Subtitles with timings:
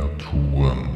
[0.00, 0.88] Miniaturen.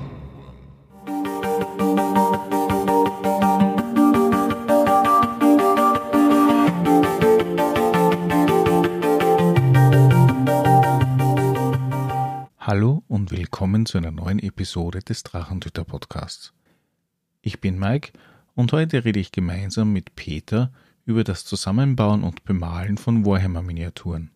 [12.58, 16.54] Hallo und willkommen zu einer neuen Episode des Drachentüter Podcasts.
[17.42, 18.12] Ich bin Mike
[18.54, 20.72] und heute rede ich gemeinsam mit Peter
[21.04, 24.30] über das Zusammenbauen und Bemalen von Warhammer Miniaturen.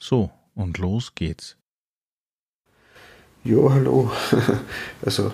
[0.00, 1.57] So, und los geht's.
[3.48, 4.10] Ja, hallo.
[5.02, 5.32] Also,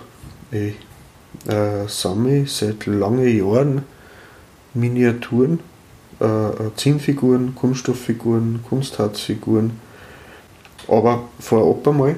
[0.49, 0.75] ich
[1.51, 3.83] äh, sammle seit langen Jahren
[4.73, 5.59] Miniaturen,
[6.21, 9.81] äh, äh, Zinnfiguren, Kunststofffiguren, Kunstharzfiguren.
[10.87, 12.15] Aber vorab einmal,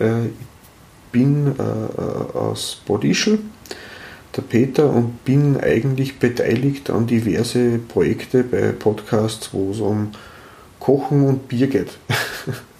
[0.00, 0.32] äh, ich
[1.12, 3.38] bin äh, äh aus Bodischl,
[4.36, 10.10] der Peter, und bin eigentlich beteiligt an diverse Projekte bei Podcasts, wo es um
[10.80, 11.98] Kochen und Bier geht.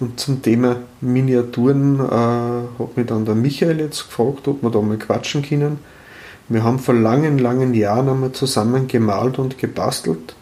[0.00, 2.02] Und zum Thema Miniaturen äh,
[2.82, 5.78] hat mich dann der Michael jetzt gefragt, ob wir da mal quatschen können.
[6.48, 10.34] Wir haben vor langen, langen Jahren einmal zusammen gemalt und gebastelt.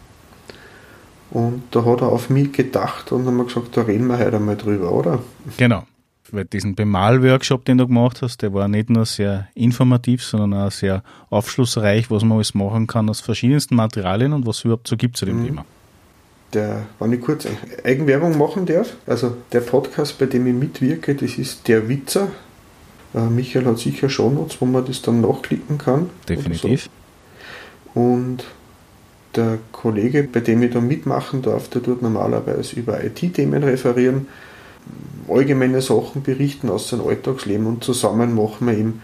[1.31, 4.57] Und da hat er auf mich gedacht und haben gesagt, da reden wir heute einmal
[4.57, 5.19] drüber, oder?
[5.57, 5.83] Genau.
[6.31, 10.71] Weil diesen Bemalworkshop, den du gemacht hast, der war nicht nur sehr informativ, sondern auch
[10.71, 14.95] sehr aufschlussreich, was man alles machen kann aus verschiedensten Materialien und was es überhaupt so
[14.95, 15.45] gibt zu dem mhm.
[15.45, 15.65] Thema
[16.53, 17.47] der, wenn ich kurz
[17.83, 22.29] Eigenwerbung machen darf, also der Podcast, bei dem ich mitwirke, das ist der Witzer.
[23.13, 26.09] Äh, Michael hat sicher schon Notes, wo man das dann nachklicken kann.
[26.27, 26.89] Definitiv.
[27.93, 28.01] So.
[28.01, 28.45] Und
[29.35, 34.27] der Kollege, bei dem ich da mitmachen darf, der tut normalerweise über IT-Themen referieren,
[35.27, 39.01] allgemeine Sachen berichten aus seinem Alltagsleben und zusammen machen wir eben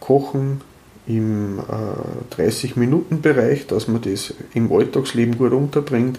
[0.00, 0.60] Kochen,
[1.06, 6.18] im äh, 30-Minuten-Bereich, dass man das im Alltagsleben gut unterbringt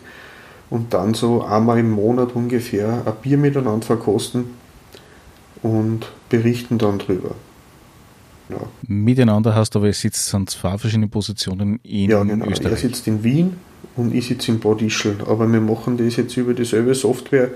[0.73, 4.45] und dann so einmal im Monat ungefähr ein Bier miteinander verkosten
[5.61, 7.35] und berichten dann drüber.
[8.49, 8.57] Ja.
[8.88, 12.47] Miteinander hast du aber, ihr sitzt sind zwei verschiedene Positionen in ja, genau.
[12.47, 12.71] Österreich.
[12.71, 13.57] Er sitzt in Wien
[13.95, 15.17] und ich sitze in Bad Ischl.
[15.28, 17.51] Aber wir machen das jetzt über dieselbe Software,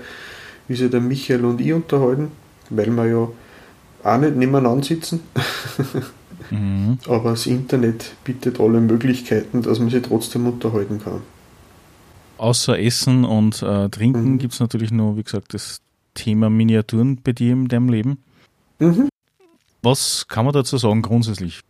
[0.68, 2.30] wie sich der Michael und ich unterhalten,
[2.70, 3.28] weil wir ja
[4.04, 5.22] auch nicht nebeneinander sitzen.
[6.50, 6.98] Mhm.
[7.08, 11.22] Aber das Internet bietet alle Möglichkeiten, dass man sich trotzdem unterhalten kann.
[12.38, 14.38] Außer Essen und äh, Trinken mhm.
[14.38, 15.80] gibt es natürlich nur, wie gesagt, das
[16.14, 18.18] Thema Miniaturen bei dir in deinem Leben.
[18.78, 19.08] Mhm.
[19.82, 21.60] Was kann man dazu sagen grundsätzlich?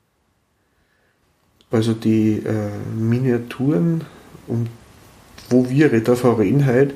[1.71, 4.05] Also die äh, Miniaturen,
[4.47, 4.67] um,
[5.51, 6.95] wo wir referieren heute,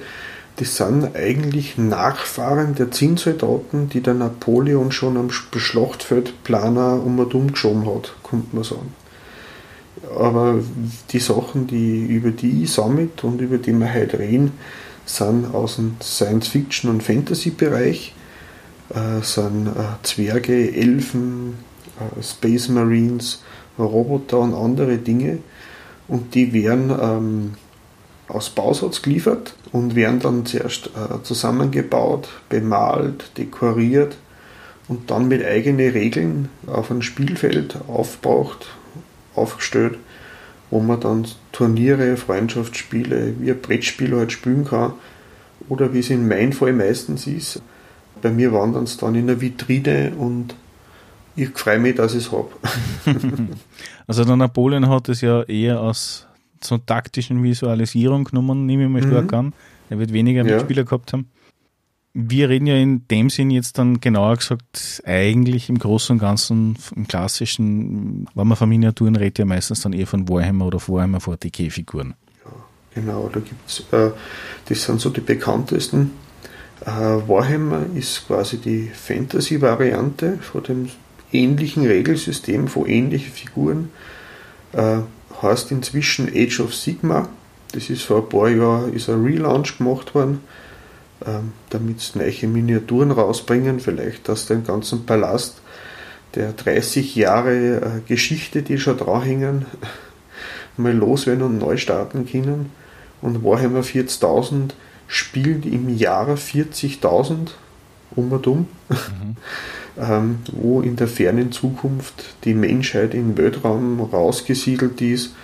[0.56, 7.52] das sind eigentlich Nachfahren der Zinnsoldaten, die der Napoleon schon am Schlachtfeldplaner um und um
[7.52, 8.94] geschoben hat, könnte man sagen.
[10.18, 10.58] Aber
[11.10, 14.52] die Sachen, die, über die ich sammle und über die wir heute reden,
[15.06, 18.14] sind aus dem Science-Fiction- und Fantasy-Bereich,
[18.90, 21.54] äh, sind äh, Zwerge, Elfen,
[21.98, 23.42] äh, Space Marines,
[23.78, 25.38] Roboter und andere Dinge.
[26.08, 27.54] Und die werden ähm,
[28.28, 34.16] aus Bausatz geliefert und werden dann zuerst äh, zusammengebaut, bemalt, dekoriert
[34.88, 38.66] und dann mit eigenen Regeln auf ein Spielfeld aufgebracht,
[39.34, 39.98] aufgestellt,
[40.70, 44.94] wo man dann Turniere, Freundschaftsspiele, wie ein Brettspiel halt spielen kann
[45.68, 47.62] oder wie es in meinem Fall meistens ist.
[48.20, 50.54] Bei mir wandern es dann in der Vitrine und
[51.34, 52.50] ich freue mich, dass ich es habe.
[54.06, 56.26] also der Napoleon hat es ja eher aus
[56.60, 59.38] zur taktischen Visualisierung genommen, nehme ich mal stark mhm.
[59.38, 59.52] an.
[59.90, 60.54] Er wird weniger ja.
[60.54, 61.28] Mitspieler gehabt haben.
[62.14, 66.76] Wir reden ja in dem Sinn jetzt dann genauer gesagt eigentlich im Großen und Ganzen,
[66.94, 71.18] im klassischen, wenn man von Miniaturen redet, ja meistens dann eher von Warhammer oder Warhammer
[71.18, 72.14] 40k-Figuren.
[72.44, 72.52] Ja,
[72.94, 74.10] genau, da gibt's, äh,
[74.68, 76.10] das sind so die bekanntesten.
[76.84, 80.90] Äh, Warhammer ist quasi die Fantasy-Variante von dem
[81.32, 83.88] ähnlichen Regelsystem, von ähnlichen Figuren.
[84.72, 84.98] Äh,
[85.40, 87.28] heißt inzwischen Age of Sigma.
[87.72, 90.40] Das ist vor ein paar Jahren ist ein Relaunch gemacht worden,
[91.26, 93.80] ähm, damit sie neue Miniaturen rausbringen.
[93.80, 95.60] Vielleicht aus dem ganzen Palast
[96.34, 99.66] der 30 Jahre äh, Geschichte, die schon dranhängen,
[100.76, 102.70] mal loswerden und neu starten können.
[103.20, 104.70] Und Warhammer 40.000
[105.06, 107.50] spielt im Jahr 40.000
[108.14, 108.66] um und um.
[108.88, 109.36] Mhm.
[109.98, 115.34] ähm, wo in der fernen Zukunft die Menschheit im Weltraum rausgesiedelt ist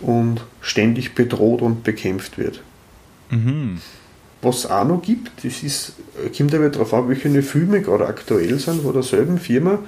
[0.00, 2.62] und ständig bedroht und bekämpft wird.
[3.30, 3.80] Mhm.
[4.42, 5.94] Was es auch noch gibt, das ist,
[6.36, 9.78] kommt aber darauf an, welche Filme gerade aktuell sind, von derselben Firma,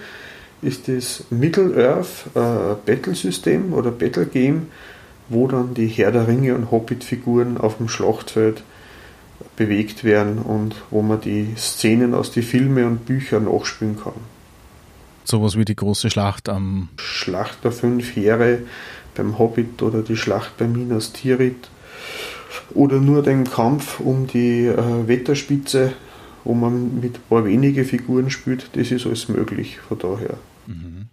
[0.63, 4.69] ist das Middle-earth äh, Battle-System oder Battle-Game,
[5.29, 8.63] wo dann die Herr der Ringe und Hobbit-Figuren auf dem Schlachtfeld
[9.57, 14.15] bewegt werden und wo man die Szenen aus den Filmen und Büchern nachspielen kann.
[15.25, 18.61] Sowas wie die große Schlacht am Schlacht der fünf Heere
[19.15, 21.69] beim Hobbit oder die Schlacht bei Minas Tirith
[22.75, 25.93] oder nur den Kampf um die äh, Wetterspitze,
[26.45, 30.39] wo man mit ein paar wenige Figuren spielt, das ist alles möglich von daher.
[30.67, 31.07] Mhm.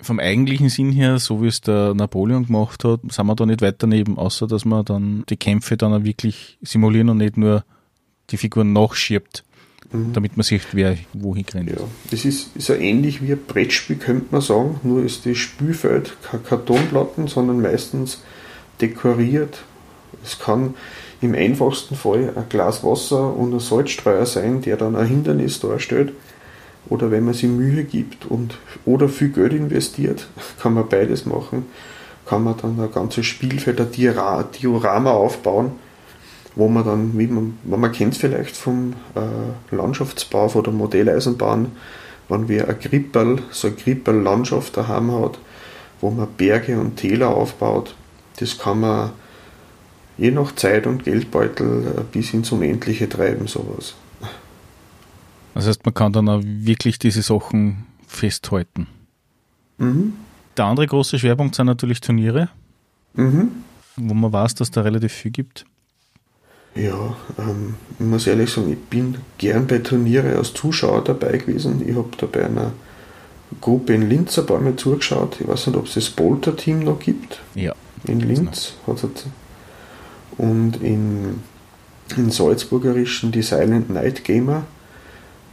[0.00, 3.62] Vom eigentlichen Sinn her, so wie es der Napoleon gemacht hat, sind wir da nicht
[3.62, 7.64] weiter daneben, außer dass man dann die Kämpfe dann auch wirklich simulieren und nicht nur
[8.30, 9.44] die Figuren nachschiebt,
[9.92, 10.12] mhm.
[10.12, 11.70] damit man sieht, wer wohin rennt.
[11.70, 11.76] Ja,
[12.10, 16.14] das ist, ist ja ähnlich wie ein Brettspiel, könnte man sagen, nur ist das Spielfeld
[16.22, 18.22] keine Kartonplatten, sondern meistens
[18.80, 19.62] dekoriert.
[20.22, 20.74] Es kann
[21.20, 26.12] im einfachsten Fall ein Glas Wasser und ein Salzstreuer sein, der dann ein Hindernis darstellt.
[26.88, 30.26] Oder wenn man sich Mühe gibt und oder viel Geld investiert,
[30.60, 31.66] kann man beides machen.
[32.26, 35.72] Kann man dann ein ganzes Spielfeld, ein Diorama aufbauen,
[36.56, 41.72] wo man dann, wie man, man kennt es vielleicht vom äh, Landschaftsbau oder Modelleisenbahn,
[42.28, 45.38] wenn wir ein Krippel, so eine Krippel-Landschaft daheim hat,
[46.00, 47.94] wo man Berge und Täler aufbaut,
[48.38, 49.12] das kann man
[50.16, 53.94] je nach Zeit und Geldbeutel äh, bis ins Unendliche treiben, sowas.
[55.54, 58.88] Das heißt, man kann dann auch wirklich diese Sachen festhalten.
[59.78, 60.14] Mhm.
[60.56, 62.48] Der andere große Schwerpunkt sind natürlich Turniere,
[63.14, 63.50] mhm.
[63.96, 65.64] wo man weiß, dass da relativ viel gibt.
[66.74, 71.88] Ja, ähm, ich muss ehrlich sagen, ich bin gern bei Turniere als Zuschauer dabei gewesen.
[71.88, 72.72] Ich habe da bei einer
[73.60, 75.40] Gruppe in Linz ein paar Mal zugeschaut.
[75.40, 77.40] Ich weiß nicht, ob es das Bolter-Team noch gibt.
[77.54, 77.74] Ja.
[78.06, 79.26] In Linz hat es
[80.38, 81.40] und in,
[82.16, 84.64] in Salzburgerischen die Silent Night Gamer.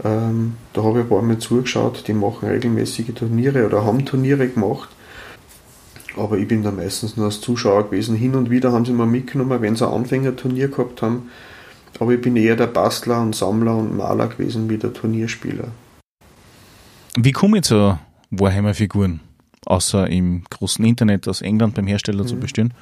[0.04, 4.48] Ähm, da habe ich ein paar Mal zugeschaut, die machen regelmäßige Turniere oder haben Turniere
[4.48, 4.89] gemacht.
[6.18, 8.16] Aber ich bin da meistens nur als Zuschauer gewesen.
[8.16, 11.30] Hin und wieder haben sie mal mitgenommen, wenn sie ein Anfängerturnier gehabt haben.
[12.00, 15.68] Aber ich bin eher der Bastler und Sammler und Maler gewesen wie der Turnierspieler.
[17.16, 17.98] Wie komme ich zu
[18.31, 19.19] Warhammer-Figuren?
[19.66, 22.27] Außer im großen Internet aus England beim Hersteller mhm.
[22.27, 22.74] zu bestellen.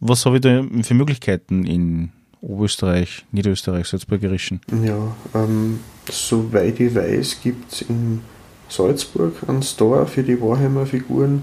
[0.00, 4.60] Was habe ich da für Möglichkeiten in Oberösterreich, Niederösterreich, Salzburgerischen?
[4.84, 8.20] Ja, ähm, soweit ich weiß, gibt es in
[8.68, 11.42] Salzburg einen Store für die Warhammer-Figuren.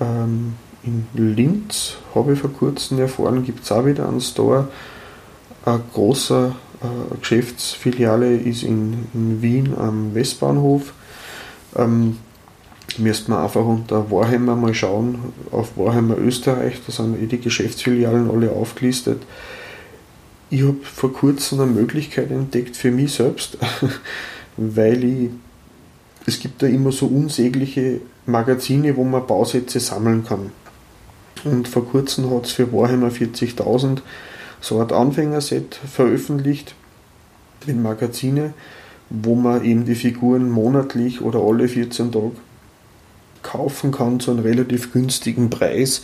[0.00, 4.68] Ähm, in Linz habe ich vor kurzem erfahren, gibt es auch wieder einen Store.
[5.64, 10.92] Eine große äh, Geschäftsfiliale ist in, in, Wien am Westbahnhof.
[11.76, 12.18] Ähm,
[12.98, 18.30] müsste man einfach unter Warhammer mal schauen, auf Warhammer Österreich, da sind eh die Geschäftsfilialen
[18.30, 19.22] alle aufgelistet.
[20.50, 23.58] Ich habe vor kurzem eine Möglichkeit entdeckt für mich selbst,
[24.56, 25.30] weil ich,
[26.26, 30.50] es gibt da immer so unsägliche Magazine, wo man Bausätze sammeln kann.
[31.44, 33.98] Und vor kurzem hat es für Warhammer 40.000
[34.60, 36.74] so ein Anfängerset veröffentlicht
[37.66, 38.52] mit Magazine,
[39.08, 42.32] wo man eben die Figuren monatlich oder alle 14 Tage
[43.42, 46.02] kaufen kann zu einem relativ günstigen Preis.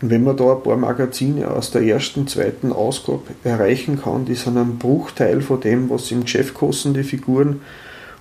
[0.00, 4.34] Und wenn man da ein paar Magazine aus der ersten, zweiten Ausgabe erreichen kann, die
[4.34, 7.60] sind ein Bruchteil von dem, was im Geschäft kosten, die Figuren.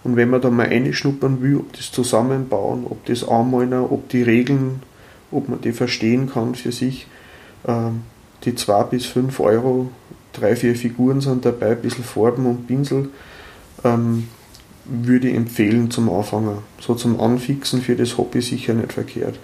[0.04, 4.24] Und wenn man da mal einschnuppern will, ob das zusammenbauen, ob das anmalen, ob die
[4.24, 4.82] Regeln,
[5.32, 7.08] ob man die verstehen kann für sich,
[7.68, 8.02] ähm,
[8.44, 9.90] die 2 bis 5 Euro,
[10.34, 13.10] drei, vier Figuren sind dabei, ein bisschen Farben und Pinsel.
[14.90, 16.60] Würde ich empfehlen zum Anfangen.
[16.80, 19.38] So zum Anfixen für das Hobby sicher nicht verkehrt.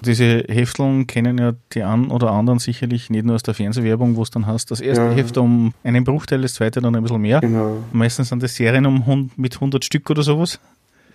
[0.00, 4.22] Diese Hefteln kennen ja die einen oder anderen sicherlich nicht nur aus der Fernsehwerbung, wo
[4.22, 5.10] es dann hast, das erste ja.
[5.10, 7.40] Heft um einen Bruchteil, das zweite dann ein bisschen mehr.
[7.40, 7.78] Genau.
[7.92, 10.60] Meistens sind das Serien um, mit 100 Stück oder sowas.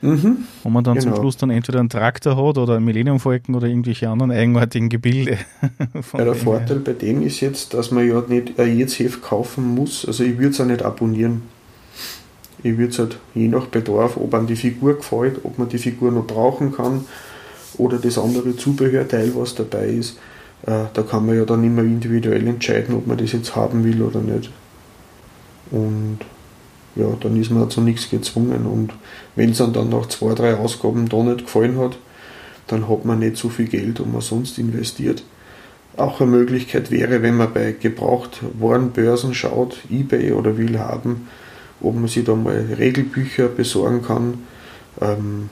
[0.02, 0.40] Mhm.
[0.64, 1.14] Wo man dann genau.
[1.14, 5.38] zum Schluss dann entweder einen Traktor hat oder einen Millennium-Falken oder irgendwelche anderen eigenartigen Gebilde.
[6.18, 10.06] ja, der Vorteil bei dem ist jetzt, dass man ja nicht jedes Heft kaufen muss.
[10.06, 11.44] Also ich würde es auch nicht abonnieren.
[12.64, 15.78] Ich würde es halt je nach Bedarf, ob an die Figur gefällt, ob man die
[15.78, 17.06] Figur noch brauchen kann
[17.78, 20.18] oder das andere Zubehörteil, was dabei ist,
[20.66, 24.02] äh, da kann man ja dann immer individuell entscheiden, ob man das jetzt haben will
[24.02, 24.50] oder nicht.
[25.72, 26.20] Und
[26.96, 28.66] ja, dann ist man zu nichts gezwungen.
[28.66, 28.94] Und
[29.36, 31.98] wenn es dann, dann nach zwei, drei Ausgaben da nicht gefallen hat,
[32.68, 35.24] dann hat man nicht so viel Geld, um man sonst investiert.
[35.98, 41.28] Auch eine Möglichkeit wäre, wenn man bei Gebrauchtwarenbörsen schaut, eBay oder will haben,
[41.84, 44.40] ob man sich da mal Regelbücher besorgen kann
[45.02, 45.50] ähm,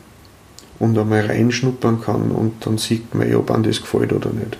[0.79, 4.57] und einmal reinschnuppern kann und dann sieht man, ob einem das gefällt oder nicht.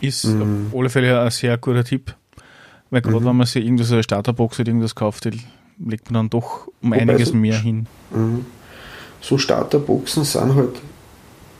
[0.00, 0.68] Ist mhm.
[0.72, 2.14] auf alle Fälle ein sehr guter Tipp,
[2.90, 3.26] weil gerade mhm.
[3.26, 6.90] wenn man sich irgendwo so eine Starterbox oder irgendwas kauft, legt man dann doch um
[6.90, 7.86] Wobei einiges so, mehr hin.
[8.10, 8.44] Mhm.
[9.20, 10.80] So Starterboxen sind halt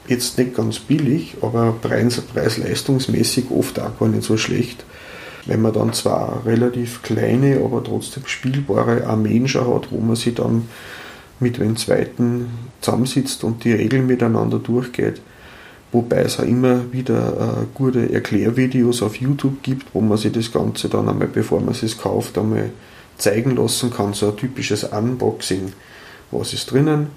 [0.09, 4.85] jetzt nicht ganz billig, aber preis-leistungsmäßig oft auch gar nicht so schlecht.
[5.47, 10.35] Wenn man dann zwar relativ kleine, aber trotzdem spielbare Armeen schon hat, wo man sich
[10.35, 10.68] dann
[11.40, 12.49] mit den Zweiten
[12.80, 15.20] zusammensitzt und die Regeln miteinander durchgeht.
[15.92, 20.52] Wobei es auch immer wieder äh, gute Erklärvideos auf YouTube gibt, wo man sich das
[20.52, 22.70] Ganze dann einmal, bevor man es kauft, einmal
[23.18, 24.14] zeigen lassen kann.
[24.14, 25.73] So ein typisches Unboxing.
[26.30, 27.09] Was ist drinnen?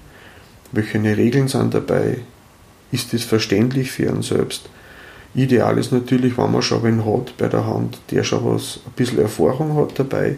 [0.72, 2.18] Welche Regeln sind dabei?
[2.92, 4.70] Ist das verständlich für einen selbst?
[5.36, 8.92] Ideal ist natürlich, wenn man schon wen hat bei der Hand, der schon was, ein
[8.96, 10.38] bisschen Erfahrung hat dabei,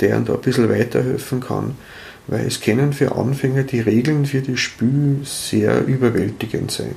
[0.00, 1.76] der einem da ein bisschen weiterhelfen kann,
[2.26, 6.94] weil es können für Anfänger die Regeln für das Spiel sehr überwältigend sein.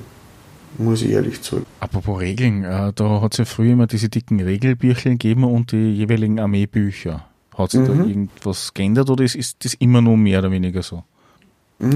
[0.78, 1.66] Muss ich ehrlich sagen.
[1.80, 5.92] Apropos Regeln, äh, da hat es ja früher immer diese dicken Regelbücher gegeben und die
[5.94, 7.26] jeweiligen Armeebücher.
[7.54, 7.86] Hat sich mhm.
[7.86, 11.04] da irgendwas geändert oder ist, ist das immer nur mehr oder weniger so?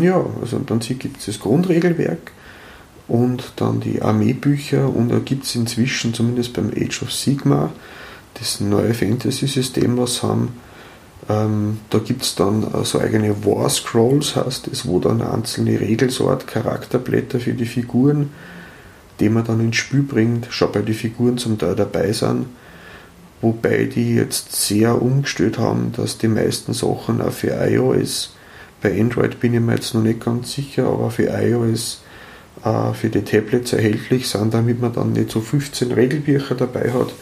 [0.03, 2.33] Ja, also im Prinzip gibt es das Grundregelwerk
[3.09, 7.71] und dann die Armeebücher und da gibt es inzwischen, zumindest beim Age of Sigma,
[8.35, 10.61] das neue Fantasy-System, was haben.
[11.29, 15.81] Ähm, da gibt es dann so also eigene War Scrolls, heißt es, wo dann einzelne
[15.81, 18.31] Regelsort, Charakterblätter für die Figuren,
[19.21, 22.47] die man dann ins Spiel bringt, schon bei den Figuren zum Teil dabei sind.
[23.41, 28.35] Wobei die jetzt sehr umgestellt haben, dass die meisten Sachen auch für iOS,
[28.83, 32.06] bei Android bin ich mir jetzt noch nicht ganz sicher, aber für iOS äh,
[32.63, 37.13] für die Tablets erhältlich sind, damit man dann nicht so 15 Regelbücher dabei hat,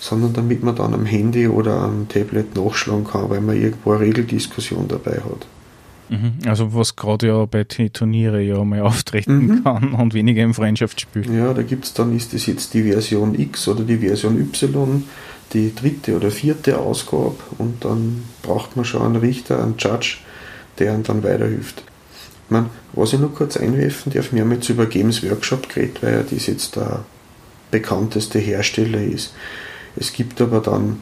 [0.00, 4.00] sondern damit man dann am Handy oder am Tablet nachschlagen kann, weil man irgendwo eine
[4.00, 5.46] Regeldiskussion dabei hat.
[6.08, 6.32] Mhm.
[6.46, 9.64] Also was gerade ja bei Turniere ja mal auftreten mhm.
[9.64, 11.32] kann und weniger im Freundschaftsspiel.
[11.32, 15.04] Ja, da gibt es dann, ist das jetzt die Version X oder die Version Y,
[15.52, 20.18] die dritte oder vierte Ausgabe und dann braucht man schon einen Richter, einen Judge,
[20.78, 21.84] der einem dann weiterhilft.
[22.52, 26.12] Man, was ich noch kurz einwerfen darf, wir haben jetzt über Games Workshop geredet, weil
[26.12, 27.04] ja das jetzt der
[27.70, 29.32] bekannteste Hersteller ist.
[29.96, 30.98] Es gibt aber dann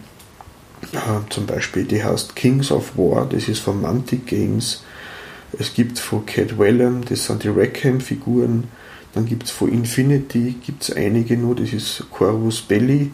[0.93, 4.85] äh, zum Beispiel, die heißt Kings of War, das ist von Mantic Games.
[5.59, 8.69] Es gibt von Cat Wellham, das sind die Rackham-Figuren.
[9.13, 13.11] Dann gibt es von Infinity, gibt es einige nur, das ist Corvus Belli.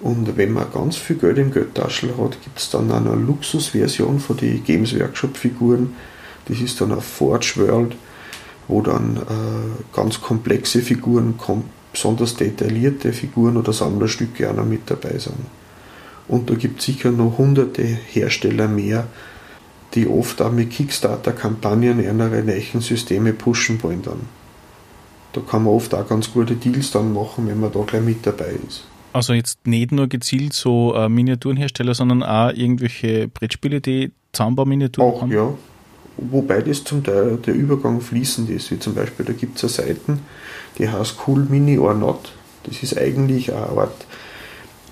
[0.00, 4.36] Und wenn man ganz viel Geld im Geldtaschel hat, gibt es dann eine Luxusversion von
[4.36, 5.94] den Games Workshop-Figuren
[6.46, 7.96] das ist dann auf Forge World,
[8.68, 11.34] wo dann äh, ganz komplexe Figuren,
[11.92, 15.36] besonders detaillierte Figuren oder Sammlerstücke auch noch mit dabei sind.
[16.26, 19.06] Und da gibt es sicher noch hunderte Hersteller mehr,
[19.94, 24.20] die oft auch mit Kickstarter-Kampagnen ihre neuen Systeme pushen wollen dann.
[25.34, 28.26] Da kann man oft auch ganz gute Deals dann machen, wenn man da gleich mit
[28.26, 28.86] dabei ist.
[29.12, 35.30] Also jetzt nicht nur gezielt so äh, Miniaturenhersteller, sondern auch irgendwelche Brettspiele, die Zahnbauminiaturen haben?
[35.30, 35.54] Auch, ja
[36.16, 39.88] wobei das zum Teil der Übergang fließend ist, wie zum Beispiel, da gibt es eine
[39.88, 40.18] Seite,
[40.78, 42.32] die heißt Cool Mini or Not.
[42.64, 44.06] Das ist eigentlich eine Art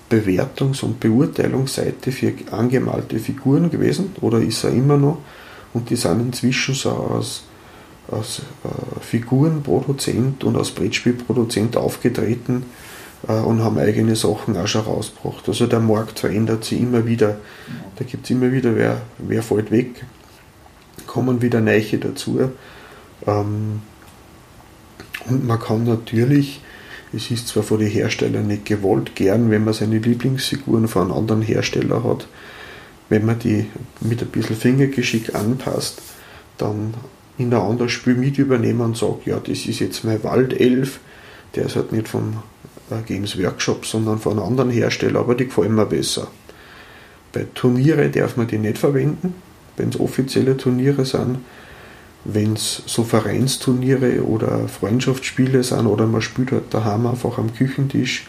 [0.09, 5.17] Bewertungs- und Beurteilungsseite für angemalte Figuren gewesen, oder ist er immer noch.
[5.73, 7.43] Und die sind inzwischen so aus,
[8.11, 12.65] aus äh, Figurenproduzent und aus Brettspielproduzent aufgetreten
[13.27, 15.47] äh, und haben eigene Sachen auch schon rausgebracht.
[15.47, 17.37] Also der Markt verändert sich immer wieder.
[17.95, 20.05] Da gibt es immer wieder, wer, wer fällt weg
[21.13, 22.39] kommen wieder Neiche dazu.
[23.27, 23.81] Ähm,
[25.29, 26.59] und man kann natürlich,
[27.13, 31.13] es ist zwar von den Herstellern nicht gewollt, gern, wenn man seine Lieblingsfiguren von einem
[31.13, 32.27] anderen Hersteller hat,
[33.09, 33.67] wenn man die
[34.01, 36.01] mit ein bisschen Fingergeschick anpasst,
[36.57, 36.95] dann
[37.37, 40.99] in ein anderes Spiel mit übernehmen und sagt, ja, das ist jetzt mein Waldelf,
[41.55, 42.41] der ist halt nicht vom
[42.89, 46.27] äh, Games Workshop, sondern von einem anderen Hersteller, aber die gefallen mir besser.
[47.31, 49.35] Bei Turniere darf man die nicht verwenden,
[49.77, 51.39] wenn es offizielle Turniere sind.
[52.25, 58.27] Wenn es so Vereinsturniere oder Freundschaftsspiele sind oder man spielt halt daheim einfach am Küchentisch,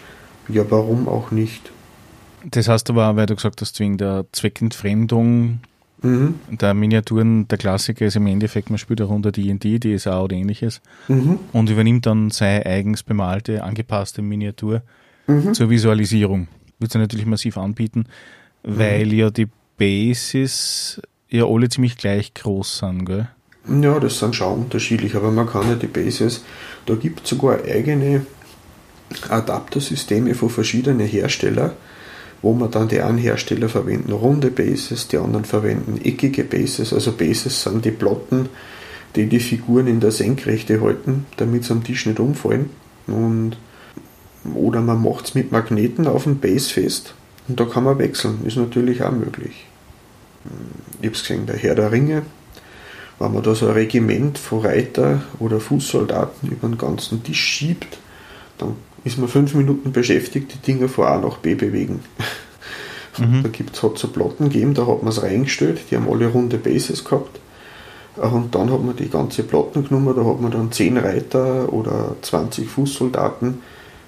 [0.49, 1.71] ja, warum auch nicht?
[2.51, 5.61] Das heißt aber weil du gesagt hast, wegen der Zweckentfremdung
[6.03, 6.35] mhm.
[6.51, 10.81] der Miniaturen, der Klassiker ist im Endeffekt, man spielt eine Runde D&D, DSA oder ähnliches
[11.09, 11.39] mhm.
[11.53, 14.83] und übernimmt dann seine eigens bemalte, angepasste Miniatur
[15.27, 15.55] mhm.
[15.55, 16.49] zur Visualisierung.
[16.79, 18.05] Wird sie natürlich massiv anbieten,
[18.63, 19.13] weil mhm.
[19.13, 19.49] ja die
[19.79, 21.01] Basis
[21.35, 23.29] ja alle ziemlich gleich groß sind, gell?
[23.83, 26.45] Ja, das sind schon unterschiedlich, aber man kann ja die Bases,
[26.87, 28.27] da gibt es sogar eigene
[29.29, 31.73] Adaptersysteme von verschiedenen Herstellern,
[32.43, 36.93] wo man dann die einen Hersteller verwenden runde Bases, die anderen verwenden eckige Bases.
[36.93, 38.51] Also Bases sind die Platten,
[39.17, 42.69] die die Figuren in der Senkrechte halten, damit sie am Tisch nicht umfallen.
[43.07, 43.57] Und,
[44.55, 47.15] oder man macht es mit Magneten auf dem Base fest
[47.49, 49.67] und da kann man wechseln, ist natürlich auch möglich
[51.01, 52.23] ich habe es gesehen bei Herr der Ringe,
[53.19, 57.99] wenn man da so ein Regiment von Reiter oder Fußsoldaten über den ganzen Tisch schiebt,
[58.59, 62.01] dann ist man fünf Minuten beschäftigt, die Dinger von A nach B bewegen.
[63.17, 63.45] Mhm.
[63.45, 66.27] Da gibt's, hat es so Platten gegeben, da hat man es reingestellt, die haben alle
[66.27, 67.39] runde Bases gehabt.
[68.17, 72.17] Und dann hat man die ganze Platten genommen, da hat man dann 10 Reiter oder
[72.23, 73.63] 20 Fußsoldaten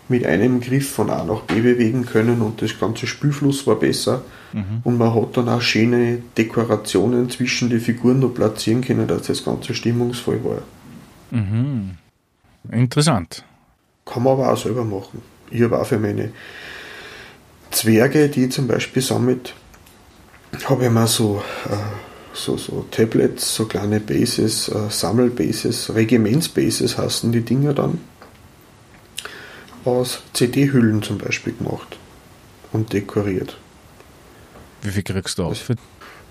[0.08, 4.22] mit einem Griff von A nach B bewegen können und das ganze Spielfluss war besser.
[4.52, 4.80] Mhm.
[4.84, 9.44] Und man hat dann auch schöne Dekorationen zwischen die Figuren noch platzieren können, dass das
[9.44, 10.62] Ganze stimmungsvoll war.
[11.30, 11.96] Mhm.
[12.70, 13.44] Interessant.
[14.04, 15.22] Kann man aber auch selber machen.
[15.50, 16.30] Ich habe auch für meine
[17.70, 19.54] Zwerge, die ich zum Beispiel sammelt,
[20.64, 21.76] habe ich mal so, äh,
[22.32, 27.98] so, so Tablets, so kleine Bases, äh, Sammelbases, Regimentsbases heißen die Dinger dann,
[29.86, 31.96] aus CD-Hüllen zum Beispiel gemacht
[32.72, 33.56] und dekoriert.
[34.82, 35.64] Wie viel kriegst du aus?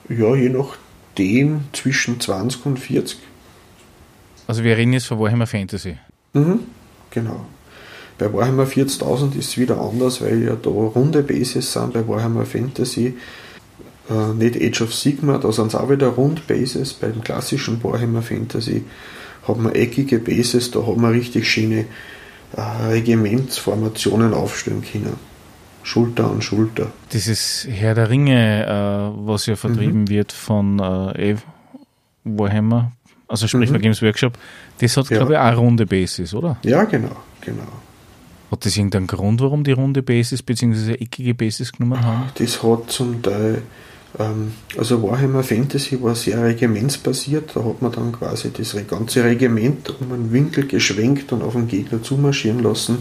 [0.09, 3.17] Ja, je nachdem zwischen 20 und 40.
[4.47, 5.97] Also wir reden jetzt von Warhammer Fantasy.
[6.33, 6.59] Mhm,
[7.09, 7.45] genau.
[8.17, 11.93] Bei Warhammer 40.000 ist es wieder anders, weil ja da runde Bases sind.
[11.93, 13.15] Bei Warhammer Fantasy
[14.09, 16.93] äh, nicht Age of Sigma, da sind es auch wieder rund Bases.
[16.93, 18.83] Beim klassischen Warhammer Fantasy
[19.47, 21.85] hat man eckige Bases, da hat man richtig schöne
[22.57, 25.17] Regimentsformationen aufstellen können.
[25.83, 26.91] Schulter an Schulter.
[27.13, 30.09] Dieses Herr der Ringe, äh, was ja vertrieben mhm.
[30.09, 31.35] wird von äh,
[32.23, 32.91] Warhammer,
[33.27, 33.79] also sprich mhm.
[33.79, 34.33] Games Workshop,
[34.79, 35.17] das hat, ja.
[35.17, 36.57] glaube ich, auch runde Bases, oder?
[36.63, 37.67] Ja, genau, genau.
[38.51, 40.93] Hat das irgendeinen Grund, warum die runde Basis bzw.
[40.93, 42.29] eckige Basis genommen haben?
[42.35, 43.61] Das hat zum Teil,
[44.77, 50.11] also Warhammer Fantasy war sehr regimentsbasiert, da hat man dann quasi das ganze Regiment um
[50.11, 52.99] einen Winkel geschwenkt und auf den Gegner zumarschieren lassen.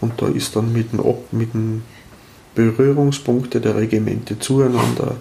[0.00, 1.00] Und da ist dann mit den,
[1.32, 1.82] mit den
[2.54, 5.16] Berührungspunkte der Regimente zueinander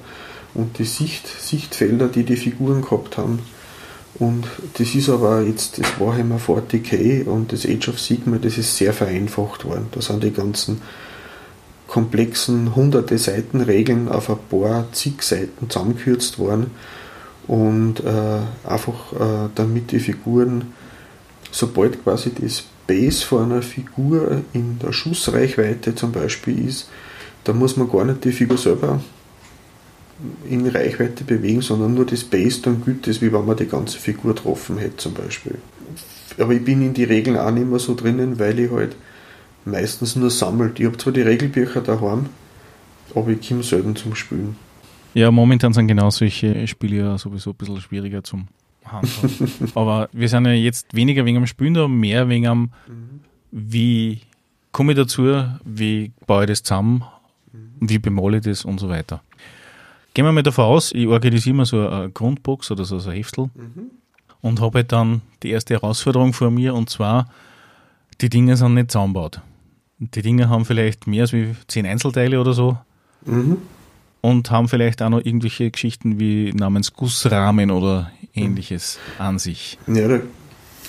[0.53, 3.39] und die Sicht, Sichtfelder, die die Figuren gehabt haben,
[4.19, 8.75] und das ist aber jetzt das Warhammer 40k und das Age of Sigma, das ist
[8.75, 9.88] sehr vereinfacht worden.
[9.91, 10.81] Da sind die ganzen
[11.88, 16.72] komplexen hunderte Seiten Regeln auf ein paar zig Seiten zusammengekürzt worden
[17.48, 20.74] und äh, einfach äh, damit die Figuren,
[21.50, 26.89] sobald quasi das Base von einer Figur in der Schussreichweite zum Beispiel ist,
[27.43, 29.00] da muss man gar nicht die Figur selber
[30.50, 33.97] in Reichweite bewegen, sondern nur das Base dann gilt das, wie wenn man die ganze
[33.97, 35.56] Figur getroffen hätte zum Beispiel.
[36.39, 38.95] Aber ich bin in die Regeln auch nicht mehr so drinnen, weil ich halt
[39.67, 40.80] meistens nur sammelt.
[40.80, 42.27] Ich habe zwar die Regelbücher daheim,
[43.15, 44.56] aber ich komme selten zum Spielen.
[45.13, 48.47] Ja, momentan sind genau solche Spiele ja sowieso ein bisschen schwieriger zum
[48.86, 49.71] Handhaben.
[49.75, 53.21] aber wir sind ja jetzt weniger wegen am Spielen da, mehr wegen am, mhm.
[53.51, 54.21] wie
[54.71, 57.03] komme ich dazu, wie baue ich das zusammen,
[57.51, 57.89] mhm.
[57.89, 59.21] wie bemale ich das und so weiter.
[60.13, 63.15] Gehen wir mal davon aus, ich organisiere mir so eine Grundbox oder so, so ein
[63.15, 63.91] Heftel mhm.
[64.41, 67.27] und habe halt dann die erste Herausforderung vor mir und zwar,
[68.21, 69.41] die Dinge sind nicht zusammengebaut.
[69.99, 72.77] Die Dinge haben vielleicht mehr als wie zehn Einzelteile oder so
[73.25, 73.57] mhm.
[74.21, 79.25] und haben vielleicht auch noch irgendwelche Geschichten wie namens Gussrahmen oder ähnliches mhm.
[79.25, 79.79] an sich.
[79.88, 80.19] Ja, da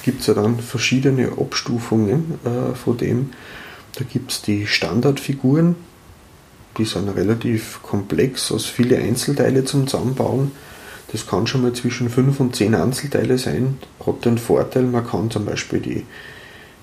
[0.03, 3.31] gibt es ja dann verschiedene Abstufungen äh, von dem.
[3.95, 5.75] Da gibt es die Standardfiguren,
[6.77, 10.53] die sind relativ komplex, aus viele Einzelteile zum Zusammenbauen.
[11.11, 13.79] Das kann schon mal zwischen 5 und 10 Einzelteile sein.
[14.07, 16.05] Hat den Vorteil, man kann zum Beispiel die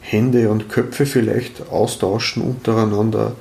[0.10, 3.34] Hände und Köpfe vielleicht austauschen untereinander.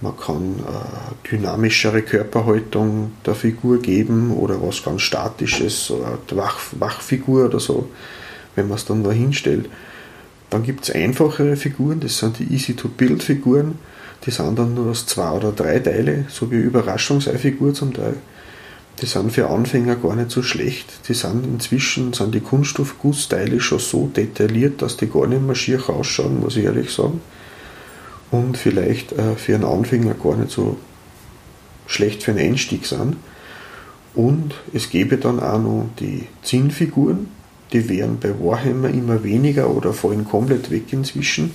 [0.00, 7.46] Man kann äh, dynamischere Körperhaltung der Figur geben oder was ganz Statisches, eine Wach Wachfigur
[7.46, 7.88] oder so,
[8.54, 9.68] wenn man es dann da hinstellt.
[10.50, 13.78] Dann gibt es einfachere Figuren, das sind die Easy-to-Build-Figuren
[14.26, 18.14] die sind dann nur aus zwei oder drei Teile, so wie Überraschungseifigur zum Teil.
[19.00, 21.08] Die sind für Anfänger gar nicht so schlecht.
[21.08, 25.88] Die sind inzwischen, sind die Kunststoffgussteile schon so detailliert, dass die gar nicht mehr schier
[25.88, 27.20] ausschauen, muss ich ehrlich sagen.
[28.30, 30.76] Und vielleicht äh, für einen Anfänger gar nicht so
[31.86, 33.16] schlecht für einen Einstieg sind.
[34.14, 37.28] Und es gäbe dann auch noch die Zinnfiguren,
[37.72, 41.50] die wären bei Warhammer immer weniger oder fallen komplett weg inzwischen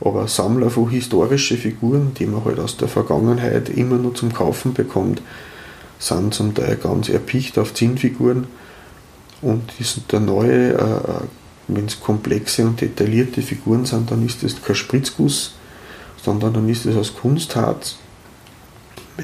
[0.00, 4.74] aber Sammler von historischen Figuren, die man halt aus der Vergangenheit immer nur zum Kaufen
[4.74, 5.22] bekommt,
[5.98, 8.46] sind zum Teil ganz erpicht auf Zinnfiguren
[9.42, 11.24] und die sind der neue, äh,
[11.68, 15.54] wenn es komplexe und detaillierte Figuren sind, dann ist das kein Spritzguss,
[16.22, 17.96] sondern dann ist es aus Kunstharz.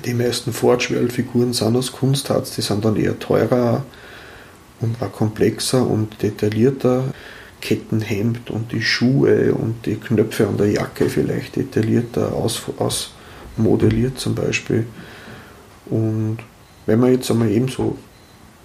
[0.04, 3.82] Die meisten Fortschwell-Figuren sind aus Kunstharz, die sind dann eher teurer
[4.80, 7.04] und auch komplexer und detaillierter.
[7.60, 14.34] Kettenhemd und die Schuhe und die Knöpfe an der Jacke vielleicht detaillierter aus, ausmodelliert zum
[14.34, 14.86] Beispiel.
[15.86, 16.38] Und
[16.86, 17.96] wenn man jetzt einmal eben so,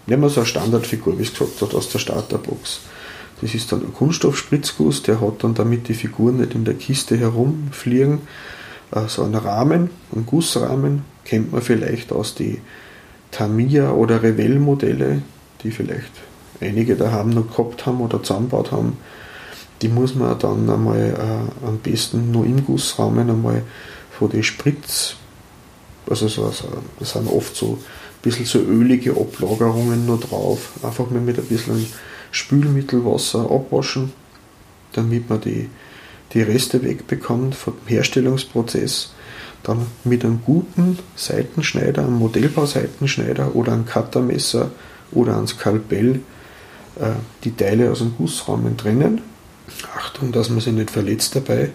[0.07, 2.81] nehmen wir so eine Standardfigur, wie es gesagt hat, aus der Starterbox,
[3.41, 7.17] Das ist dann ein Kunststoffspritzguss, der hat dann, damit die Figuren nicht in der Kiste
[7.17, 8.19] herumfliegen,
[8.91, 12.61] äh, so einen Rahmen, einen Gussrahmen, kennt man vielleicht aus die
[13.31, 15.21] Tamiya oder Revell Modelle,
[15.63, 16.11] die vielleicht
[16.61, 18.97] einige daheim noch gehabt haben oder zusammengebaut haben.
[19.81, 23.63] Die muss man dann einmal äh, am besten nur im Gussrahmen einmal
[24.17, 25.15] von den Spritz,
[26.09, 26.53] also so,
[26.99, 27.79] das sind oft so
[28.25, 31.85] bisschen so ölige Ablagerungen noch drauf, einfach mal mit ein bisschen
[32.31, 34.11] Spülmittelwasser abwaschen,
[34.93, 35.69] damit man die,
[36.33, 39.13] die Reste wegbekommt vom Herstellungsprozess.
[39.63, 44.71] Dann mit einem guten Seitenschneider, einem Modellbauseitenschneider oder einem Cuttermesser
[45.11, 46.19] oder einem Skalpell
[46.99, 47.11] äh,
[47.43, 49.21] die Teile aus dem Gussrahmen trennen.
[49.97, 51.69] Achtung, dass man sich nicht verletzt dabei.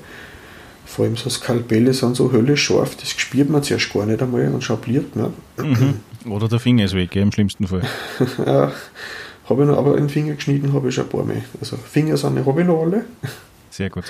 [0.87, 4.49] Vor allem so Skalpelle sind so höllisch scharf, das spürt man zuerst gar nicht einmal
[4.49, 5.33] und schabliert man.
[5.57, 6.01] Mhm.
[6.27, 7.83] Oder der Finger ist weg, im schlimmsten Fall.
[8.47, 8.73] ja,
[9.49, 11.43] habe ich noch, aber einen Finger geschnitten habe ich schon ein paar Mal.
[11.61, 13.05] Also Finger sind, habe ich noch alle.
[13.71, 14.05] Sehr gut.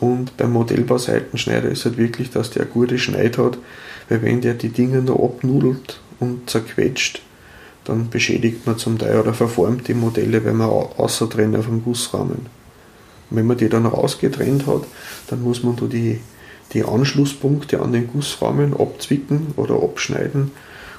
[0.00, 3.58] Und beim Modellbauseitenschneider ist halt wirklich, dass der eine gute Schneid hat,
[4.08, 7.22] weil wenn der die Dinge noch abnudelt und zerquetscht,
[7.84, 11.82] dann beschädigt man zum Teil oder verformt die Modelle, wenn man außer trennt auf dem
[11.82, 12.46] Gussrahmen.
[13.30, 14.82] Und wenn man die dann rausgetrennt hat,
[15.28, 16.20] dann muss man da die,
[16.72, 20.50] die Anschlusspunkte an den Gussrahmen abzwicken oder abschneiden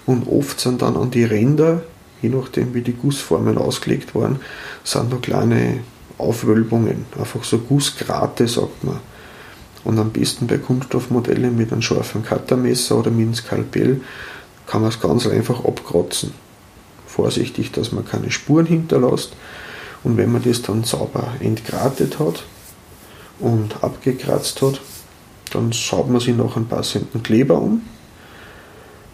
[0.06, 1.84] und oft sind dann an die Ränder,
[2.22, 4.40] je nachdem wie die Gussformen ausgelegt waren,
[4.84, 5.82] sind da kleine
[6.18, 9.00] Aufwölbungen, einfach so Gussgrate sagt man.
[9.84, 14.02] Und am besten bei Kunststoffmodellen mit einem scharfen Cuttermesser oder mit einem Skalpell
[14.68, 16.34] kann man es ganz einfach abkratzen.
[17.08, 19.34] Vorsichtig, dass man keine Spuren hinterlässt.
[20.04, 22.44] Und wenn man das dann sauber entgratet hat
[23.40, 24.82] und abgekratzt hat,
[25.50, 27.82] dann saugt man sich noch einen passenden Kleber um.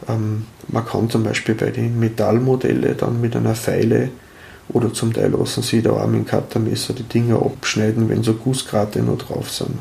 [0.08, 4.10] Ähm, man kann zum Beispiel bei den Metallmodellen dann mit einer Feile
[4.69, 8.34] oder zum Teil lassen sie da auch mit dem Cuttermesser die Dinger abschneiden, wenn so
[8.34, 9.78] Gussgrate noch drauf sind.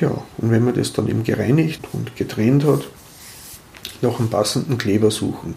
[0.00, 2.88] Ja, und wenn man das dann eben gereinigt und getrennt hat,
[4.00, 5.54] nach einem passenden Kleber suchen.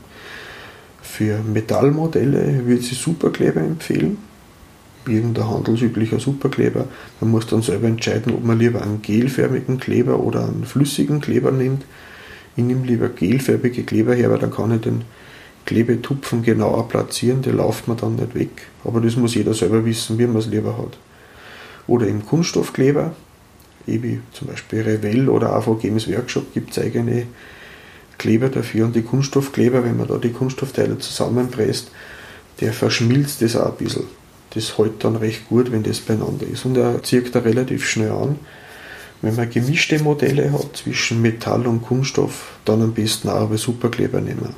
[1.02, 4.17] Für Metallmodelle würde ich Superkleber empfehlen.
[5.08, 6.88] Irgendein handelsüblicher Superkleber.
[7.20, 11.52] Man muss dann selber entscheiden, ob man lieber einen gelförmigen Kleber oder einen flüssigen Kleber
[11.52, 11.84] nimmt.
[12.56, 15.04] Ich nehme lieber gelfärbige Kleber her, weil dann kann ich den
[15.66, 18.68] Klebetupfen genauer platzieren, der läuft man dann nicht weg.
[18.84, 20.98] Aber das muss jeder selber wissen, wie man es lieber hat.
[21.88, 23.16] Oder im Kunststoffkleber,
[23.86, 27.28] wie zum Beispiel Revell oder AV Games Workshop gibt es eigene
[28.18, 28.86] Kleber dafür.
[28.86, 31.92] Und die Kunststoffkleber, wenn man da die Kunststoffteile zusammenpresst,
[32.60, 34.20] der verschmilzt das auch ein bisschen.
[34.52, 36.66] Das hält dann recht gut, wenn das beieinander ist.
[36.66, 38.40] Und er zieht da relativ schnell an.
[39.22, 44.20] Wenn man gemischte Modelle hat zwischen Metall und Kunststoff, dann am besten auch über Superkleber
[44.20, 44.56] nehmen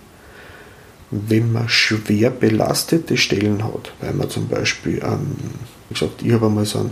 [1.14, 5.38] wenn man schwer belastete Stellen hat, weil man zum Beispiel, einen,
[5.90, 6.92] wie gesagt, ich habe einmal so einen,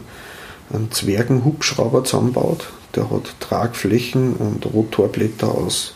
[0.71, 5.95] einen Zwergenhubschrauber zusammengebaut, der hat Tragflächen und Rotorblätter aus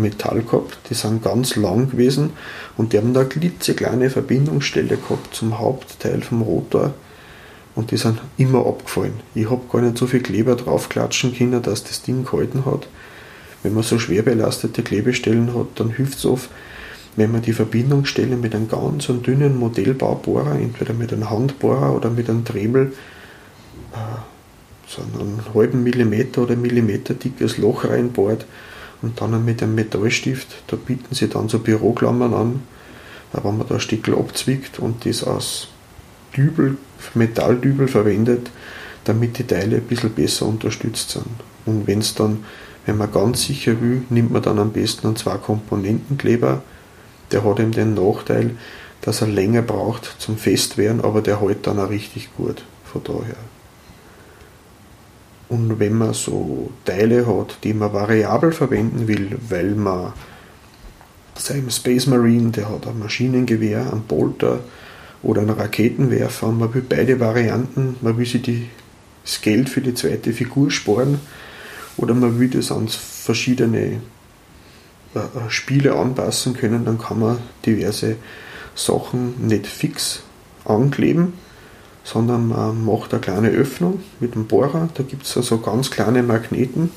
[0.00, 2.30] Metall gehabt, die sind ganz lang gewesen
[2.76, 6.94] und die haben da klitzekleine Verbindungsstelle gehabt zum Hauptteil vom Rotor
[7.74, 9.20] und die sind immer abgefallen.
[9.34, 12.88] Ich habe gar nicht so viel Kleber draufklatschen können, dass das Ding gehalten hat.
[13.62, 16.50] Wenn man so schwer belastete Klebestellen hat, dann hilft es oft,
[17.16, 22.30] wenn man die Verbindungsstelle mit einem ganz dünnen Modellbaubohrer, entweder mit einem Handbohrer oder mit
[22.30, 22.92] einem Dremel,
[23.92, 23.96] äh,
[24.86, 28.46] so einen halben Millimeter oder Millimeter dickes Loch reinbohrt
[29.02, 32.62] und dann mit einem Metallstift, da bieten sie dann so Büroklammern an,
[33.32, 35.68] wenn man da ein Stück abzwickt und das aus
[36.36, 36.76] Dübel,
[37.14, 38.50] Metalldübel verwendet,
[39.04, 41.26] damit die Teile ein bisschen besser unterstützt sind.
[41.66, 42.44] Und wenn es dann,
[42.86, 46.62] wenn man ganz sicher will, nimmt man dann am besten einen zwei Komponentenkleber,
[47.32, 48.56] der hat eben den Nachteil,
[49.00, 52.62] dass er länger braucht zum Festwerden, aber der hält dann auch richtig gut.
[52.84, 53.36] Von daher.
[55.50, 60.12] Und wenn man so Teile hat, die man variabel verwenden will, weil man
[61.36, 64.60] seinem Space Marine, der hat ein Maschinengewehr, einen Bolter
[65.22, 68.68] oder einen Raketenwerfer, man will beide Varianten, man will sich die,
[69.24, 71.18] das Geld für die zweite Figur sparen
[71.96, 74.00] oder man will das an verschiedene
[75.14, 78.16] äh, Spiele anpassen können, dann kann man diverse
[78.76, 80.22] Sachen nicht fix
[80.64, 81.32] ankleben,
[82.04, 84.88] sondern man macht eine kleine Öffnung mit dem Bohrer.
[84.94, 86.90] Da gibt es also ganz kleine Magneten.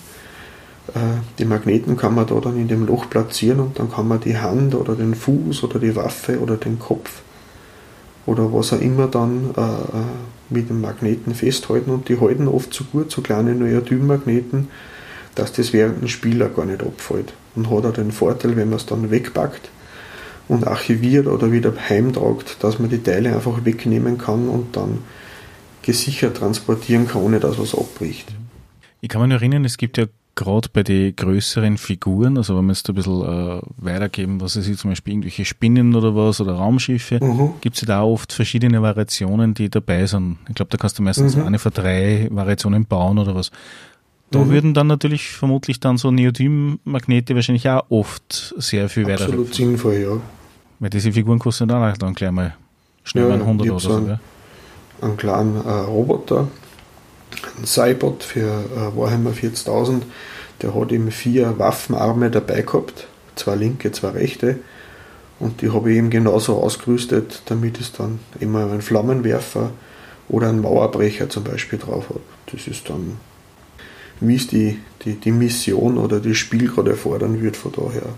[0.94, 1.00] Äh,
[1.40, 4.38] die Magneten kann man da dann in dem Loch platzieren und dann kann man die
[4.38, 7.22] Hand oder den Fuß oder die Waffe oder den Kopf
[8.26, 12.84] oder was auch immer dann äh, mit dem Magneten festhalten und die halten oft so
[12.86, 14.70] gut, so kleine Neodym-Magneten,
[15.36, 18.78] dass das während dem Spiel gar nicht abfällt und hat auch den Vorteil, wenn man
[18.78, 19.70] es dann wegpackt
[20.48, 25.00] und archiviert oder wieder heimtragt, dass man die Teile einfach wegnehmen kann und dann
[25.82, 28.34] gesichert transportieren kann, ohne dass was abbricht.
[29.02, 32.66] Ich kann mich nur erinnern, es gibt ja gerade bei den größeren Figuren, also wenn
[32.66, 36.42] wir jetzt ein bisschen äh, weitergeben, was es ist, zum Beispiel irgendwelche Spinnen oder was
[36.42, 37.52] oder Raumschiffe, mhm.
[37.62, 40.38] gibt es ja da oft verschiedene Variationen, die dabei sind.
[40.50, 41.44] Ich glaube, da kannst du meistens mhm.
[41.44, 43.52] eine von drei Variationen bauen oder was.
[44.34, 44.50] Da mhm.
[44.50, 49.26] würden dann natürlich vermutlich dann so Neodym-Magnete wahrscheinlich auch oft sehr viel weiter.
[49.26, 50.20] Absolut sinnvoll, ja.
[50.80, 52.56] Weil diese Figuren kosten dann auch dann gleich mal
[53.04, 53.96] schnell ja, mal 100 oder so.
[53.96, 54.20] Einen,
[55.02, 56.48] einen kleinen äh, Roboter,
[57.60, 60.02] ein Cybot für äh, Warhammer 40.000,
[60.64, 64.58] der hat eben vier Waffenarme dabei gehabt, zwei linke, zwei rechte.
[65.40, 69.70] Und die habe ich eben genauso ausgerüstet, damit es dann immer einen Flammenwerfer
[70.28, 72.22] oder einen Mauerbrecher zum Beispiel drauf hat.
[72.52, 73.18] Das ist dann,
[74.20, 78.10] wie es die, die, die Mission oder das Spiel gerade erfordern wird von daher.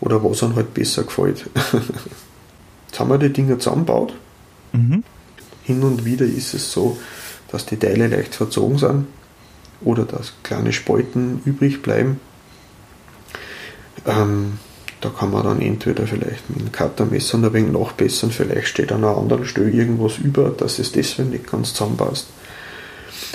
[0.00, 1.48] Oder was einem halt besser gefällt.
[2.88, 4.14] Jetzt haben wir die Dinger zusammengebaut.
[4.72, 5.04] Mhm.
[5.62, 6.98] Hin und wieder ist es so,
[7.50, 9.06] dass die Teile leicht verzogen sind
[9.82, 12.20] oder dass kleine Spalten übrig bleiben.
[14.06, 14.58] Ähm,
[15.00, 19.04] da kann man dann entweder vielleicht mit einem Cuttermesser ein wenig nachbessern, vielleicht steht an
[19.04, 22.28] einer anderen Stelle irgendwas über, dass es deswegen nicht ganz zusammenpasst.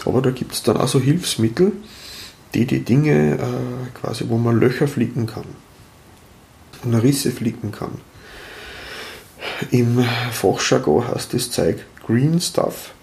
[0.06, 1.72] Aber da gibt es dann auch so Hilfsmittel,
[2.54, 5.46] die die Dinge äh, quasi, wo man Löcher flicken kann
[6.84, 7.92] und Risse flicken kann.
[9.72, 12.94] Im Fachjargon heißt das Zeug Green Stuff.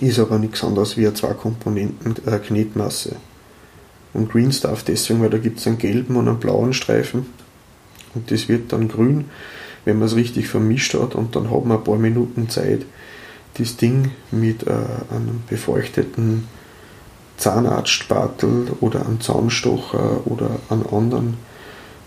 [0.00, 3.16] Ist aber nichts anderes wie eine zwei Komponenten äh.
[4.12, 7.26] Und Green Stuff deswegen, weil da gibt es einen gelben und einen blauen Streifen.
[8.14, 9.26] Und das wird dann grün,
[9.84, 11.14] wenn man es richtig vermischt hat.
[11.14, 12.86] Und dann hat man ein paar Minuten Zeit,
[13.58, 16.46] das Ding mit äh, einem befeuchteten
[17.36, 21.36] Zahnarztspatel oder einem Zahnstocher oder einem anderen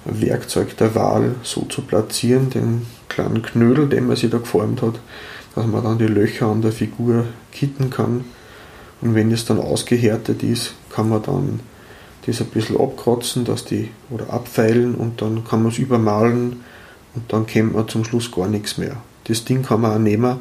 [0.05, 4.99] Werkzeug der Wahl so zu platzieren, den kleinen Knödel, den man sich da geformt hat,
[5.55, 8.25] dass man dann die Löcher an der Figur kitten kann.
[9.01, 11.59] Und wenn es dann ausgehärtet ist, kann man dann
[12.25, 16.63] das ein bisschen abkratzen, dass die oder abfeilen und dann kann man es übermalen
[17.15, 18.97] und dann kennt man zum Schluss gar nichts mehr.
[19.25, 20.39] Das Ding kann man auch nehmen,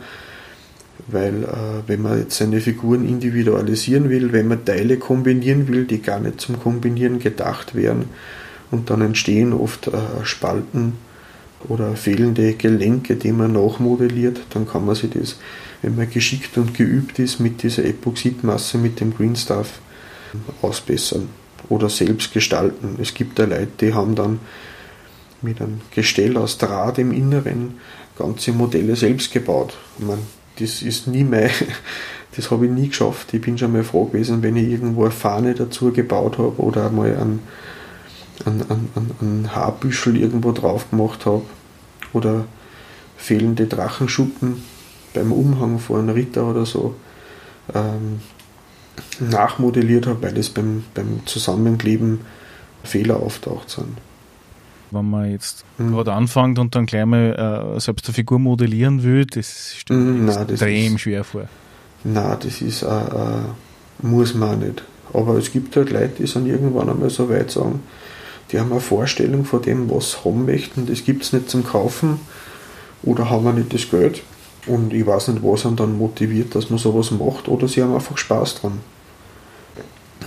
[1.08, 6.00] weil äh, wenn man jetzt seine Figuren individualisieren will, wenn man Teile kombinieren will, die
[6.00, 8.06] gar nicht zum Kombinieren gedacht wären,
[8.70, 9.92] und dann entstehen oft äh,
[10.24, 10.94] Spalten
[11.68, 15.38] oder fehlende Gelenke, die man nachmodelliert, dann kann man sich das,
[15.82, 19.80] wenn man geschickt und geübt ist, mit dieser Epoxidmasse, mit dem Green Stuff
[20.62, 21.28] ausbessern
[21.68, 22.96] oder selbst gestalten.
[23.00, 24.38] Es gibt ja Leute, die haben dann
[25.40, 27.78] mit einem Gestell aus Draht im Inneren
[28.18, 29.76] ganze Modelle selbst gebaut.
[29.98, 30.22] Ich meine,
[30.58, 31.50] das ist nie mehr,
[32.36, 33.32] das habe ich nie geschafft.
[33.34, 36.86] Ich bin schon mal froh gewesen, wenn ich irgendwo eine Fahne dazu gebaut habe oder
[36.86, 37.40] einmal einen
[38.44, 41.42] ein, ein, ein, ein Haarbüschel irgendwo drauf gemacht habe
[42.12, 42.44] oder
[43.16, 44.62] fehlende Drachenschuppen
[45.14, 46.94] beim Umhang vor einem Ritter oder so
[47.74, 48.20] ähm,
[49.20, 52.20] nachmodelliert habe, weil es beim, beim Zusammenkleben
[52.84, 53.98] Fehler auftaucht sind.
[54.90, 55.92] Wenn man jetzt mhm.
[55.92, 60.28] gerade anfängt und dann gleich mal äh, selbst eine Figur modellieren will, das stellt mhm,
[60.28, 61.48] extrem ist, schwer vor.
[62.04, 64.82] Nein, das ist äh, äh, muss man nicht.
[65.12, 67.82] Aber es gibt halt Leute, die sind irgendwann einmal so weit sagen,
[68.50, 70.86] die haben eine Vorstellung von dem, was sie haben möchten.
[70.86, 72.20] Das gibt es nicht zum Kaufen
[73.02, 74.22] oder haben wir nicht das Geld.
[74.66, 77.94] Und ich weiß nicht, was einen dann motiviert, dass man sowas macht oder sie haben
[77.94, 78.80] einfach Spaß dran.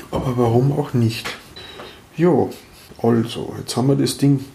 [0.09, 1.27] Aber warum auch nicht?
[2.17, 2.47] Ja,
[3.01, 4.45] also, jetzt haben wir das Ding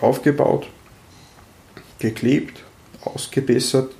[0.00, 0.66] aufgebaut,
[1.98, 2.62] geklebt,
[3.04, 3.92] ausgebessert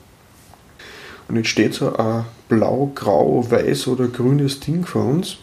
[1.29, 5.39] und jetzt steht so ein blau, grau, weiß oder grünes Ding vor uns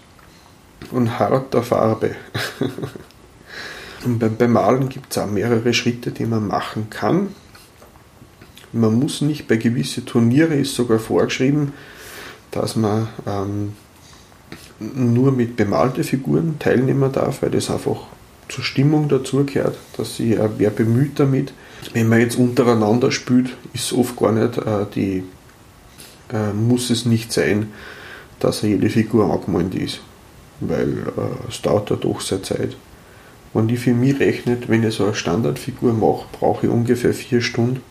[0.92, 2.16] und harter Farbe.
[4.06, 7.30] Und beim, beim Malen gibt es auch mehrere Schritte, die man machen kann.
[8.74, 11.72] Man muss nicht, bei gewissen Turniere ist sogar vorgeschrieben,
[12.52, 13.74] dass man ähm,
[14.80, 18.08] nur mit bemalten Figuren teilnehmen darf, weil das einfach
[18.50, 21.54] zur Stimmung dazugehört, dass sich äh, wer bemüht damit.
[21.94, 25.24] Wenn man jetzt untereinander spielt, ist oft gar nicht äh, die,
[26.32, 27.72] äh, muss es nicht sein,
[28.40, 30.02] dass jede Figur angemalt ist,
[30.60, 32.76] weil äh, es dauert ja doch sehr Zeit.
[33.54, 37.42] Wenn die für mich rechnet, wenn ich so eine Standardfigur mache, brauche ich ungefähr vier
[37.42, 37.82] Stunden.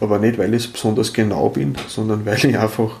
[0.00, 3.00] Aber nicht, weil ich besonders genau bin, sondern weil ich einfach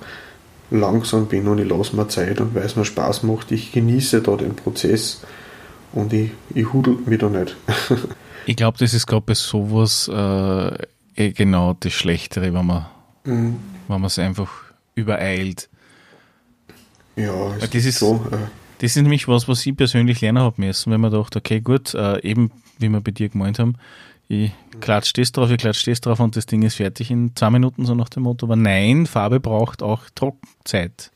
[0.70, 3.52] langsam bin und ich lasse mir Zeit und weil es mir Spaß macht.
[3.52, 5.22] Ich genieße da den Prozess
[5.96, 7.56] und ich, ich hudel mich da nicht.
[8.46, 12.86] ich glaube, das ist gerade bei sowas äh, eh genau das Schlechtere, wenn man
[13.24, 14.04] mhm.
[14.04, 14.52] es einfach
[14.94, 15.68] übereilt.
[17.16, 18.26] Ja, das ist so.
[18.30, 18.36] Äh,
[18.78, 21.94] das ist nämlich was, was ich persönlich lernen habe müssen, wenn man dachte, okay, gut,
[21.94, 23.76] äh, eben wie wir bei dir gemeint haben,
[24.28, 27.48] ich klatsche das drauf, ich klatsche das drauf und das Ding ist fertig in zwei
[27.48, 28.44] Minuten, so nach dem Motto.
[28.44, 31.10] Aber nein, Farbe braucht auch Trockenzeit.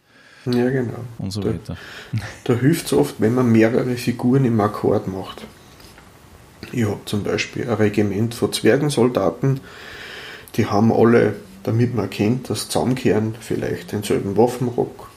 [0.46, 1.04] Ja, genau.
[1.18, 1.76] Und so da, weiter.
[2.44, 5.46] Da hilft es oft, wenn man mehrere Figuren im Akkord macht.
[6.72, 9.60] Ich habe zum Beispiel ein Regiment von Zwergensoldaten,
[10.56, 15.10] die haben alle, damit man erkennt, dass zusammenkehren, vielleicht denselben Waffenrock,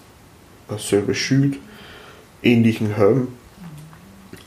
[0.67, 1.57] dasselbe Schild,
[2.41, 3.29] ähnlichen Helm.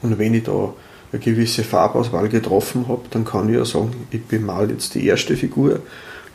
[0.03, 0.75] Und wenn ich da
[1.13, 5.37] eine gewisse Farbauswahl getroffen habe, dann kann ich ja sagen, ich bemal jetzt die erste
[5.37, 5.81] Figur,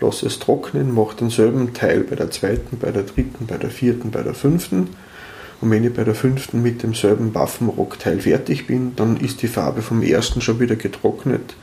[0.02, 4.12] lasse es trocknen, mache denselben Teil bei der zweiten, bei der dritten, bei der vierten,
[4.12, 4.90] bei der fünften.
[5.62, 9.82] Und wenn ich bei der fünften mit demselben Waffenrockteil fertig bin, dann ist die Farbe
[9.82, 11.56] vom ersten schon wieder getrocknet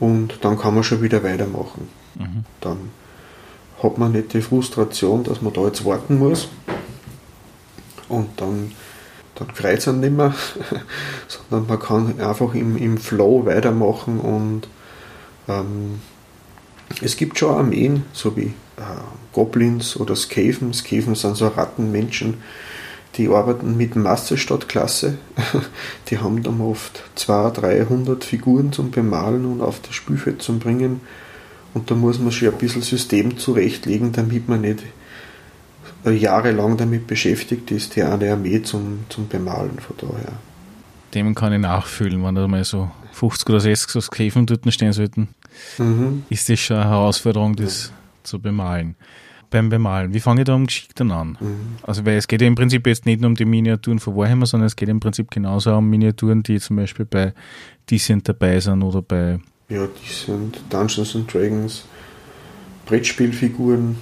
[0.00, 1.88] und dann kann man schon wieder weitermachen.
[2.14, 2.44] Mhm.
[2.60, 2.78] Dann
[3.82, 6.48] hat man nicht die Frustration, dass man da jetzt warten muss
[8.08, 8.72] und dann
[9.34, 10.34] dann freut es einen nicht mehr,
[11.28, 14.68] sondern man kann einfach im, im Flow weitermachen und
[15.48, 16.00] ähm,
[17.00, 18.82] es gibt schon Armeen, so wie äh,
[19.32, 20.72] Goblins oder Skaven.
[20.72, 22.34] Skaven sind so Rattenmenschen,
[23.16, 25.18] die arbeiten mit Masse statt Klasse.
[26.08, 31.00] Die haben dann oft 200, 300 Figuren zum Bemalen und auf das Spielfeld zum Bringen.
[31.74, 34.82] Und da muss man schon ein bisschen System zurechtlegen, damit man nicht
[36.04, 40.32] jahrelang damit beschäftigt ist, die eine Armee zum, zum Bemalen von daher.
[41.14, 44.92] Dem kann ich nachfühlen, wenn da mal so 50 oder 60 so Käfen dort stehen
[44.92, 45.28] sollten,
[45.78, 46.24] mhm.
[46.30, 47.92] ist das schon eine Herausforderung, das ja.
[48.22, 48.96] zu bemalen.
[49.50, 51.36] Beim Bemalen, wie fange ich da am Geschickten an?
[51.38, 51.76] Mhm.
[51.82, 54.46] Also, weil es geht ja im Prinzip jetzt nicht nur um die Miniaturen von Warhammer,
[54.46, 57.34] sondern es geht im Prinzip genauso um Miniaturen, die zum Beispiel bei
[57.90, 59.40] Decent dabei sind oder bei.
[59.68, 61.84] Ja, die sind Dungeons and Dragons,
[62.86, 63.96] Brettspielfiguren,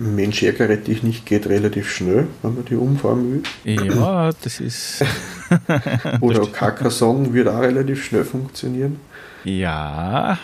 [0.00, 3.84] Mensch ärgere dich nicht geht relativ schnell, wenn man die umfahren will.
[3.84, 5.04] Ja, das ist.
[6.20, 8.96] Oder Carcassonne wird auch relativ schnell funktionieren.
[9.44, 10.38] Ja.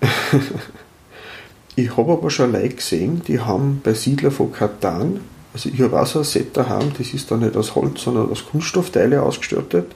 [1.76, 5.20] ich habe aber schon Leute gesehen, die haben bei Siedler von Katan,
[5.52, 8.30] also ich habe auch so ein Set daheim, das ist dann nicht aus Holz, sondern
[8.30, 9.86] aus Kunststoffteile ausgestattet.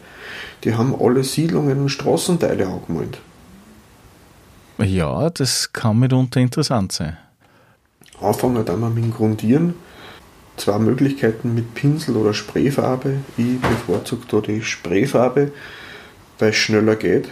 [0.65, 3.19] Die haben alle Siedlungen und Straßenteile angemalt.
[4.79, 7.17] Ja, das kann mitunter interessant sein.
[8.21, 9.75] Anfangen dann mal mit dem Grundieren.
[10.57, 13.19] Zwei Möglichkeiten mit Pinsel oder Sprayfarbe.
[13.37, 15.53] Ich bevorzuge da die Sprayfarbe,
[16.39, 17.29] weil es schneller geht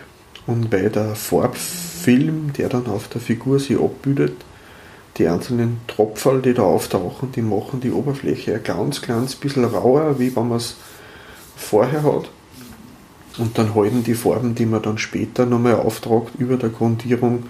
[0.47, 4.35] und weil der Farbfilm, der dann auf der Figur sich abbildet,
[5.19, 10.19] die einzelnen Tropfen, die da auftauchen, die machen die Oberfläche ein ganz kleines bisschen rauer,
[10.19, 10.77] wie wenn man es
[11.57, 12.31] vorher hat.
[13.39, 17.45] Und dann halten die Farben, die man dann später nochmal auftragt über der Grundierung,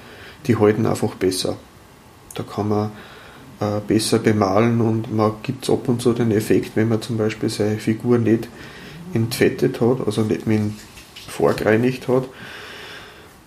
[0.46, 1.56] die halten einfach besser.
[2.34, 2.90] Da kann man
[3.60, 7.16] äh, besser bemalen und man gibt es ab und zu den Effekt, wenn man zum
[7.16, 8.48] Beispiel seine Figur nicht
[9.14, 10.72] entfettet hat, also nicht mit
[11.28, 12.24] vorgereinigt hat.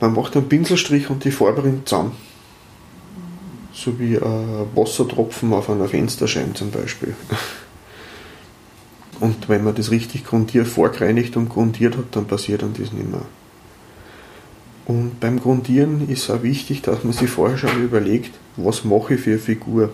[0.03, 2.11] Man macht einen Pinselstrich und die Farbe rinnt zusammen.
[3.71, 7.15] So wie ein Wassertropfen auf einer Fensterscheibe zum Beispiel.
[9.21, 13.09] Und wenn man das richtig grundiert, vorgereinigt und grundiert hat, dann passiert dann das nicht
[13.09, 13.21] mehr.
[14.87, 19.21] Und beim Grundieren ist auch wichtig, dass man sich vorher schon überlegt, was mache ich
[19.21, 19.89] für eine Figur.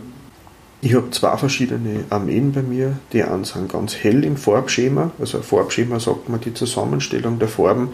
[0.82, 2.98] Ich habe zwei verschiedene Armeen bei mir.
[3.14, 5.12] Die einen sind ganz hell im Farbschema.
[5.20, 7.90] Also Farbschema sagt man die Zusammenstellung der Farben,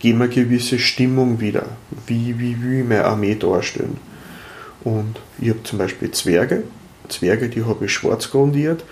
[0.00, 1.66] geben eine gewisse Stimmung wieder,
[2.06, 3.98] wie, wie, wie meine Armee darstellen.
[4.82, 6.64] Und ich habe zum Beispiel Zwerge.
[7.08, 8.84] Zwerge, die habe ich schwarz grundiert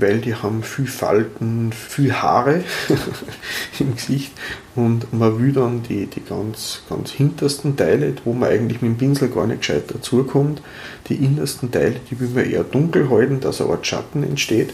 [0.00, 2.64] weil die haben viel Falten, viel Haare
[3.78, 4.32] im Gesicht
[4.74, 8.98] und man will dann die, die ganz, ganz hintersten Teile, wo man eigentlich mit dem
[8.98, 10.62] Pinsel gar nicht gescheit dazukommt,
[11.08, 14.72] die innersten Teile, die will man eher dunkel halten, dass eine Art Schatten entsteht.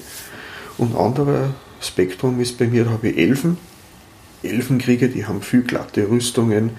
[0.78, 3.58] Und anderer Spektrum ist bei mir, da habe ich Elfen.
[4.42, 6.70] Elfenkrieger, die haben viel glatte Rüstungen,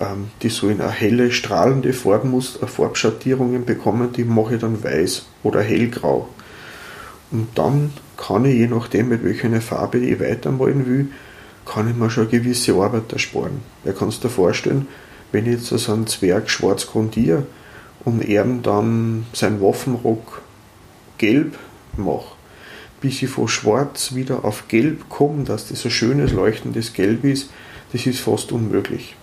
[0.00, 5.62] ähm, die sollen eine helle, strahlende Farbmuster, Farbschattierungen bekommen, die mache ich dann weiß oder
[5.62, 6.28] hellgrau.
[7.30, 11.08] Und dann kann ich, je nachdem, mit welcher Farbe ich weitermalen will,
[11.64, 13.62] kann ich mir schon eine gewisse Arbeit ersparen.
[13.84, 14.86] Weil kannst dir vorstellen,
[15.30, 17.46] wenn ich jetzt so einen Zwerg schwarz grundiere
[18.04, 20.42] und er dann seinen Waffenrock
[21.18, 21.58] gelb
[21.96, 22.34] mache,
[23.02, 27.50] bis ich von schwarz wieder auf gelb komme, dass das ein schönes leuchtendes Gelb ist,
[27.92, 29.16] das ist fast unmöglich.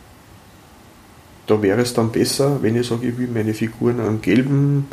[1.47, 4.87] Da wäre es dann besser, wenn ich sage, ich will meine Figuren einen gelben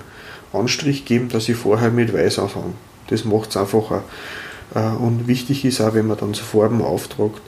[0.55, 2.73] Anstrich geben, dass ich vorher mit weiß anfange.
[3.09, 4.05] Das macht es einfacher.
[4.75, 7.43] Äh, und wichtig ist auch, wenn man dann so Farben auftragt,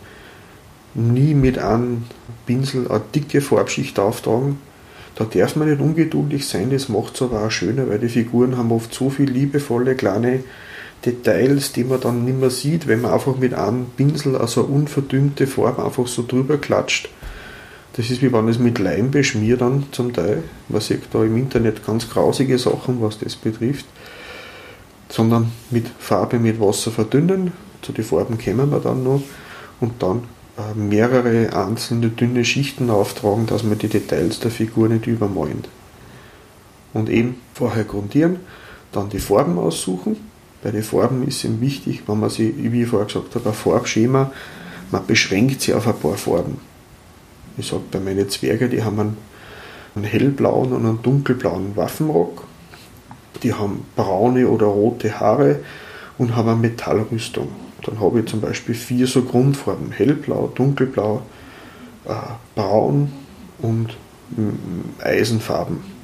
[0.95, 2.05] nie mit einem
[2.47, 4.59] Pinsel eine dicke Farbschicht auftragen.
[5.15, 8.57] Da darf man nicht ungeduldig sein, das macht es aber auch schöner, weil die Figuren
[8.57, 10.45] haben oft so viele liebevolle kleine
[11.05, 15.47] Details, die man dann nicht mehr sieht, wenn man einfach mit einem Pinsel also unverdünnte
[15.47, 17.09] Farbe einfach so drüber klatscht.
[17.99, 20.45] Das ist wie wenn es mit Leim beschmiert dann zum Teil.
[20.69, 23.87] Man sieht da im Internet ganz grausige Sachen, was das betrifft.
[25.09, 27.53] Sondern mit Farbe mit Wasser verdünnen.
[27.83, 29.23] Zu den Farben kommen wir dann noch.
[29.81, 30.25] Und dann
[30.57, 35.65] äh, mehrere einzelne dünne Schichten auftragen, dass man die Details der Figur nicht übermalen.
[36.93, 38.41] Und eben vorher grundieren,
[38.93, 40.17] dann die Farben aussuchen.
[40.63, 43.55] Bei den Farben ist es wichtig, wenn man sich, wie ich vorher gesagt habe, ein
[43.55, 44.33] Farbschema,
[44.91, 46.59] man beschränkt sich auf ein paar Farben.
[47.57, 49.17] Ich sage bei meinen Zwergen, die haben einen,
[49.95, 52.45] einen hellblauen und einen dunkelblauen Waffenrock.
[53.43, 55.61] Die haben braune oder rote Haare
[56.17, 57.49] und haben eine Metallrüstung.
[57.85, 61.23] Dann habe ich zum Beispiel vier so Grundfarben: hellblau, dunkelblau,
[62.07, 62.13] äh,
[62.57, 63.13] braun
[63.59, 63.97] und
[64.37, 65.98] mm, Eisenfarben.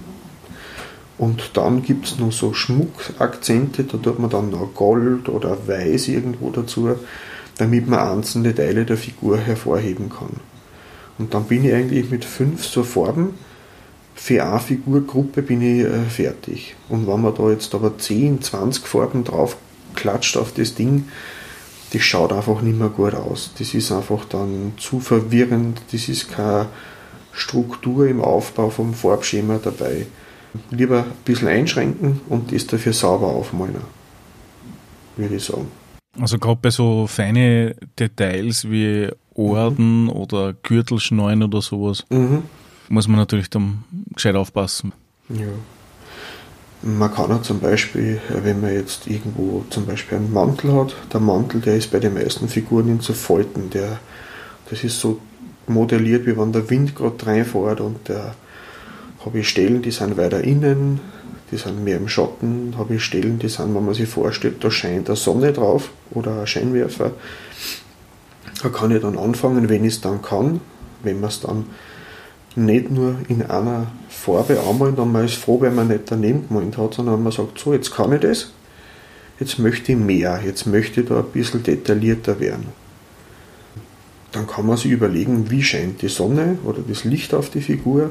[1.16, 6.08] Und dann gibt es noch so Schmuckakzente, da tut man dann noch Gold oder Weiß
[6.08, 6.90] irgendwo dazu,
[7.56, 10.40] damit man einzelne Teile der Figur hervorheben kann.
[11.18, 13.34] Und dann bin ich eigentlich mit fünf so Farben
[14.14, 16.76] für eine Figurgruppe bin ich äh, fertig.
[16.88, 19.56] Und wenn man da jetzt aber 10, 20 Farben drauf
[19.94, 21.08] klatscht auf das Ding,
[21.92, 23.50] das schaut einfach nicht mehr gut aus.
[23.58, 26.66] Das ist einfach dann zu verwirrend, das ist keine
[27.32, 30.06] Struktur im Aufbau vom Farbschema dabei.
[30.70, 33.76] Lieber ein bisschen einschränken und das dafür sauber aufmalen,
[35.16, 35.66] würde ich sagen.
[36.20, 40.10] Also gerade bei so feine Details wie Orden mhm.
[40.10, 42.44] oder Gürtelschneuen oder sowas mhm.
[42.88, 43.84] muss man natürlich dann
[44.14, 44.92] gescheit aufpassen.
[45.28, 45.46] Ja.
[46.82, 51.20] Man kann auch zum Beispiel, wenn man jetzt irgendwo zum Beispiel einen Mantel hat, der
[51.20, 53.98] Mantel, der ist bei den meisten Figuren in so Falten, der,
[54.68, 55.18] das ist so
[55.66, 58.34] modelliert, wie wenn der Wind gerade reinfährt und da
[59.24, 61.00] habe ich Stellen, die sind weiter innen,
[61.50, 64.70] die sind mehr im Schatten, habe ich Stellen, die sind, wenn man sich vorstellt, da
[64.70, 67.12] scheint der Sonne drauf oder ein Scheinwerfer.
[68.62, 70.60] Da kann ich dann anfangen, wenn ich es dann kann,
[71.02, 71.66] wenn man es dann
[72.56, 76.78] nicht nur in einer Farbe anmalen, dann man ist froh, wenn man nicht daneben gemalt
[76.78, 78.52] hat, sondern man sagt, so, jetzt kann ich das,
[79.40, 82.66] jetzt möchte ich mehr, jetzt möchte ich da ein bisschen detaillierter werden.
[84.32, 88.10] Dann kann man sich überlegen, wie scheint die Sonne oder das Licht auf die Figur,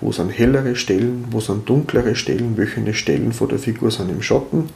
[0.00, 4.22] wo sind hellere Stellen, wo sind dunklere Stellen, welche Stellen von der Figur sind im
[4.22, 4.68] Schatten,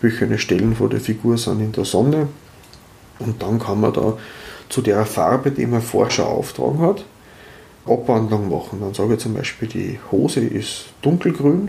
[0.00, 2.28] welche Stellen von der Figur sind in der Sonne.
[3.18, 4.16] Und dann kann man da
[4.68, 7.04] zu der Farbe, die man vorher auftragen hat,
[7.86, 8.80] Abwandlung machen.
[8.80, 11.68] Dann sage ich zum Beispiel, die Hose ist dunkelgrün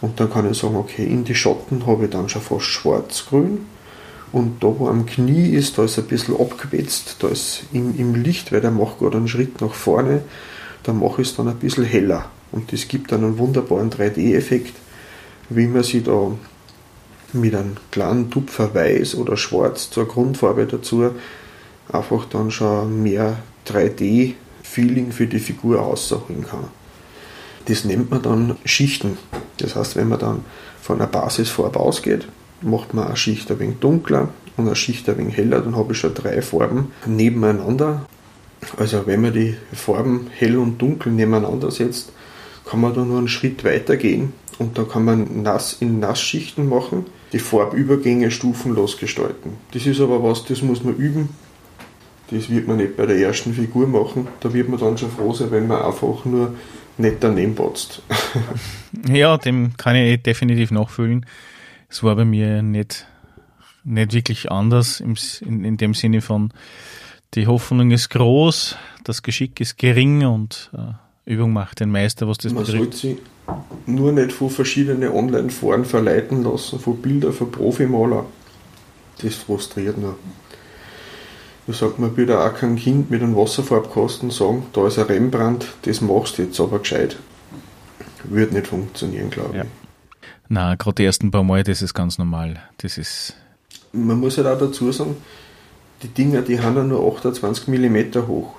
[0.00, 3.66] und dann kann ich sagen, okay, in die Schatten habe ich dann schon fast schwarzgrün
[4.32, 8.14] und da wo am Knie ist, da ist ein bisschen abgewetzt, da ist im, im
[8.14, 10.22] Licht, weil der macht gerade einen Schritt nach vorne,
[10.82, 14.74] da mache ich es dann ein bisschen heller und das gibt dann einen wunderbaren 3D-Effekt,
[15.48, 16.32] wie man sich da
[17.32, 21.10] mit einem kleinen Tupfer weiß oder schwarz zur Grundfarbe dazu
[21.90, 26.68] einfach dann schon mehr 3D Feeling für die Figur aussuchen kann.
[27.66, 29.18] Das nennt man dann Schichten.
[29.58, 30.44] Das heißt, wenn man dann
[30.80, 32.26] von einer Basisfarbe ausgeht,
[32.60, 35.92] macht man eine Schicht ein wenig dunkler und eine Schicht ein wenig heller, dann habe
[35.92, 38.06] ich schon drei Farben nebeneinander.
[38.76, 42.12] Also wenn man die Farben hell und dunkel nebeneinander setzt,
[42.64, 46.68] kann man da nur einen Schritt weiter gehen und da kann man nass in Nassschichten
[46.68, 49.56] machen, die Farbübergänge stufenlos gestalten.
[49.72, 51.30] Das ist aber was, das muss man üben,
[52.30, 54.26] das wird man nicht bei der ersten Figur machen.
[54.40, 56.54] Da wird man dann schon froh sein, wenn man einfach nur
[56.96, 58.02] nicht daneben patzt.
[59.08, 61.26] ja, dem kann ich definitiv nachfühlen.
[61.90, 63.06] Es war bei mir nicht,
[63.84, 66.52] nicht wirklich anders in, in dem Sinne von,
[67.34, 72.38] die Hoffnung ist groß, das Geschick ist gering und äh, Übung macht den Meister, was
[72.38, 72.82] das Man betrifft.
[72.82, 73.18] Man sollte sich
[73.86, 78.26] nur nicht von verschiedenen Online-Foren verleiten lassen, von Bildern von Profimaler.
[79.22, 80.16] Das frustriert nur.
[81.66, 85.66] Da sagt man bitte auch kein Kind mit einem Wasserfarbkasten sagen, da ist ein Rembrandt,
[85.82, 87.16] das machst du jetzt aber gescheit.
[88.24, 89.62] Würde nicht funktionieren, glaube ja.
[89.62, 89.68] ich.
[90.48, 92.60] Na, gerade die ersten paar Mal, das ist ganz normal.
[92.78, 93.36] Das ist.
[93.92, 95.16] Man muss halt auch dazu sagen,
[96.02, 98.54] die Dinger, die haben ja nur 28 mm hoch.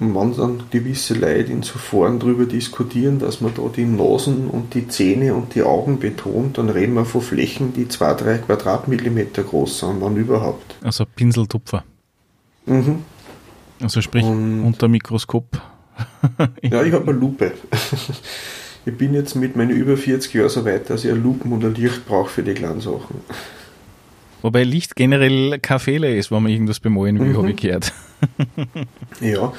[0.00, 4.48] Und wenn dann gewisse Leute in so Foren darüber diskutieren, dass man da die Nasen
[4.48, 9.42] und die Zähne und die Augen betont, dann reden wir von Flächen, die 2-3 Quadratmillimeter
[9.42, 10.76] groß sind, wann überhaupt.
[10.82, 11.84] Also Pinseltupfer.
[12.64, 13.04] Mhm.
[13.82, 15.60] Also sprich und unter Mikroskop.
[16.62, 17.52] ja, ich habe eine Lupe.
[18.86, 21.62] ich bin jetzt mit meinen über 40 Jahren so weit, dass ich eine Lupen und
[21.62, 23.20] ein Licht brauche für die kleinen Sachen.
[24.42, 27.36] Wobei Licht generell kein Fehler ist, wenn man irgendwas bemalen will, mhm.
[27.36, 27.92] habe ich gehört.
[29.20, 29.52] ja,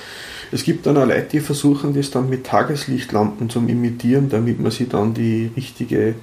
[0.52, 4.72] es gibt dann auch Leute, die versuchen, das dann mit Tageslichtlampen zu imitieren, damit man
[4.72, 6.16] sich dann die richtige,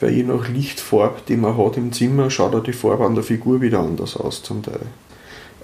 [0.00, 3.24] weil je nach Lichtfarbe, die man hat im Zimmer, schaut auch die Farbe an der
[3.24, 4.80] Figur wieder anders aus zum Teil.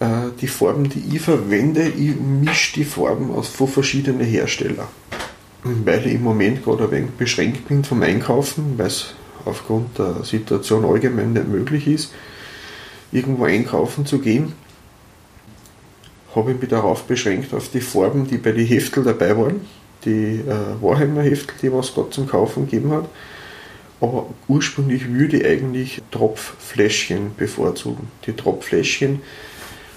[0.00, 4.88] äh, die Farben, die ich verwende, ich mische die Farben aus von verschiedenen Herstellern.
[5.62, 9.14] Weil ich im Moment gerade ein wenig beschränkt bin vom Einkaufen, weil es
[9.44, 12.12] aufgrund der Situation allgemein nicht möglich ist,
[13.12, 14.52] irgendwo einkaufen zu gehen,
[16.34, 19.60] habe ich mich darauf beschränkt, auf die Farben, die bei den Heftel dabei waren,
[20.04, 23.08] die äh, Warhammer Heftel, die was Gott zum Kaufen gegeben hat.
[24.00, 28.08] Aber ursprünglich würde ich eigentlich Tropffläschchen bevorzugen.
[28.26, 29.22] Die Tropffläschchen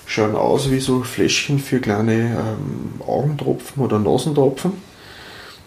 [0.06, 4.74] schauen aus wie so Fläschchen für kleine ähm, Augentropfen oder Nasentropfen.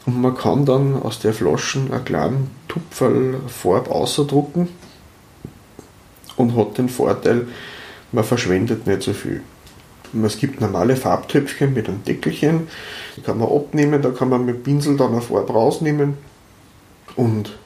[0.07, 4.69] Und man kann dann aus der Flaschen einen kleinen Tupferl Farbe ausdrucken
[6.37, 7.47] und hat den Vorteil,
[8.13, 9.43] man verschwendet nicht so viel.
[10.25, 12.69] Es gibt normale Farbtöpfchen mit einem Deckelchen,
[13.17, 16.15] die kann man abnehmen, da kann man mit Pinsel dann eine Farbe rausnehmen
[17.15, 17.57] und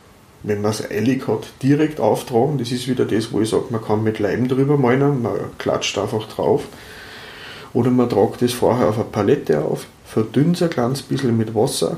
[0.44, 2.58] wenn man es eilig hat, direkt auftragen.
[2.58, 5.96] Das ist wieder das, wo ich sage, man kann mit Leim drüber malen, man klatscht
[5.96, 6.64] einfach drauf.
[7.72, 11.54] Oder man tragt das vorher auf eine Palette auf, verdünnt es ein kleines bisschen mit
[11.54, 11.96] Wasser,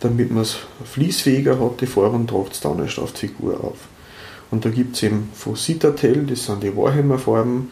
[0.00, 3.62] damit man es fließfähiger hat, die Farbe, und tragt es dann erst auf die Figur
[3.62, 3.78] auf.
[4.50, 7.70] Und da gibt es eben von Citadel, das sind die Warhammer-Farben.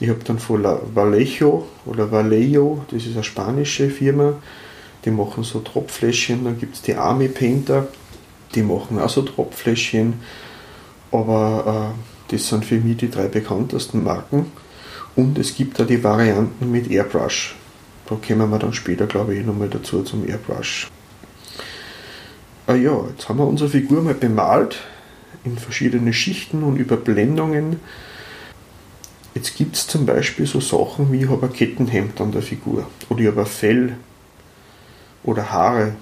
[0.00, 4.34] Ich habe dann von Vallejo oder Vallejo, das ist eine spanische Firma,
[5.04, 6.44] die machen so Tropffläschchen.
[6.44, 7.88] Dann gibt es die Army Painter,
[8.54, 10.14] die machen auch so Tropffläschchen.
[11.12, 14.46] Aber äh, das sind für mich die drei bekanntesten Marken.
[15.16, 17.56] Und es gibt da die Varianten mit Airbrush.
[18.08, 20.88] Da kommen wir dann später, glaube ich, nochmal dazu zum Airbrush.
[22.70, 24.78] Ah ja, jetzt haben wir unsere Figur mal bemalt
[25.42, 27.80] in verschiedene Schichten und Überblendungen.
[29.34, 32.86] Jetzt gibt es zum Beispiel so Sachen wie ich habe ein Kettenhemd an der Figur
[33.08, 33.96] oder ich habe ein Fell
[35.24, 35.94] oder Haare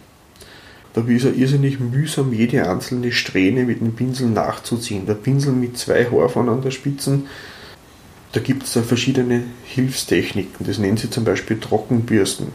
[0.93, 5.07] da ist es irrsinnig mühsam, jede einzelne Strähne mit dem Pinsel nachzuziehen.
[5.07, 7.21] Der Pinsel mit zwei Haarfahren an der Spitze,
[8.33, 10.67] da gibt es verschiedene Hilfstechniken.
[10.67, 12.49] Das nennen sie zum Beispiel Trockenbürsten.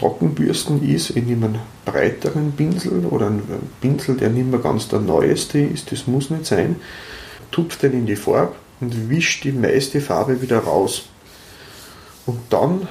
[0.00, 3.42] Trockenbürsten ist, ich nehme einen breiteren Pinsel oder einen
[3.82, 6.76] Pinsel, der nicht mehr ganz der neueste ist, das muss nicht sein,
[7.50, 11.04] tupft den in die Farbe und wischt die meiste Farbe wieder raus.
[12.24, 12.88] Und dann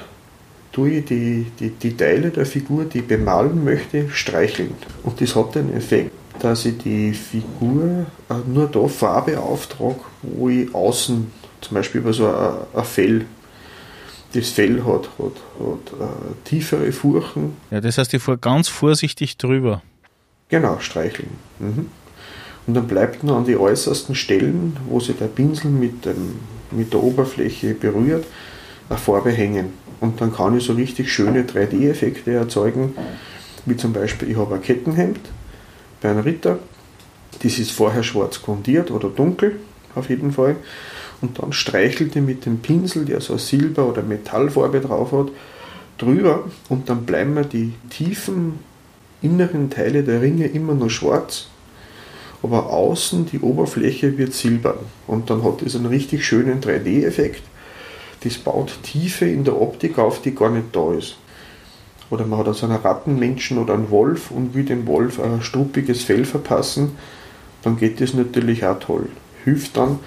[0.70, 4.74] tue ich die, die, die Teile der Figur, die ich bemalen möchte, streicheln.
[5.02, 10.48] Und das hat den Effekt, dass ich die Figur äh, nur da Farbe auftrage, wo
[10.48, 13.24] ich außen, zum Beispiel über so ein Fell,
[14.32, 17.56] das Fell hat, hat, hat äh, tiefere Furchen.
[17.70, 19.82] Ja, das heißt, ich fahre ganz vorsichtig drüber.
[20.48, 21.30] Genau, streicheln.
[21.58, 21.86] Mhm.
[22.66, 26.92] Und dann bleibt nur an die äußersten Stellen, wo sich der Pinsel mit, dem, mit
[26.92, 28.26] der Oberfläche berührt,
[28.88, 29.72] eine Farbe hängen.
[30.00, 32.94] Und dann kann ich so richtig schöne 3D-Effekte erzeugen,
[33.66, 35.20] wie zum Beispiel, ich habe ein Kettenhemd
[36.00, 36.58] bei einem Ritter,
[37.42, 39.60] das ist vorher schwarz grundiert oder dunkel,
[39.94, 40.56] auf jeden Fall.
[41.20, 45.28] Und dann streichelt ich mit dem Pinsel, der so Silber- oder Metallfarbe drauf hat,
[45.98, 48.54] drüber und dann bleiben mir die tiefen
[49.20, 51.48] inneren Teile der Ringe immer nur schwarz,
[52.42, 54.78] aber außen die Oberfläche wird silbern.
[55.06, 57.42] Und dann hat es einen richtig schönen 3D-Effekt
[58.22, 61.16] das baut Tiefe in der Optik auf, die gar nicht da ist.
[62.10, 66.02] Oder man hat also einen Rattenmenschen oder einen Wolf und will dem Wolf ein struppiges
[66.02, 66.92] Fell verpassen,
[67.62, 69.08] dann geht das natürlich auch toll.
[69.44, 70.00] Hilft dann,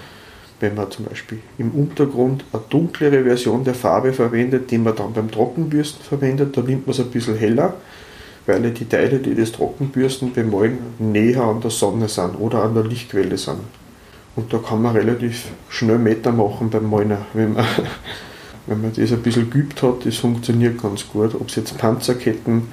[0.60, 5.12] wenn man zum Beispiel im Untergrund eine dunklere Version der Farbe verwendet, die man dann
[5.12, 7.74] beim Trockenbürsten verwendet, dann nimmt man es ein bisschen heller,
[8.46, 12.84] weil die Teile, die das Trockenbürsten bemalen, näher an der Sonne sind oder an der
[12.84, 13.60] Lichtquelle sind.
[14.36, 17.64] Und da kann man relativ schnell Meter machen beim Malen, wenn man,
[18.66, 20.04] wenn man das ein bisschen geübt hat.
[20.04, 21.34] Das funktioniert ganz gut.
[21.34, 22.68] Ob es jetzt Panzerketten,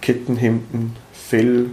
[0.00, 1.70] Kettenhemden, Fell,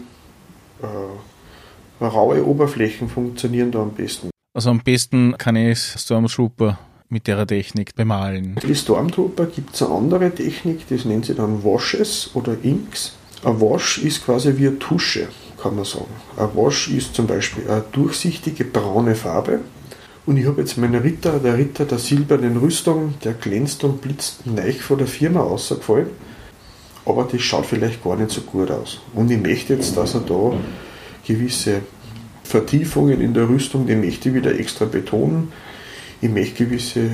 [0.82, 4.30] äh, raue Oberflächen funktionieren da am besten.
[4.58, 6.80] Also am besten kann ich Stormtrooper
[7.10, 8.56] mit der Technik bemalen.
[8.68, 13.16] Die Stormtrooper gibt es eine andere Technik, das nennt sie dann Washes oder Inks.
[13.44, 15.28] Ein Wash ist quasi wie eine Tusche
[15.62, 16.08] kann man sagen.
[16.38, 19.60] Ein Wash ist zum Beispiel eine durchsichtige braune Farbe.
[20.26, 24.48] Und ich habe jetzt meinen Ritter, der Ritter der silbernen Rüstung, der glänzt und blitzt
[24.48, 26.08] neich von der Firma ausgefallen.
[27.06, 29.02] Aber das schaut vielleicht gar nicht so gut aus.
[29.14, 30.54] Und ich möchte jetzt, dass er da
[31.28, 31.82] gewisse
[32.48, 35.52] Vertiefungen in der Rüstung, die möchte ich wieder extra betonen
[36.20, 37.10] ich möchte gewisse äh,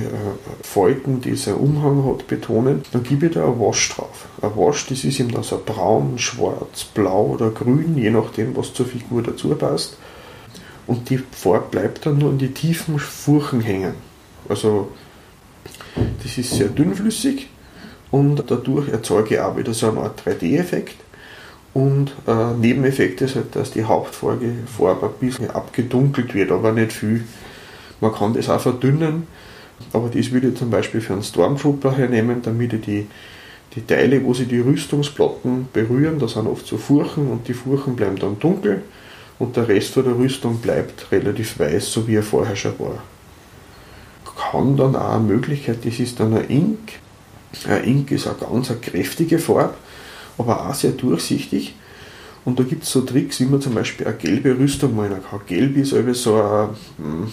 [0.62, 4.26] Falten, die sein Umhang hat, betonen, dann gebe ich da ein Wasch drauf.
[4.40, 8.72] Ein Wasch, das ist ihm dann so braun, schwarz, blau oder grün, je nachdem, was
[8.72, 9.98] zur Figur dazu passt.
[10.86, 13.94] Und die Farbe bleibt dann nur in die tiefen Furchen hängen.
[14.48, 14.88] Also,
[16.22, 17.48] das ist sehr dünnflüssig
[18.10, 20.96] und dadurch erzeuge ich auch wieder so eine Art 3D-Effekt.
[21.74, 27.24] Und äh, Nebeneffekt ist halt, dass die Hauptfarbe ein bisschen abgedunkelt wird, aber nicht viel.
[28.00, 29.26] Man kann das auch verdünnen,
[29.92, 33.06] Aber das würde ich zum Beispiel für einen Stormtrooper hernehmen, damit ich die,
[33.74, 37.96] die Teile, wo sie die Rüstungsplatten berühren, da sind oft so Furchen und die Furchen
[37.96, 38.82] bleiben dann dunkel
[39.38, 43.02] und der Rest von der Rüstung bleibt relativ weiß, so wie er vorher schon war.
[44.50, 46.92] Kann dann auch eine Möglichkeit, das ist dann ein Ink.
[47.68, 49.74] Ein Ink ist eine ganz eine kräftige Farbe,
[50.38, 51.74] aber auch sehr durchsichtig.
[52.44, 55.40] Und da gibt es so Tricks, wie man zum Beispiel eine gelbe Rüstung malen kann.
[55.46, 56.68] Gelb ist aber so ein,
[56.98, 57.32] hm,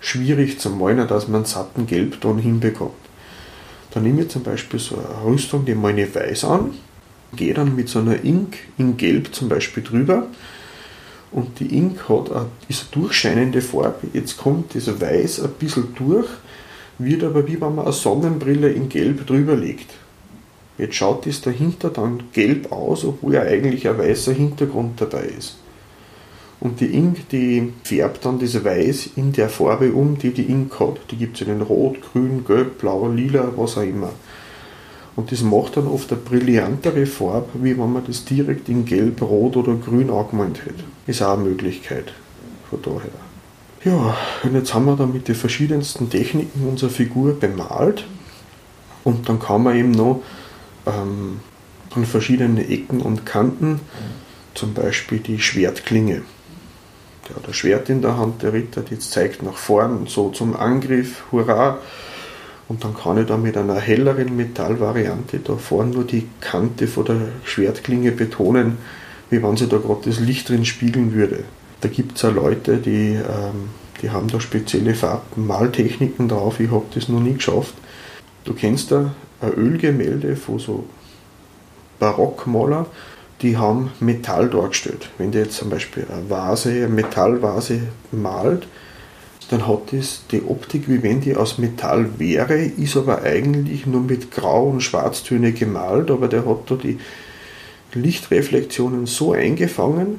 [0.00, 2.92] schwierig zu malen, dass man einen satten Gelbton hinbekommt.
[3.92, 6.70] Dann nehme ich zum Beispiel so eine Rüstung, die meine ich weiß an,
[7.34, 10.26] gehe dann mit so einer Ink in Gelb zum Beispiel drüber
[11.30, 14.06] und die Ink hat eine, ist eine durchscheinende Farbe.
[14.12, 16.28] Jetzt kommt dieser Weiß ein bisschen durch,
[16.98, 19.90] wird aber wie wenn man eine Sonnenbrille in Gelb drüber legt.
[20.78, 25.58] Jetzt schaut das dahinter dann gelb aus, obwohl ja eigentlich ein weißer Hintergrund dabei ist.
[26.60, 30.78] Und die Ink, die färbt dann das Weiß in der Farbe um, die die Ink
[30.80, 30.98] hat.
[31.10, 34.10] Die gibt es in Rot, Grün, Gelb, Blau, Lila, was auch immer.
[35.14, 39.20] Und das macht dann oft eine brillantere Farbe, wie wenn man das direkt in Gelb,
[39.22, 40.84] Rot oder Grün angemalt hätte.
[41.06, 42.12] Ist auch eine Möglichkeit.
[42.70, 43.10] Von daher.
[43.84, 48.04] Ja, und jetzt haben wir dann mit den verschiedensten Techniken unsere Figur bemalt.
[49.04, 50.22] Und dann kann man eben noch
[50.88, 51.40] ähm,
[51.94, 53.80] an verschiedenen Ecken und Kanten,
[54.54, 56.22] zum Beispiel die Schwertklinge.
[57.28, 60.56] Der hat ein Schwert in der Hand, der Ritter, die zeigt nach vorn, so zum
[60.56, 61.78] Angriff, hurra.
[62.68, 67.04] Und dann kann ich da mit einer helleren Metallvariante da vorne nur die Kante von
[67.06, 68.78] der Schwertklinge betonen,
[69.30, 71.44] wie wenn sie da gerade das Licht drin spiegeln würde.
[71.80, 73.70] Da gibt es auch Leute, die, ähm,
[74.02, 76.60] die haben da spezielle Farbmaltechniken drauf.
[76.60, 77.74] Ich habe das noch nie geschafft.
[78.44, 80.84] Du kennst da ein Ölgemälde von so
[81.98, 82.86] Barockmaler,
[83.42, 85.10] die haben Metall dargestellt.
[85.18, 87.80] Wenn der jetzt zum Beispiel eine Vase, eine Metallvase
[88.10, 88.66] malt,
[89.50, 94.02] dann hat das die Optik, wie wenn die aus Metall wäre, ist aber eigentlich nur
[94.02, 96.98] mit Grau- und Schwarztöne gemalt, aber der hat da die
[97.94, 100.18] Lichtreflexionen so eingefangen,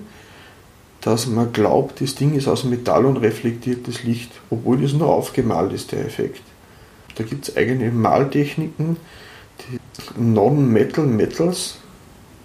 [1.02, 5.10] dass man glaubt, das Ding ist aus Metall und reflektiert das Licht, obwohl das nur
[5.10, 6.42] aufgemalt ist, der Effekt.
[7.20, 8.96] Da gibt es eigene Maltechniken,
[9.60, 9.78] die
[10.18, 11.76] Non-Metal Metals,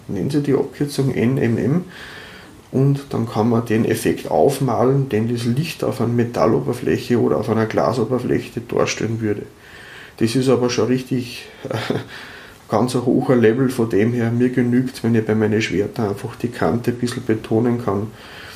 [0.09, 1.85] nennen sie die Abkürzung NMM,
[2.73, 7.49] und dann kann man den Effekt aufmalen, den das Licht auf einer Metalloberfläche oder auf
[7.49, 9.43] einer Glasoberfläche darstellen würde.
[10.17, 11.77] Das ist aber schon richtig äh,
[12.67, 14.29] ganz ein hoher Level, von dem her.
[14.29, 18.07] Mir genügt, wenn ich bei meinen Schwertern einfach die Kante ein bisschen betonen kann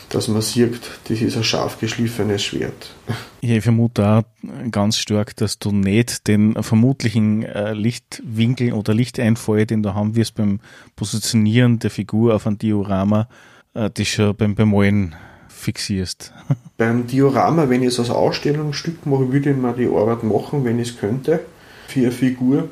[0.10, 2.96] dass man sieht, das ist ein scharf geschliffenes Schwert.
[3.42, 4.24] Ich vermute auch
[4.72, 10.36] ganz stark, dass du nicht den vermutlichen äh, Lichtwinkel oder Lichteinfall, den du haben wirst
[10.36, 10.60] beim
[10.96, 13.30] Positionieren der Figur auf ein Diorama,
[13.76, 15.16] äh, das schon beim Bemalen
[15.48, 16.34] fixierst.
[16.78, 20.80] Beim Diorama, wenn ich es als Ausstellungsstück mache, würde ich mir die Arbeit machen, wenn
[20.80, 21.42] ich es könnte,
[21.88, 22.70] für eine Figur,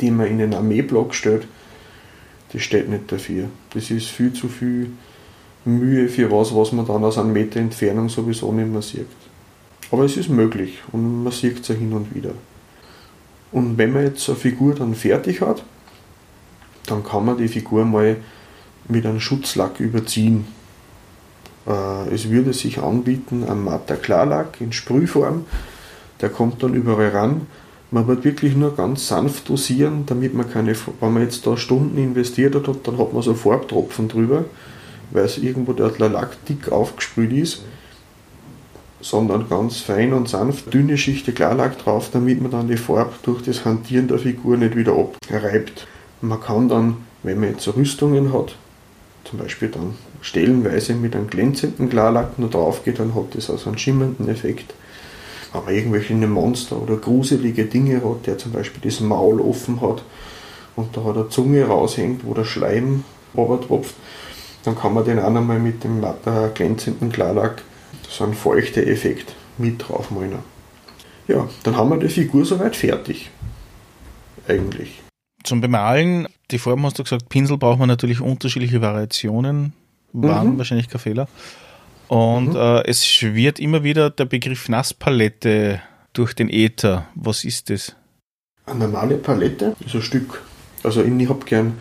[0.00, 1.46] die man in einen Armeeblock stellt.
[2.54, 3.50] Das steht nicht dafür.
[3.74, 4.92] Das ist viel zu viel
[5.64, 9.06] Mühe für was, was man dann aus einem Meter Entfernung sowieso nicht mehr sieht.
[9.90, 12.32] Aber es ist möglich und man sieht es ja hin und wieder.
[13.52, 15.62] Und wenn man jetzt eine Figur dann fertig hat,
[16.86, 18.16] dann kann man die Figur mal
[18.88, 20.46] mit einem Schutzlack überziehen.
[21.66, 25.44] Äh, es würde sich anbieten, ein matter Klarlack in Sprühform,
[26.20, 27.46] der kommt dann überall ran.
[27.90, 31.98] Man wird wirklich nur ganz sanft dosieren, damit man keine, wenn man jetzt da Stunden
[31.98, 34.46] investiert hat, dann hat man so Farbtropfen drüber
[35.12, 37.62] weil es irgendwo der Lack dick aufgesprüht ist,
[39.00, 43.42] sondern ganz fein und sanft, dünne Schichte Klarlack drauf, damit man dann die Farbe durch
[43.42, 45.86] das Hantieren der Figur nicht wieder abreibt.
[46.20, 48.54] Man kann dann, wenn man jetzt Rüstungen hat,
[49.24, 53.70] zum Beispiel dann stellenweise mit einem glänzenden Klarlack nur drauf geht, dann hat das also
[53.70, 54.72] einen schimmernden Effekt.
[55.52, 60.02] Wenn man irgendwelche Monster oder gruselige Dinge hat, der zum Beispiel das Maul offen hat
[60.76, 63.04] und da hat eine Zunge raushängt, wo der Schleim
[63.34, 63.94] tropft,
[64.64, 67.62] dann kann man den auch nochmal mit dem äh, glänzenden Klarlack
[68.08, 70.38] so einen feuchten Effekt mit draufmalen.
[71.28, 73.30] Ja, dann haben wir die Figur soweit fertig.
[74.48, 75.00] Eigentlich.
[75.44, 79.72] Zum Bemalen, die Form hast du gesagt, Pinsel braucht man natürlich unterschiedliche Variationen,
[80.12, 80.58] waren mhm.
[80.58, 81.28] wahrscheinlich kein Fehler.
[82.08, 82.56] Und mhm.
[82.56, 85.80] äh, es schwirrt immer wieder der Begriff Nasspalette
[86.12, 87.06] durch den Äther.
[87.14, 87.96] Was ist das?
[88.66, 90.42] Eine normale Palette ist ein Stück.
[90.82, 91.78] Also ich habe gern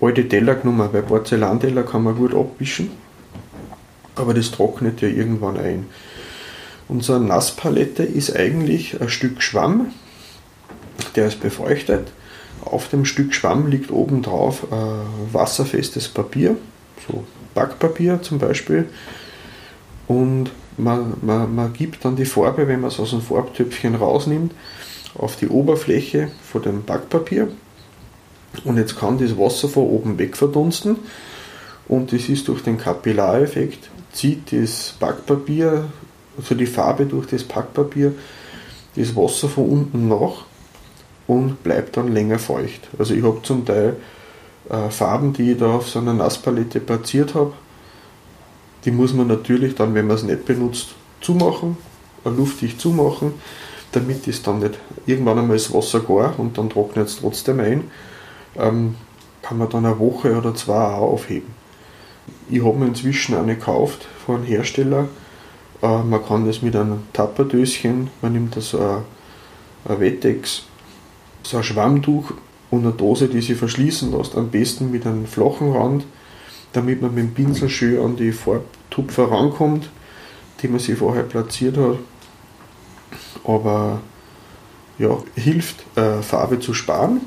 [0.00, 2.90] alte Teller genommen, weil Porzellanteller kann man gut abwischen,
[4.14, 5.86] aber das trocknet ja irgendwann ein.
[6.88, 9.92] Unsere Nasspalette ist eigentlich ein Stück Schwamm,
[11.16, 12.12] der ist befeuchtet.
[12.64, 14.66] Auf dem Stück Schwamm liegt oben drauf
[15.32, 16.56] wasserfestes Papier,
[17.06, 17.24] so
[17.54, 18.86] Backpapier zum Beispiel.
[20.06, 24.52] und man, man, man gibt dann die Farbe, wenn man es aus dem Farbtöpfchen rausnimmt,
[25.14, 27.48] auf die Oberfläche von dem Backpapier
[28.64, 30.96] und jetzt kann das Wasser von oben weg verdunsten
[31.88, 35.84] und das ist durch den Kapillareffekt, zieht das Backpapier,
[36.38, 38.12] also die Farbe durch das Backpapier,
[38.96, 40.44] das Wasser von unten nach
[41.26, 42.88] und bleibt dann länger feucht.
[42.98, 43.96] Also ich habe zum Teil
[44.70, 47.52] äh, Farben, die ich da auf so einer Nasspalette platziert habe,
[48.84, 51.76] die muss man natürlich dann, wenn man es nicht benutzt, zumachen,
[52.24, 53.34] luftig zumachen,
[53.92, 57.84] damit es dann nicht irgendwann einmal das Wasser gar und dann trocknet es trotzdem ein.
[58.58, 58.94] Ähm,
[59.46, 61.54] kann man dann eine Woche oder zwei auch aufheben.
[62.50, 65.08] Ich habe mir inzwischen eine gekauft von einem Hersteller.
[65.82, 69.02] Äh, man kann das mit einem Tapperdöschen, man nimmt da so ein,
[69.88, 70.64] ein Wettex,
[71.44, 72.32] so ein Schwammtuch
[72.70, 74.36] und eine Dose, die sich verschließen lässt.
[74.36, 76.04] Am besten mit einem flachen Rand,
[76.72, 79.90] damit man mit dem Pinsel schön an die Farbtupfer rankommt,
[80.60, 81.98] die man sich vorher platziert hat.
[83.44, 84.00] Aber
[84.98, 87.20] ja, hilft, äh, Farbe zu sparen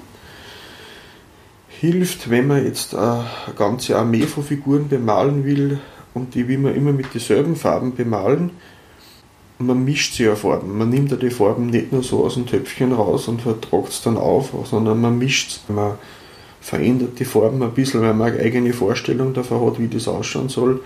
[1.80, 3.26] hilft, wenn man jetzt eine
[3.58, 5.80] ganze Armee von Figuren bemalen will
[6.14, 8.52] und die will man immer mit denselben Farben bemalen.
[9.60, 10.78] Man mischt sie ja Farben.
[10.78, 14.02] Man nimmt ja die Farben nicht nur so aus dem Töpfchen raus und vertragt es
[14.02, 15.62] dann auf, sondern man mischt es.
[15.74, 15.94] Man
[16.62, 20.50] verändert die Farben ein bisschen, weil man eine eigene Vorstellung davon hat, wie das ausschauen
[20.50, 20.82] soll.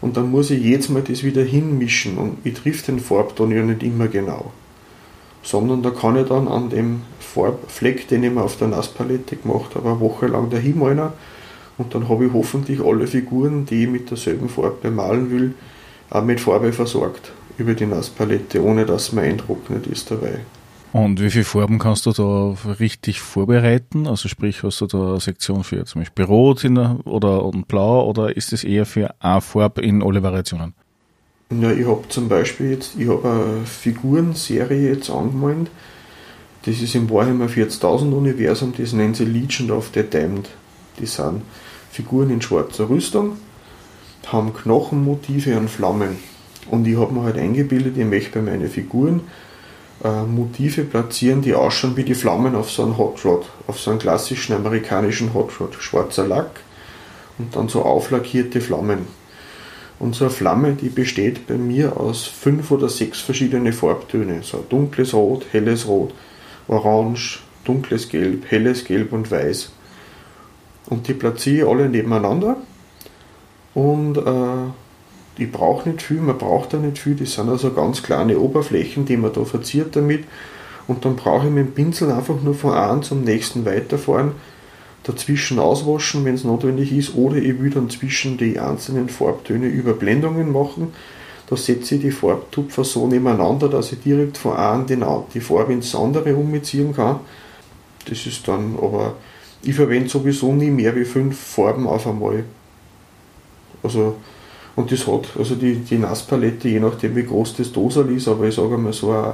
[0.00, 3.62] Und dann muss ich jedes Mal das wieder hinmischen und ich triff den Farbton ja
[3.62, 4.52] nicht immer genau.
[5.42, 9.74] Sondern da kann ich dann an dem Farbfleck, den ich mir auf der Nasspalette gemacht
[9.74, 11.10] habe, eine Woche lang dahin malen.
[11.78, 15.54] Und dann habe ich hoffentlich alle Figuren, die ich mit derselben Farbe bemalen will,
[16.10, 20.40] auch mit Farbe versorgt über die Nasspalette, ohne dass man eintrocknet ist dabei.
[20.92, 24.06] Und wie viele Farben kannst du da richtig vorbereiten?
[24.06, 26.64] Also sprich, hast du da eine Sektion für zum Beispiel Rot
[27.04, 30.74] oder und Blau oder ist es eher für eine Farbe in alle Variationen?
[31.50, 35.70] Ja, ich habe zum Beispiel jetzt, ich habe eine Figurenserie jetzt angemalt,
[36.66, 40.50] das ist im Warhammer 40.000 Universum, das nennt sich Legion of the Damned.
[41.00, 41.40] Das sind
[41.90, 43.38] Figuren in schwarzer Rüstung,
[44.26, 46.18] haben Knochenmotive und Flammen.
[46.70, 49.22] Und ich habe mir halt eingebildet, ich möchte bei meinen Figuren
[50.04, 53.90] äh, Motive platzieren, die ausschauen wie die Flammen auf so einem Hot Rod, auf so
[53.90, 55.76] einem klassischen amerikanischen Hot Rod.
[55.78, 56.60] Schwarzer Lack
[57.38, 59.06] und dann so auflackierte Flammen.
[59.98, 64.42] Und Flamme, die besteht bei mir aus fünf oder sechs verschiedene Farbtöne.
[64.42, 66.14] So dunkles Rot, helles Rot,
[66.68, 69.72] Orange, dunkles Gelb, helles Gelb und Weiß.
[70.88, 72.56] Und die platziere ich alle nebeneinander.
[73.74, 77.16] Und äh, ich brauche nicht viel, man braucht da nicht viel.
[77.16, 80.24] Das sind also ganz kleine Oberflächen, die man da verziert damit.
[80.86, 84.32] Und dann brauche ich mit dem Pinsel einfach nur von einem zum nächsten weiterfahren,
[85.08, 90.52] dazwischen auswaschen, wenn es notwendig ist, oder ich will dann zwischen die einzelnen Farbtöne Überblendungen
[90.52, 90.92] machen
[91.48, 94.86] da setze ich die Farbtupfer so nebeneinander, dass ich direkt von einem
[95.32, 97.20] die Farbe ins andere umziehen kann.
[98.06, 99.14] Das ist dann, aber
[99.62, 102.44] ich verwende sowieso nie mehr wie fünf Farben auf einmal.
[103.82, 104.16] Also,
[104.76, 108.44] und das hat, also die, die Nasspalette, je nachdem wie groß das Dosal ist, aber
[108.44, 109.32] ich sage mal so ein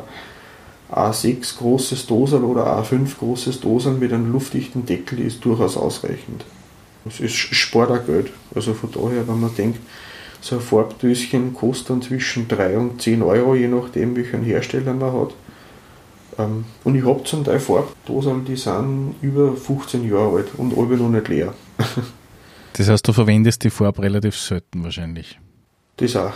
[0.91, 6.45] A6 großes Dosal oder A5 großes Dosal mit einem luftdichten Deckel ist durchaus ausreichend.
[7.07, 8.31] Es ist Sport auch Geld.
[8.55, 9.81] Also von daher, wenn man denkt,
[10.41, 15.13] so ein Farbdöschen kostet dann zwischen 3 und 10 Euro, je nachdem, welchen Hersteller man
[15.13, 15.35] hat.
[16.39, 20.97] Ähm, und ich habe zum Teil Farbdosen, die sind über 15 Jahre alt und alle
[20.97, 21.55] noch nicht leer.
[22.77, 25.39] Das heißt, du verwendest die Farbe relativ selten wahrscheinlich.
[25.97, 26.33] Das auch.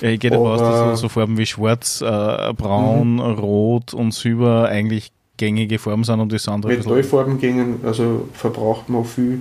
[0.00, 3.20] ja, ich gehe davon aus, dass so Farben wie Schwarz, äh, Braun, mhm.
[3.20, 6.72] Rot und Silber eigentlich gängige Farben sind und das andere.
[6.76, 9.40] Metallfarben gängen, also verbraucht man viel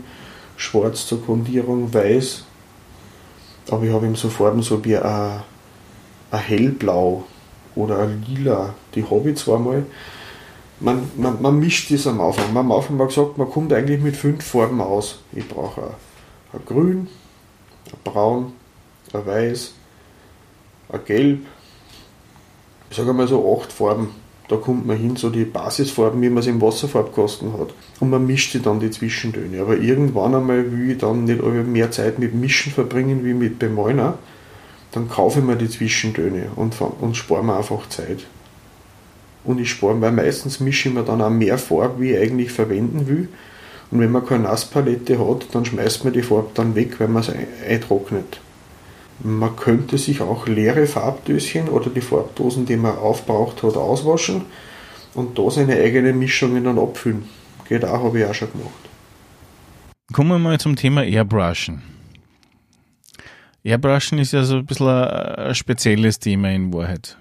[0.55, 2.45] schwarz zur Grundierung, weiß.
[3.69, 5.41] Aber ich habe eben so Farben so wie ein,
[6.31, 7.23] ein hellblau
[7.75, 8.73] oder ein lila.
[8.95, 9.85] Die habe ich zwar mal.
[10.79, 12.51] Man, man, man mischt das am Anfang.
[12.51, 15.19] Man am Anfang mal gesagt, man kommt eigentlich mit fünf Farben aus.
[15.31, 15.87] Ich brauche ein,
[16.53, 17.07] ein grün,
[17.93, 18.53] ein braun,
[19.13, 19.73] ein weiß,
[20.89, 21.39] ein gelb.
[22.89, 24.09] Ich sage mal so acht Farben
[24.49, 27.73] da kommt man hin, so die Basisfarben, wie man es im Wasserfarbkasten hat.
[27.99, 29.61] Und man mischt sie dann die Zwischentöne.
[29.61, 34.13] Aber irgendwann einmal will ich dann nicht mehr Zeit mit Mischen verbringen wie mit Bemalen.
[34.91, 38.25] Dann kaufe ich mir die Zwischentöne und, und spare mir einfach Zeit.
[39.45, 42.51] Und ich spare, weil meistens mische ich mir dann auch mehr Farbe, wie ich eigentlich
[42.51, 43.29] verwenden will.
[43.93, 47.21] Und wenn man keine Nasspalette hat, dann schmeißt man die Farbe dann weg, weil man
[47.21, 47.31] es
[47.69, 48.39] eintrocknet.
[49.19, 54.45] Man könnte sich auch leere Farbdöschen oder die Farbdosen, die man aufbraucht hat, auswaschen
[55.13, 57.25] und da seine eigenen Mischungen dann abfüllen.
[57.69, 58.73] Geht auch, habe ich auch schon gemacht.
[60.11, 61.83] Kommen wir mal zum Thema Airbrushen.
[63.63, 67.15] Airbrushen ist ja so ein bisschen ein spezielles Thema in Wahrheit.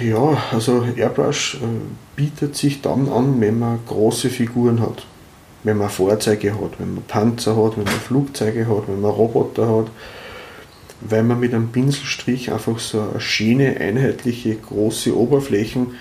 [0.00, 1.66] Ja, also Airbrush äh,
[2.16, 5.06] bietet sich dann an, wenn man große Figuren hat.
[5.62, 9.68] Wenn man Fahrzeuge hat, wenn man Panzer hat, wenn man Flugzeuge hat, wenn man Roboter
[9.68, 9.86] hat.
[11.02, 15.94] Weil man mit einem Pinselstrich einfach so eine schöne, einheitliche, große Oberflächen,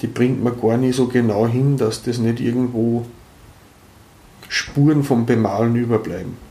[0.00, 3.04] die bringt man gar nicht so genau hin, dass das nicht irgendwo
[4.48, 6.45] Spuren vom Bemalen überbleiben.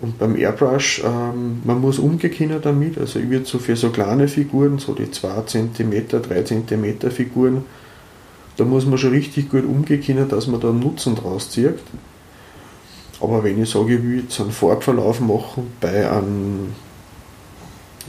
[0.00, 4.28] Und beim Airbrush, ähm, man muss umgehen damit, also ich würde so für so kleine
[4.28, 7.64] Figuren, so die 2 cm, 3 cm Figuren,
[8.56, 11.78] da muss man schon richtig gut umgehen, dass man da einen Nutzen draus zieht.
[13.20, 16.74] Aber wenn ich sage, ich will jetzt einen Farbverlauf machen bei einem,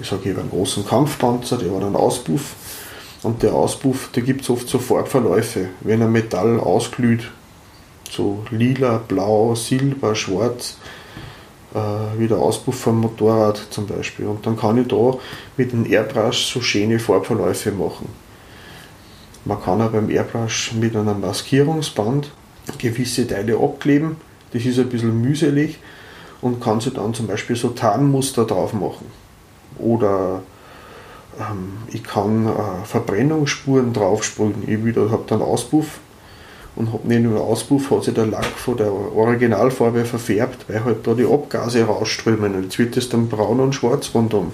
[0.02, 2.56] ich sage, einen großen Kampfpanzer, der hat einen Auspuff.
[3.24, 7.32] Und der Auspuff, da gibt es oft so Farbverläufe, wenn ein Metall ausglüht,
[8.12, 10.78] so lila, blau, silber, schwarz,
[11.76, 14.28] äh, wie der Auspuff vom Motorrad zum Beispiel.
[14.28, 15.17] Und dann kann ich da
[15.57, 18.07] mit dem Airbrush so schöne Farbverläufe machen.
[19.43, 22.32] Man kann auch beim Airbrush mit einem Maskierungsband
[22.78, 24.15] gewisse Teile abkleben.
[24.53, 25.78] Das ist ein bisschen mühselig
[26.41, 29.11] und kann sich dann zum Beispiel so Tarnmuster drauf machen.
[29.78, 30.43] Oder
[31.38, 34.63] ähm, ich kann äh, Verbrennungsspuren draufsprühen.
[34.65, 35.99] Ich habe dann Auspuff
[36.76, 41.07] und habe nicht nur Auspuff, hat sich der Lack von der Originalfarbe verfärbt, weil halt
[41.07, 42.55] da die Abgase rausströmen.
[42.55, 44.51] Und jetzt wird das dann braun und schwarz rundum.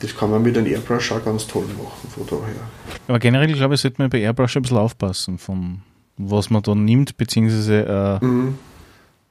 [0.00, 2.62] Das kann man mit einem Airbrush auch ganz toll machen, von daher.
[3.06, 5.80] Aber generell, glaube ich, sollte man bei Airbrush ein bisschen aufpassen, von
[6.18, 8.58] was man da nimmt, beziehungsweise äh, mhm.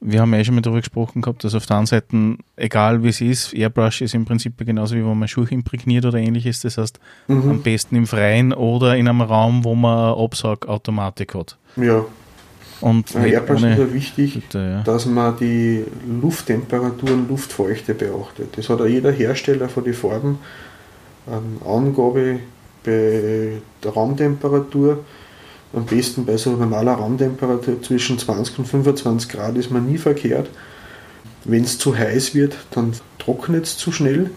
[0.04, 3.02] Wir haben ja eh schon mal darüber gesprochen gehabt, dass auf der einen Seite, egal
[3.02, 6.60] wie es ist, Airbrush ist im Prinzip genauso wie wenn man Schuhe imprägniert oder ähnliches.
[6.60, 6.98] Das heißt,
[7.28, 7.50] mhm.
[7.50, 11.56] am besten im Freien oder in einem Raum, wo man Absaugautomatik hat.
[11.76, 12.04] Ja.
[12.80, 14.82] Und ja, Airbrush ist ja wichtig, bitte, ja.
[14.82, 15.84] dass man die
[16.20, 18.56] Lufttemperatur und Luftfeuchte beachtet.
[18.56, 20.40] Das hat auch jeder Hersteller von den Farben.
[21.26, 22.40] Eine Angabe
[22.84, 23.52] bei
[23.84, 25.04] der Raumtemperatur.
[25.74, 30.50] Am besten bei so normaler Raumtemperatur zwischen 20 und 25 Grad ist man nie verkehrt.
[31.44, 34.30] Wenn es zu heiß wird, dann trocknet es zu schnell.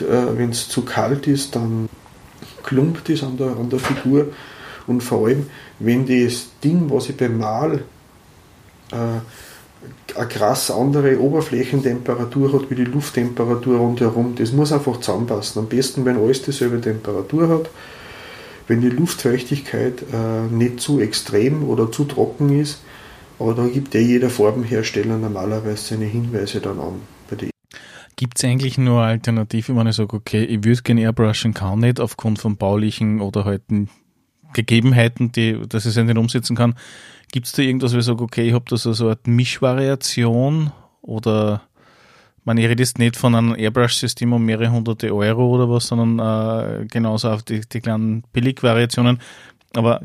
[0.00, 1.88] Äh, Wenn es zu kalt ist, dann
[2.62, 4.28] klumpt es an der, an der Figur.
[4.86, 5.46] Und vor allem,
[5.78, 7.84] wenn das Ding, was ich beim Mal
[8.90, 15.62] äh, eine krass andere Oberflächentemperatur hat wie die Lufttemperatur rundherum, das muss einfach zusammenpassen.
[15.62, 17.70] Am besten, wenn alles dieselbe Temperatur hat,
[18.68, 22.82] wenn die Luftfeuchtigkeit äh, nicht zu extrem oder zu trocken ist,
[23.38, 26.94] aber da gibt ja jeder Farbenhersteller normalerweise seine Hinweise dann an.
[28.16, 31.98] Gibt es eigentlich nur Alternative, wenn ich sage, okay, ich würde gerne airbrushen, kann nicht
[31.98, 33.62] aufgrund von baulichen oder halt
[34.52, 36.74] Gegebenheiten, die, dass ich es nicht umsetzen kann.
[37.32, 41.62] Gibt es da irgendwas, wo ich sage, okay, ich habe da so, eine Mischvariation oder
[42.44, 46.18] man ich rede jetzt nicht von einem Airbrush-System um mehrere hunderte Euro oder was, sondern
[46.18, 49.20] äh, genauso auf die, die kleinen Billigvariationen.
[49.74, 50.02] Aber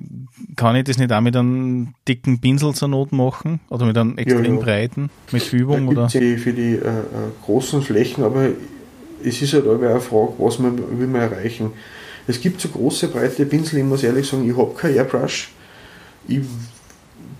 [0.55, 3.59] kann ich das nicht auch mit einem dicken Pinsel zur Not machen?
[3.69, 4.59] Oder mit einem extrem ja, ja.
[4.59, 5.85] breiten, mit Übung?
[5.87, 6.07] Da oder?
[6.07, 7.01] Die für die äh, äh,
[7.43, 8.49] großen Flächen, aber
[9.23, 11.71] es ist halt auch eine Frage, was man, will man erreichen.
[12.27, 15.51] Es gibt so große, breite Pinsel, ich muss ehrlich sagen, ich habe kein Airbrush.
[16.27, 16.41] Ich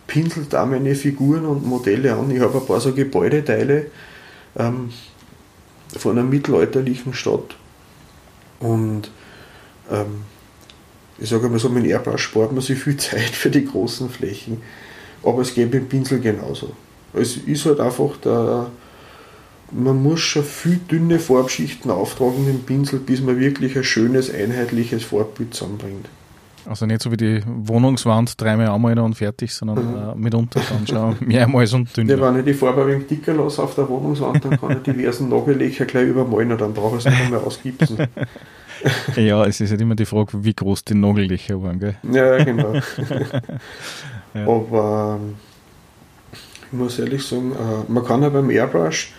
[0.08, 2.32] pinsel da meine Figuren und Modelle an.
[2.32, 3.88] Ich habe ein paar so Gebäudeteile
[4.58, 4.90] ähm,
[5.98, 7.56] von einer mittelalterlichen Stadt.
[8.60, 9.12] Und
[9.90, 10.24] ähm,
[11.20, 14.62] ich sage mal so, mit Airbrush spart man sich viel Zeit für die großen Flächen.
[15.24, 16.74] Aber es geht mit Pinsel genauso.
[17.14, 18.70] Es ist halt einfach der
[19.72, 24.34] man muss schon viel dünne Farbschichten auftragen mit dem Pinsel, bis man wirklich ein schönes,
[24.34, 26.08] einheitliches Farbbild zusammenbringt.
[26.68, 30.10] Also nicht so wie die Wohnungswand dreimal anmalen und fertig, sondern mhm.
[30.10, 32.16] äh, mitunter dann schon mehrmals und dünner.
[32.16, 34.84] Ja, wenn ich die Farbe ein wenig dicker lasse auf der Wohnungswand, dann kann ich
[34.84, 37.98] diversen Nagellöcher gleich übermalen und dann brauche ich es nicht mehr ausgipsen.
[39.16, 41.96] ja, es ist halt immer die Frage, wie groß die Nagellöcher waren, gell?
[42.12, 42.74] Ja, genau.
[44.34, 44.44] ja.
[44.48, 45.36] Aber ähm,
[46.68, 49.14] ich muss ehrlich sagen, äh, man kann ja beim Airbrush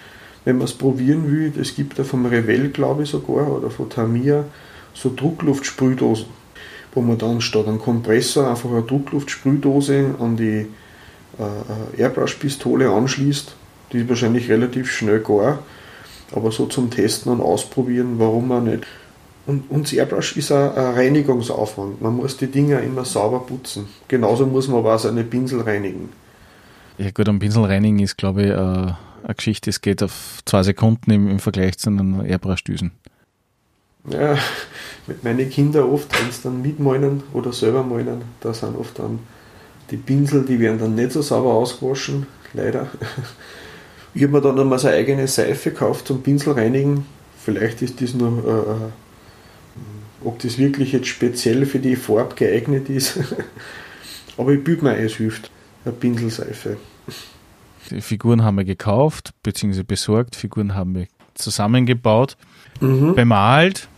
[0.48, 3.90] wenn man es probieren will, es gibt ja vom Revell, glaube ich sogar, oder von
[3.90, 4.44] Tamiya,
[4.94, 6.24] so Druckluftsprühdosen,
[6.94, 10.66] wo man dann statt einem Kompressor einfach eine Druckluftsprühdose an die
[11.38, 13.54] äh, Airbrush-Pistole anschließt.
[13.92, 15.60] Die ist wahrscheinlich relativ schnell gar,
[16.32, 18.86] aber so zum Testen und Ausprobieren, warum man nicht.
[19.46, 22.02] Und, und das Airbrush ist ein, ein Reinigungsaufwand.
[22.02, 23.88] Man muss die Dinger immer sauber putzen.
[24.06, 26.10] Genauso muss man aber auch seine Pinsel reinigen.
[26.98, 30.62] Ja gut, am Pinsel reinigen ist, glaube ich, äh eine Geschichte, es geht auf zwei
[30.62, 32.92] Sekunden im, im Vergleich zu einem Airbrush-Düsen.
[34.10, 34.38] Ja,
[35.06, 39.20] mit meinen Kindern oft, wenn sie dann mitmalen oder selber malen, da sind oft dann
[39.90, 42.88] die Pinsel, die werden dann nicht so sauber ausgewaschen, leider.
[44.14, 47.06] Ich habe mir dann einmal so eine eigene Seife gekauft zum Pinsel reinigen.
[47.38, 52.88] Vielleicht ist das nur, äh, äh, ob das wirklich jetzt speziell für die Farbe geeignet
[52.88, 53.18] ist.
[54.36, 55.50] Aber ich büte mir ein, es hilft.
[55.84, 56.78] Eine Pinselseife.
[57.90, 60.34] Die Figuren haben wir gekauft, beziehungsweise besorgt.
[60.34, 61.06] Figuren haben wir
[61.38, 62.36] zusammengebaut,
[62.80, 63.14] mhm.
[63.14, 63.88] bemalt.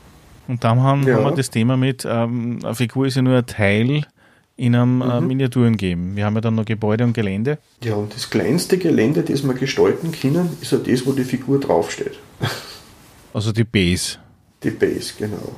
[0.49, 1.15] Und dann haben, ja.
[1.15, 4.05] haben, wir das Thema mit, ähm, eine Figur ist ja nur ein Teil
[4.57, 5.27] in einem äh, mhm.
[5.27, 6.17] Miniaturen geben.
[6.17, 7.59] Wir haben ja dann noch Gebäude und Gelände.
[7.83, 11.59] Ja, und das kleinste Gelände, das wir gestalten können, ist ja das, wo die Figur
[11.61, 12.19] draufsteht.
[13.33, 14.19] Also die Base.
[14.65, 15.55] Die Base, genau.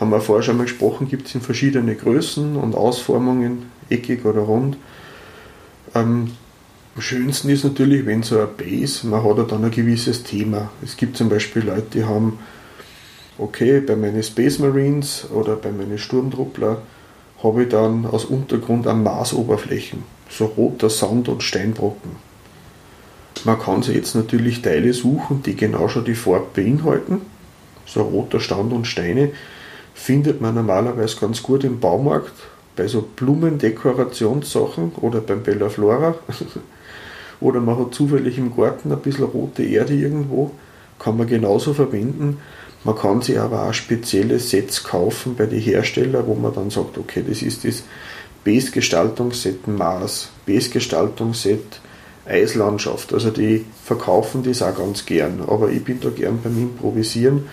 [0.00, 4.40] Haben wir vorher schon mal gesprochen, gibt es in verschiedene Größen und Ausformungen, eckig oder
[4.40, 4.76] rund.
[5.94, 6.32] Ähm,
[6.94, 10.70] am schönsten ist natürlich, wenn so eine Base, man hat ja dann ein gewisses Thema.
[10.82, 12.38] Es gibt zum Beispiel Leute, die haben,
[13.36, 16.82] okay, bei meinen Space Marines oder bei meinen Sturmtruppler
[17.42, 22.12] habe ich dann als Untergrund an Marsoberflächen, so roter Sand und Steinbrocken.
[23.44, 27.22] Man kann sich jetzt natürlich Teile suchen, die genau schon die Farbe beinhalten.
[27.86, 29.32] So roter Stand und Steine
[29.92, 32.32] findet man normalerweise ganz gut im Baumarkt,
[32.76, 36.14] bei so Blumendekorationssachen oder beim Bella Flora.
[37.40, 40.52] oder man hat zufällig im Garten ein bisschen rote Erde irgendwo,
[40.98, 42.38] kann man genauso verwenden.
[42.84, 46.98] Man kann sich aber auch spezielle Sets kaufen bei den Herstellern, wo man dann sagt,
[46.98, 47.82] okay, das ist das
[48.44, 51.80] Base-Gestaltungsset Mars, Base-Gestaltungsset
[52.26, 53.12] Eislandschaft.
[53.12, 57.46] Also die verkaufen das auch ganz gern, aber ich bin da gern beim Improvisieren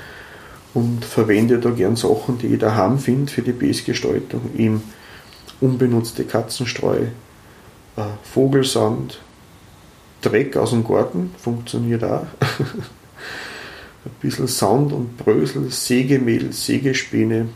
[0.74, 4.42] und verwende da gern Sachen, die ich daheim finde für die Base-Gestaltung.
[4.56, 4.82] Im
[5.60, 6.98] unbenutzte Katzenstreu,
[7.98, 9.20] äh, Vogelsand,
[10.22, 12.26] Dreck aus dem Garten, funktioniert auch.
[14.04, 17.50] Ein bisschen Sand und Brösel, Sägemehl, Sägespäne.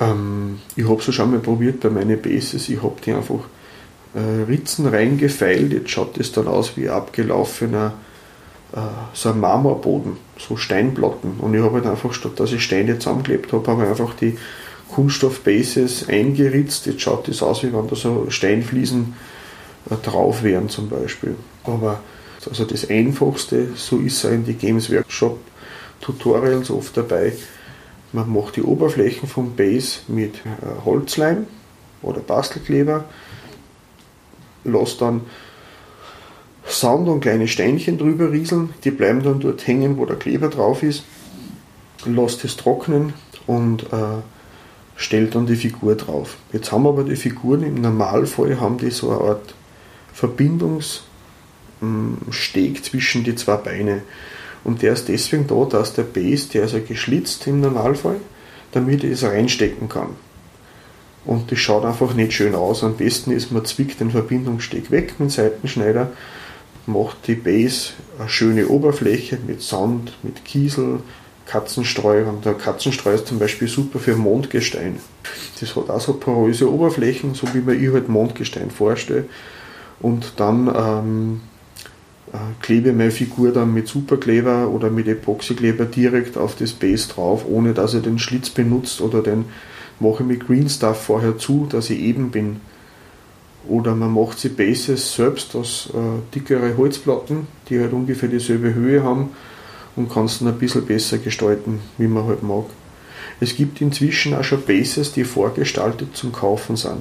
[0.00, 2.68] Ähm, ich habe es schon mal probiert bei meinen Bases.
[2.68, 3.40] Ich habe die einfach
[4.14, 5.72] äh, Ritzen reingefeilt.
[5.72, 7.92] Jetzt schaut das dann aus wie abgelaufener
[8.74, 8.80] äh,
[9.12, 11.34] so ein Marmorboden, so Steinplatten.
[11.38, 14.38] Und ich habe halt einfach, statt dass ich Steine zusammengeklebt habe, habe ich einfach die
[14.90, 16.86] Kunststoffbases eingeritzt.
[16.86, 19.14] Jetzt schaut das aus, wie wenn da so Steinfliesen
[20.02, 21.36] drauf wären zum Beispiel.
[21.64, 22.00] Aber
[22.46, 25.38] also das Einfachste, so ist es in die Games Workshop
[26.00, 27.32] Tutorials oft dabei.
[28.12, 31.46] Man macht die Oberflächen vom Base mit äh, Holzleim
[32.02, 33.04] oder Bastelkleber,
[34.64, 35.22] lässt dann
[36.66, 40.82] Sand und kleine Steinchen drüber rieseln, die bleiben dann dort hängen, wo der Kleber drauf
[40.82, 41.04] ist,
[42.04, 43.14] lässt es trocknen
[43.46, 44.22] und äh,
[44.96, 46.36] stellt dann die Figur drauf.
[46.52, 49.54] Jetzt haben aber die Figuren im Normalfall haben die so eine Art
[50.14, 51.02] Verbindungssteg
[52.84, 54.02] zwischen die zwei Beine.
[54.62, 58.16] Und der ist deswegen da, dass der Base, der ist ja geschlitzt im Normalfall,
[58.72, 60.10] damit ich es reinstecken kann.
[61.26, 62.84] Und das schaut einfach nicht schön aus.
[62.84, 66.12] Am besten ist, man zwickt den Verbindungssteg weg mit dem Seitenschneider,
[66.86, 71.00] macht die Base eine schöne Oberfläche mit Sand, mit Kiesel,
[71.46, 72.24] Katzenstreu.
[72.24, 75.00] Und der Katzenstreu ist zum Beispiel super für Mondgestein.
[75.60, 79.24] Das hat auch so poröse Oberflächen, so wie man ich halt Mondgestein vorstelle
[80.04, 81.40] und dann ähm,
[82.30, 87.46] äh, klebe meine Figur dann mit Superkleber oder mit Epoxykleber direkt auf das Base drauf,
[87.48, 89.46] ohne dass ich den Schlitz benutzt oder den
[90.00, 92.60] mache ich mit Green Stuff vorher zu, dass ich eben bin.
[93.66, 99.02] Oder man macht sie Bases selbst aus äh, dickere Holzplatten, die halt ungefähr dieselbe Höhe
[99.02, 99.30] haben
[99.96, 102.66] und kann es dann ein bisschen besser gestalten, wie man halt mag.
[103.40, 107.00] Es gibt inzwischen auch schon Bases, die vorgestaltet zum Kaufen sind.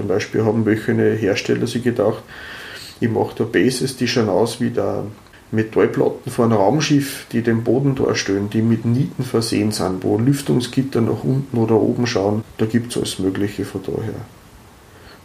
[0.00, 2.22] Zum Beispiel haben welche Hersteller sich gedacht,
[3.00, 5.04] ich mache da Bases, die schauen aus wie der
[5.50, 11.02] Metallplatten von einem Raumschiff, die den Boden darstellen, die mit Nieten versehen sind, wo Lüftungsgitter
[11.02, 12.44] nach unten oder oben schauen.
[12.56, 14.24] Da gibt es alles Mögliche von daher.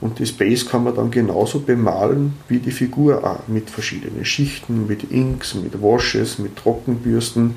[0.01, 4.87] Und das Base kann man dann genauso bemalen wie die Figur auch, mit verschiedenen Schichten,
[4.87, 7.55] mit Inks, mit Washes, mit Trockenbürsten.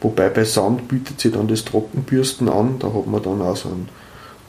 [0.00, 3.70] Wobei bei Sand bietet sich dann das Trockenbürsten an, da hat man dann auch so
[3.70, 3.88] einen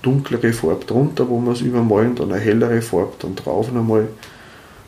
[0.01, 4.07] dunklere Farbe drunter, wo man es übermalen, dann eine hellere Farbe dann drauf nochmal.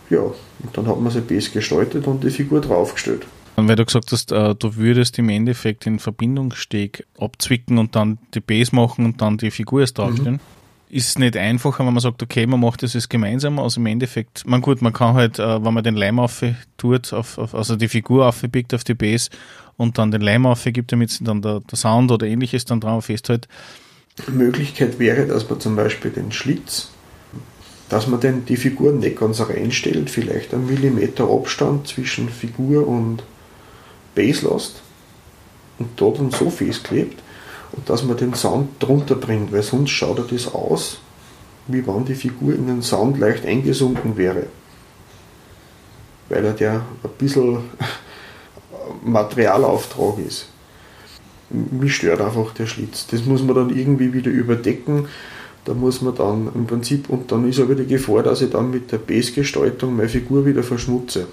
[0.09, 3.25] Ja, und dann hat man sein Base gestaltet und die Figur draufgestellt.
[3.55, 8.17] Und weil du gesagt hast, äh, du würdest im Endeffekt den Verbindungssteg abzwicken und dann
[8.33, 10.35] die Base machen und dann die Figur erst draufstellen.
[10.35, 10.95] Mhm.
[10.95, 13.87] Ist es nicht einfacher, wenn man sagt, okay, man macht das jetzt gemeinsam, also im
[13.87, 16.43] Endeffekt, man gut, man kann halt, äh, wenn man den Leim auf
[16.77, 19.29] tut, auf, auf, also die Figur aufbiegt auf die Base
[19.77, 23.47] und dann den Leim aufgibt, damit dann der, der Sound oder ähnliches dann drauf festhält,
[24.31, 26.89] Möglichkeit wäre, dass man zum Beispiel den Schlitz,
[27.89, 33.23] dass man denn die Figur nicht ganz reinstellt, vielleicht einen Millimeter Abstand zwischen Figur und
[34.15, 34.81] Base lässt
[35.79, 37.21] und da dann so festklebt
[37.71, 40.99] und dass man den Sand drunter bringt, weil sonst schaut er das aus,
[41.67, 44.47] wie wenn die Figur in den Sand leicht eingesunken wäre.
[46.29, 47.69] weil er der ein bisschen
[49.03, 50.47] Materialauftrag ist.
[51.53, 53.07] Mich stört einfach der Schlitz.
[53.07, 55.07] Das muss man dann irgendwie wieder überdecken.
[55.65, 58.71] Da muss man dann im Prinzip, und dann ist aber die Gefahr, dass ich dann
[58.71, 61.27] mit der Base-Gestaltung meine Figur wieder verschmutze.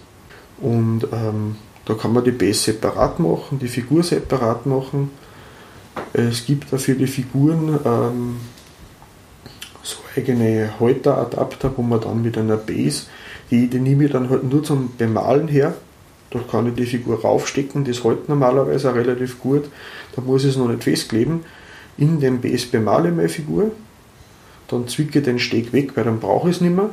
[0.60, 5.10] Und ähm, da kann man die Base separat machen, die Figur separat machen.
[6.12, 8.36] Es gibt dafür die Figuren ähm,
[9.82, 13.04] so eigene Halteradapter, wo man dann mit einer Base,
[13.50, 15.74] die, die nehme ich dann halt nur zum Bemalen her.
[16.30, 19.64] Da kann ich die Figur raufstecken, das hält normalerweise auch relativ gut.
[20.14, 21.40] Da muss ich es noch nicht festkleben.
[21.98, 23.72] In dem bemale ich meine Figur,
[24.68, 26.90] dann zwicke ich den Steg weg, weil dann brauche ich es nicht mehr.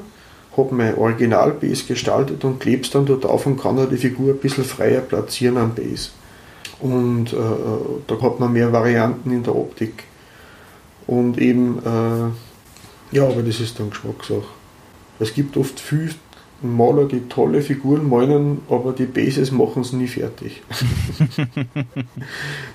[0.56, 4.34] Habe mein Original-Base gestaltet und klebe es dann dort auf und kann dann die Figur
[4.34, 6.10] ein bisschen freier platzieren am Base.
[6.80, 7.38] Und äh,
[8.08, 10.06] da hat man mehr Varianten in der Optik.
[11.06, 14.44] Und eben, äh, ja, aber das ist dann Geschmackssache.
[15.20, 16.12] Es gibt oft viele
[16.62, 20.64] Maler, die tolle Figuren malen, aber die Bases machen es nie fertig.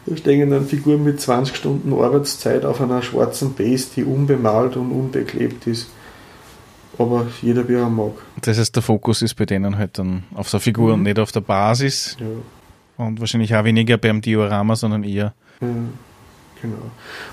[0.06, 4.92] da stehen dann Figuren mit 20 Stunden Arbeitszeit auf einer schwarzen Base, die unbemalt und
[4.92, 5.88] unbeklebt ist.
[6.98, 8.12] Aber jeder wie er mag.
[8.40, 10.94] Das heißt, der Fokus ist bei denen halt dann auf der Figur mhm.
[10.94, 12.16] und nicht auf der Basis.
[12.20, 13.04] Ja.
[13.04, 15.34] Und wahrscheinlich auch weniger beim Diorama, sondern eher.
[15.60, 15.68] Ja,
[16.60, 16.76] genau.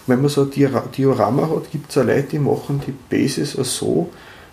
[0.08, 0.52] wenn man so ein
[0.97, 4.10] Diorama hat, gibt es auch Leute, die machen die Bases so,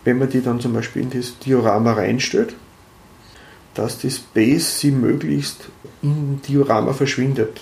[0.06, 2.54] wenn man die dann zum Beispiel in das Diorama reinstellt,
[3.74, 5.68] dass das Base sie möglichst
[6.00, 7.60] im Diorama verschwindet.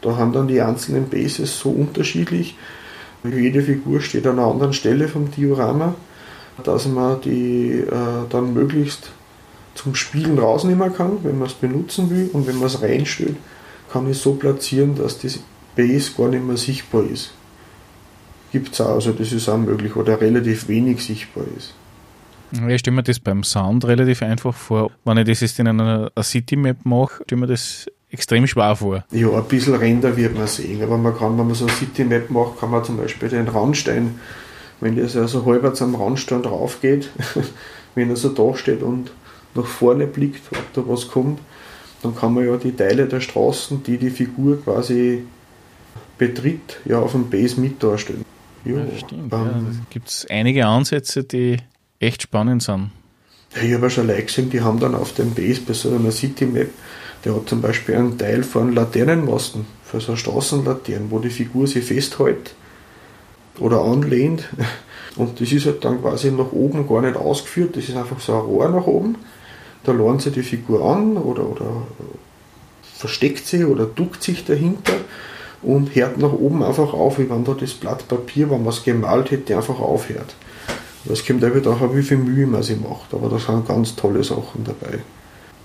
[0.00, 2.56] Da haben dann die einzelnen Bases so unterschiedlich,
[3.22, 5.94] jede Figur steht an einer anderen Stelle vom Diorama,
[6.64, 7.92] dass man die äh,
[8.30, 9.10] dann möglichst
[9.74, 12.30] zum Spielen rausnehmen kann, wenn man es benutzen will.
[12.32, 13.36] Und wenn man es reinstellt,
[13.92, 15.40] kann ich so platzieren, dass das
[15.74, 17.35] Base gar nicht mehr sichtbar ist
[18.56, 21.74] gibt es auch, also das ist auch möglich, oder relativ wenig sichtbar ist.
[22.66, 24.90] ich stelle mir das beim Sound relativ einfach vor.
[25.04, 29.04] Wenn ich das jetzt in einer, City-Map mache, stelle mir das extrem schwer vor.
[29.10, 32.30] Ja, ein bisschen Ränder wird man sehen, aber man kann, wenn man so eine City-Map
[32.30, 34.18] macht, kann man zum Beispiel den Randstein,
[34.80, 37.10] wenn das also halbwegs am Randstein drauf geht,
[37.94, 39.10] wenn er so da steht und
[39.54, 41.40] nach vorne blickt, ob da was kommt,
[42.02, 45.24] dann kann man ja die Teile der Straßen, die die Figur quasi
[46.16, 48.24] betritt, ja auf dem Base mit darstellen.
[48.66, 49.32] Ja, ja stimmt.
[49.32, 51.58] Ähm, ja, gibt es einige Ansätze, die
[52.00, 52.90] echt spannend sind.
[53.54, 56.10] Ja, ich habe schon Leute gesehen, die haben dann auf dem Base bei so einer
[56.10, 56.70] City-Map,
[57.24, 61.84] der hat zum Beispiel einen Teil von Laternenmasten, für so Straßenlaternen, wo die Figur sich
[61.84, 62.54] festhält
[63.58, 64.48] oder anlehnt.
[65.16, 68.34] Und das ist halt dann quasi nach oben gar nicht ausgeführt, das ist einfach so
[68.34, 69.16] ein Rohr nach oben.
[69.84, 71.86] Da lernt sie die Figur an oder, oder
[72.82, 74.94] versteckt sie oder duckt sich dahinter
[75.66, 78.84] und hört nach oben einfach auf, wie wenn da das Blatt Papier, wenn man es
[78.84, 80.36] gemalt hätte, einfach aufhört.
[81.10, 84.22] Es kommt einfach darauf, wie viel Mühe man sich macht, aber da sind ganz tolle
[84.22, 85.00] Sachen dabei.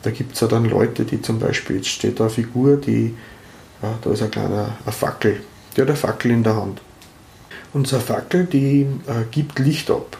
[0.01, 3.13] Da gibt es ja dann Leute, die zum Beispiel, jetzt steht da eine Figur, die,
[3.83, 5.41] ja, da ist ein kleiner eine Fackel,
[5.77, 6.81] der hat eine Fackel in der Hand.
[7.73, 10.17] Und so eine Fackel, die äh, gibt Licht ab.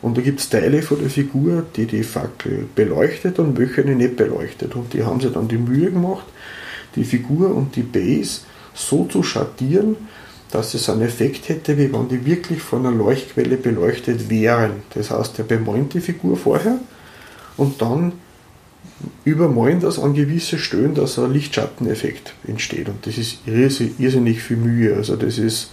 [0.00, 3.96] Und da gibt es Teile von der Figur, die die Fackel beleuchtet und welche die
[3.96, 4.76] nicht beleuchtet.
[4.76, 6.24] Und die haben sich dann die Mühe gemacht,
[6.94, 8.42] die Figur und die Base
[8.74, 9.96] so zu schattieren,
[10.50, 14.82] dass es einen Effekt hätte, wie wenn die wirklich von einer Leuchtquelle beleuchtet wären.
[14.94, 16.78] Das heißt, er bemalt die Figur vorher
[17.56, 18.12] und dann
[19.24, 22.88] übermalen das an gewisse Stellen, dass ein Lichtschatteneffekt entsteht.
[22.88, 24.94] Und das ist irrsinnig viel Mühe.
[24.94, 25.70] Also das ist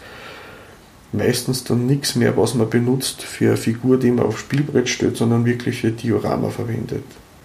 [1.11, 5.17] meistens dann nichts mehr, was man benutzt für eine Figur, die man aufs Spielbrett stellt,
[5.17, 7.03] sondern wirklich für Diorama verwendet.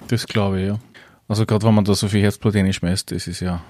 [0.09, 0.79] Das glaube ich, ja.
[1.27, 3.63] Also gerade wenn man da so viel Herzblut reinschmeißt, das ist ja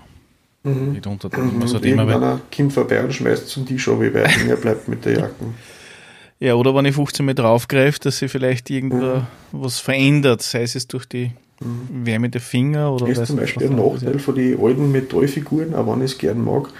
[0.64, 0.92] Mhm.
[0.92, 1.60] Nicht unterdrücken.
[1.60, 5.04] Also und irgendeiner kommt vorbei und schmeißt zum Tisch ab, wie weit er bleibt mit
[5.04, 5.44] der Jacke.
[6.40, 9.26] Ja, oder wenn ich 15 Mal draufgreife, dass sie vielleicht irgendwo mhm.
[9.52, 11.30] was verändert, sei es durch die
[11.60, 12.06] mhm.
[12.06, 15.86] Wärme der Finger oder Das ist zum Beispiel ein Nachteil von den alten Metallfiguren, auch
[15.86, 16.70] wenn ich es gern mag,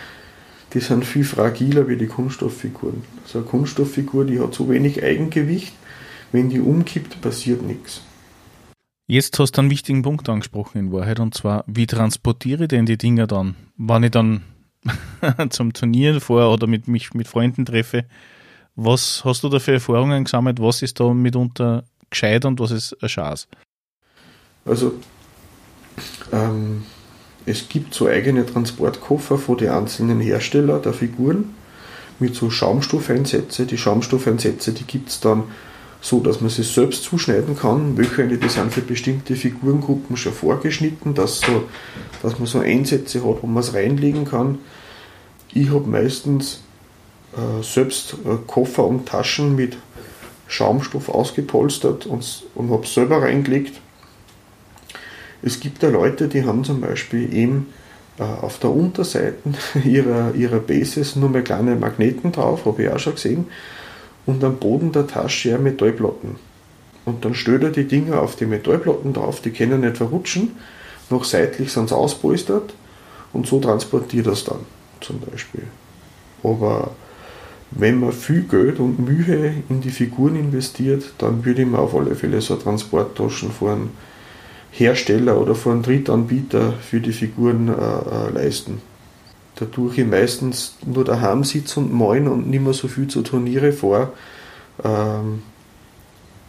[0.73, 3.05] die sind viel fragiler wie die Kunststofffiguren.
[3.23, 5.73] Also eine Kunststofffigur, die hat so wenig Eigengewicht,
[6.32, 8.02] wenn die umkippt, passiert nichts.
[9.06, 12.86] Jetzt hast du einen wichtigen Punkt angesprochen in Wahrheit und zwar, wie transportiere ich denn
[12.86, 13.55] die Dinger dann?
[13.76, 14.43] Wenn ich dann
[15.51, 18.06] zum Turnier vor oder mit mich mit Freunden treffe,
[18.76, 20.59] was hast du da für Erfahrungen gesammelt?
[20.60, 23.47] Was ist da mitunter gescheit und was ist ein Schatz?
[24.64, 24.94] Also,
[26.32, 26.85] ähm,
[27.44, 31.55] es gibt so eigene Transportkoffer von den einzelnen Herstellern der Figuren
[32.18, 33.66] mit so Schaumstoffeinsätze.
[33.66, 35.44] Die Schaumstoffeinsätze, die gibt es dann
[36.05, 37.97] so dass man sie selbst zuschneiden kann.
[37.97, 41.64] Welche die sind für bestimmte Figurengruppen schon vorgeschnitten, dass, so,
[42.22, 44.59] dass man so Einsätze hat, wo man es reinlegen kann.
[45.55, 46.60] Ich habe meistens
[47.32, 49.78] äh, selbst äh, Koffer und Taschen mit
[50.47, 53.81] Schaumstoff ausgepolstert und, und habe selber reingelegt.
[55.40, 57.68] Es gibt ja Leute, die haben zum Beispiel eben
[58.18, 59.55] äh, auf der Unterseite
[59.86, 63.47] ihrer, ihrer Bases nur mehr kleine Magneten drauf, habe ich auch schon gesehen,
[64.27, 66.37] und am Boden der Tasche ja Metallplatten.
[67.05, 70.53] Und dann stellt er die Dinger auf die Metallplatten drauf, die können nicht verrutschen,
[71.11, 72.75] noch seitlich sind sie auspolstert
[73.33, 74.61] und so transportiert er es dann
[75.01, 75.65] zum Beispiel.
[76.43, 76.93] Aber
[77.71, 81.95] wenn man viel Geld und Mühe in die Figuren investiert, dann würde ich mir auf
[81.95, 83.91] alle Fälle so Transporttaschen von
[84.71, 88.81] Hersteller oder von Drittanbieter für die Figuren äh, äh, leisten.
[89.56, 93.72] Dadurch ich meistens nur daheim sitze und malen und nicht mehr so viel zu Turniere
[93.72, 94.12] vor,
[94.82, 95.43] ähm,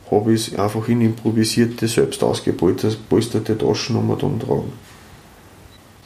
[0.09, 4.73] habe ich es einfach in improvisierte, selbst ausgepolsterte Taschen um und umtragen.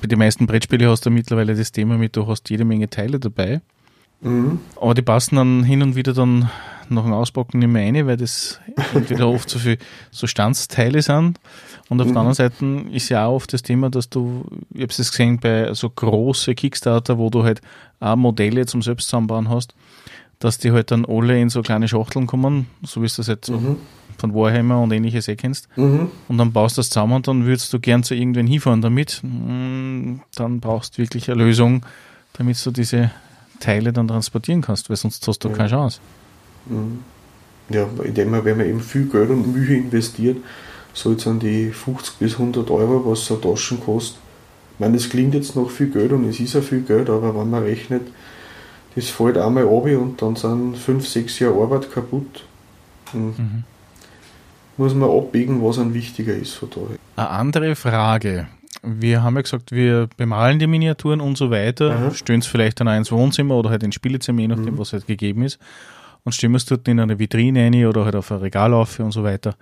[0.01, 3.19] Bei den meisten Brettspielen hast du mittlerweile das Thema mit, du hast jede Menge Teile
[3.19, 3.61] dabei.
[4.21, 4.59] Mhm.
[4.75, 6.49] Aber die passen dann hin und wieder dann
[6.89, 8.59] nach dem Auspacken nicht mehr rein, weil das
[8.93, 9.77] entweder oft so viel
[10.11, 11.39] so Standsteile sind.
[11.89, 12.13] Und auf mhm.
[12.13, 15.39] der anderen Seite ist ja auch oft das Thema, dass du, ich habe es gesehen
[15.39, 17.61] bei so große Kickstarter, wo du halt
[17.99, 19.73] auch Modelle zum Selbstzusammenbauen hast,
[20.39, 23.47] dass die halt dann alle in so kleine Schachteln kommen, so wie es das jetzt
[23.47, 23.77] so mhm.
[24.17, 25.67] von Warhammer und ähnliches eh kennst.
[25.77, 26.11] Mhm.
[26.27, 29.21] Und dann baust du das zusammen und dann würdest du gern zu irgendwen hinfahren damit.
[29.23, 31.85] Mm, dann brauchst du wirklich eine Lösung,
[32.33, 33.11] damit du diese
[33.59, 35.99] Teile dann transportieren kannst, weil sonst hast du keine Chance.
[36.65, 37.03] Mhm.
[37.69, 40.37] Ja, indem man, wenn man eben viel Geld und Mühe investiert,
[40.93, 44.19] so jetzt an die 50 bis 100 Euro, was so Taschen kostet.
[44.73, 47.37] Ich meine, das klingt jetzt noch viel Geld und es ist ja viel Geld, aber
[47.37, 48.01] wenn man rechnet,
[48.95, 52.45] das fällt einmal ab und dann sind 5, 6 Jahre Arbeit kaputt.
[53.13, 53.63] Mhm.
[54.77, 56.97] Muss man abwägen, was ein wichtiger ist von daher.
[57.17, 58.47] Eine andere Frage.
[58.81, 62.87] Wir haben ja gesagt, wir bemalen die Miniaturen und so weiter, stellen es vielleicht dann
[62.87, 64.77] auch ins Wohnzimmer oder halt ins Spielezimmer, je nachdem, mhm.
[64.77, 65.59] was halt gegeben ist
[66.23, 68.99] und stellen wir es dort in eine Vitrine rein oder halt auf ein Regal auf
[68.99, 69.55] und so weiter.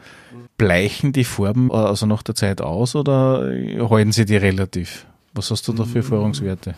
[0.58, 3.52] Bleichen die Farben also nach der Zeit aus oder
[3.90, 5.06] halten sie die relativ?
[5.34, 6.76] Was hast du da für Erfahrungswerte?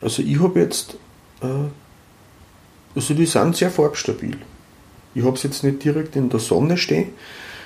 [0.00, 0.96] Also ich habe jetzt,
[1.42, 1.46] äh,
[2.94, 4.36] also die sind sehr farbstabil.
[5.14, 7.08] Ich habe es jetzt nicht direkt in der Sonne stehen.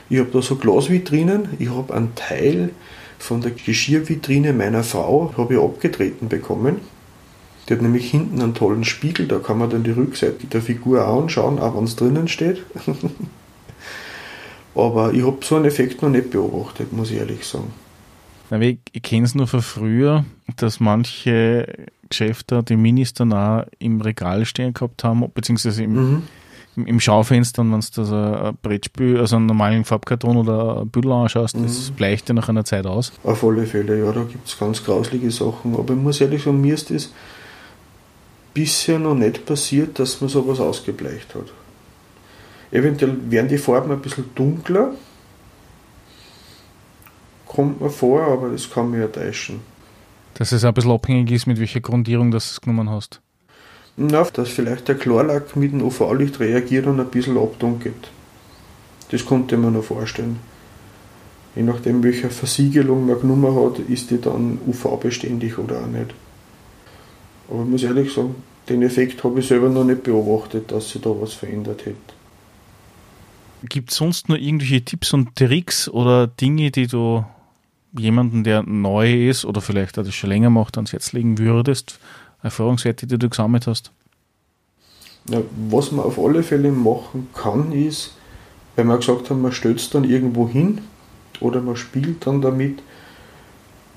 [0.08, 1.50] Ich habe da so Glasvitrinen.
[1.58, 2.70] Ich habe einen Teil
[3.18, 6.80] von der Geschirrvitrine meiner Frau habe ich abgetreten bekommen.
[7.68, 11.06] Die hat nämlich hinten einen tollen Spiegel, da kann man dann die Rückseite der Figur
[11.06, 12.62] auch anschauen, auch wenn es drinnen steht.
[14.74, 17.72] Aber ich habe so einen Effekt noch nicht beobachtet, muss ich ehrlich sagen.
[18.50, 20.24] Ich, ich kenne es nur von früher,
[20.56, 26.22] dass manche Geschäfte die Minis dann auch im Regal stehen gehabt haben, beziehungsweise im, mhm.
[26.76, 31.12] im, im Schaufenster, wenn du das ein Brettspiel, also einen normalen Farbkarton oder ein Büdel
[31.12, 31.62] anschaust, mhm.
[31.62, 33.12] das bleicht ja nach einer Zeit aus.
[33.24, 35.74] Auf alle Fälle, ja, da gibt es ganz grauslige Sachen.
[35.74, 37.10] Aber ich muss ehrlich sagen, mir ist das
[38.54, 41.52] bisher noch nicht passiert, dass man sowas ausgebleicht hat.
[42.70, 44.94] Eventuell werden die Farben ein bisschen dunkler,
[47.46, 49.60] kommt mir vor, aber das kann mich ja täuschen.
[50.34, 53.20] Dass es ein bisschen abhängig ist, mit welcher Grundierung du es genommen hast.
[53.96, 58.10] Na, dass vielleicht der Klarlack mit dem UV-Licht reagiert und ein bisschen abdunkelt.
[59.10, 60.38] Das konnte man noch vorstellen.
[61.54, 66.14] Je nachdem, welche Versiegelung man genommen hat, ist die dann UV-beständig oder auch nicht.
[67.48, 68.34] Aber ich muss ehrlich sagen,
[68.68, 71.96] den Effekt habe ich selber noch nicht beobachtet, dass sich da was verändert hätte.
[73.64, 77.24] Gibt es sonst noch irgendwelche Tipps und Tricks oder Dinge, die du
[77.96, 81.98] jemanden, der neu ist oder vielleicht das schon länger macht, ans Herz legen würdest?
[82.42, 83.92] Erfahrungswerte, die du gesammelt hast?
[85.28, 85.40] Ja,
[85.70, 88.14] was man auf alle Fälle machen kann, ist,
[88.74, 90.80] weil wir gesagt haben, man stellt es dann irgendwo hin
[91.38, 92.82] oder man spielt dann damit,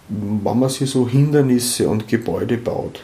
[0.09, 3.01] wenn man sich so Hindernisse und Gebäude baut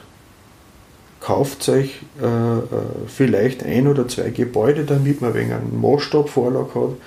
[1.21, 2.61] kauft euch äh, äh,
[3.07, 6.97] vielleicht ein oder zwei Gebäude, damit man wegen einen Maßstabvorlag hat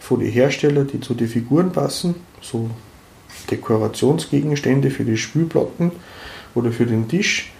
[0.00, 2.70] von den Herstellern, die zu den Figuren passen, so
[3.50, 5.90] Dekorationsgegenstände für die Spülplatten
[6.54, 7.52] oder für den Tisch.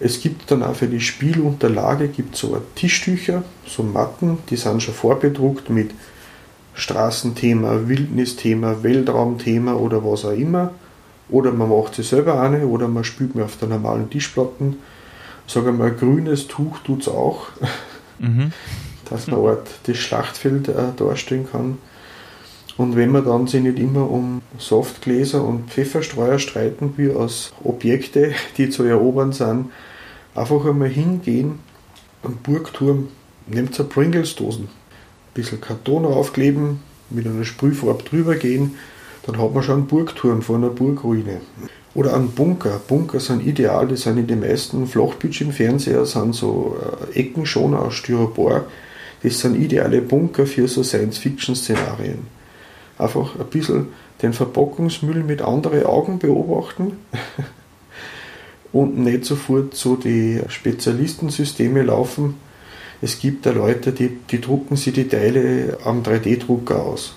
[0.00, 4.94] Es gibt dann auch für die Spielunterlage gibt so Tischtücher, so Matten, die sind schon
[4.94, 5.92] vorbedruckt mit
[6.74, 10.72] Straßenthema, Wildnisthema, Weltraumthema oder was auch immer.
[11.28, 14.78] Oder man macht sie selber eine oder man spielt mir auf der normalen Tischplatten
[15.52, 17.48] sage mal, grünes Tuch tut es auch,
[18.18, 18.52] mhm.
[19.08, 21.78] dass man Ort das Schlachtfeld äh, darstellen kann.
[22.76, 28.32] Und wenn man dann sich nicht immer um Softgläser und Pfefferstreuer streiten wie aus Objekte,
[28.56, 29.66] die zu erobern sind,
[30.34, 31.58] einfach einmal hingehen
[32.22, 33.08] am Burgturm,
[33.46, 38.76] nehmt eine Pringles-Dosen, ein bisschen Karton aufkleben, mit einer Sprühfarbe drüber gehen,
[39.26, 41.40] dann hat man schon einen Burgturm vor einer Burgruine.
[41.94, 42.80] Oder ein Bunker.
[42.86, 46.76] Bunker sind ideal, die sind in den meisten Flachbildschirmfernseher, sind so
[47.12, 48.66] äh, Ecken schon aus Styropor.
[49.22, 52.40] Das sind ideale Bunker für so Science-Fiction-Szenarien.
[53.00, 53.88] einfach ein bisschen
[54.22, 56.98] den Verpackungsmüll mit anderen Augen beobachten
[58.72, 62.34] und nicht sofort so die Spezialistensysteme laufen.
[63.02, 67.14] Es gibt da Leute, die, die drucken sich die Teile am 3D-Drucker aus.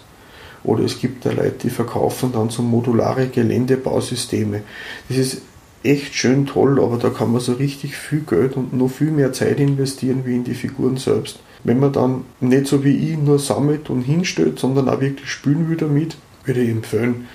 [0.63, 4.63] Oder es gibt da Leute, die verkaufen dann so modulare Geländebausysteme.
[5.09, 5.41] Das ist
[5.83, 9.33] echt schön toll, aber da kann man so richtig viel Geld und noch viel mehr
[9.33, 11.39] Zeit investieren wie in die Figuren selbst.
[11.63, 15.69] Wenn man dann nicht so wie ich nur sammelt und hinstellt, sondern auch wirklich spülen
[15.69, 17.27] will damit, würde ich empfehlen,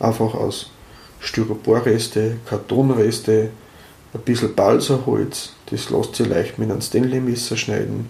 [0.00, 0.70] einfach aus
[1.20, 3.50] Styroporreste, Kartonreste,
[4.12, 8.08] ein bisschen Balsaholz, das lässt sich leicht mit einem Stanley-Messer schneiden.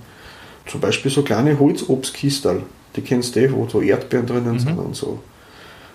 [0.66, 2.62] Zum Beispiel so kleine Holzobstkistel,
[2.96, 4.58] die kennst du eh, wo so Erdbeeren drinnen mhm.
[4.58, 5.20] sind und so.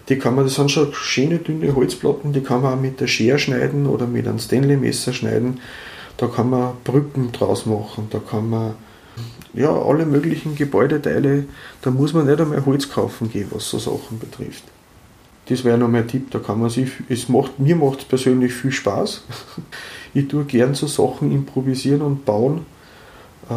[0.09, 3.07] Die kann man, das sind schon schöne dünne Holzplatten, die kann man auch mit der
[3.07, 5.59] Schere schneiden oder mit einem Stanley-Messer schneiden.
[6.17, 8.73] Da kann man Brücken draus machen, da kann man
[9.53, 11.45] ja, alle möglichen Gebäudeteile,
[11.81, 14.63] da muss man nicht einmal Holz kaufen gehen, was so Sachen betrifft.
[15.47, 18.53] Das wäre noch mein Tipp, da kann man sich, es macht, mir macht es persönlich
[18.53, 19.23] viel Spaß.
[20.11, 22.65] Ich tue gern so Sachen improvisieren und bauen
[23.47, 23.53] äh,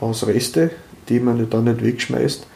[0.00, 0.70] aus Reste,
[1.08, 2.46] die man dann nicht wegschmeißt.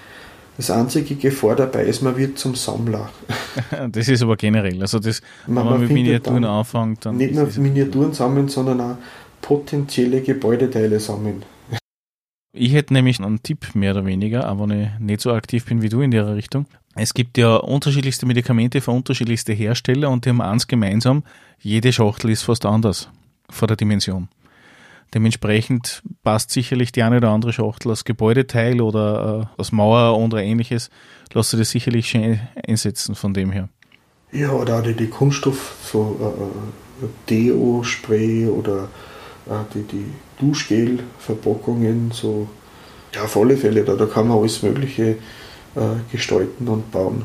[0.61, 3.09] Das einzige Gefahr dabei ist, man wird zum Sammler.
[3.93, 4.79] Das ist aber generell.
[4.83, 7.17] Also das, man, wenn man mit Miniaturen dann anfängt, dann.
[7.17, 8.97] Nicht nur Miniaturen sammeln, sondern auch
[9.41, 11.45] potenzielle Gebäudeteile sammeln.
[12.53, 15.81] Ich hätte nämlich einen Tipp mehr oder weniger, aber wenn ich nicht so aktiv bin
[15.81, 16.67] wie du in der Richtung.
[16.95, 21.23] Es gibt ja unterschiedlichste Medikamente für unterschiedlichste Hersteller und die haben eins gemeinsam,
[21.59, 23.09] jede Schachtel ist fast anders
[23.49, 24.29] vor der Dimension.
[25.13, 30.43] Dementsprechend passt sicherlich die eine oder andere Schachtel als Gebäudeteil oder äh, als Mauer oder
[30.43, 30.89] ähnliches.
[31.33, 33.69] Lass du das sicherlich schön einsetzen von dem her.
[34.33, 38.89] Ja, oder auch die, die Kunststoff, so äh, äh Deo-Spray oder
[39.47, 40.07] äh, die, die
[40.39, 42.49] Duschgel-Verpackungen, so.
[43.13, 45.17] Ja, auf alle Fälle, da, da kann man alles Mögliche
[45.75, 45.81] äh,
[46.13, 47.25] gestalten und bauen.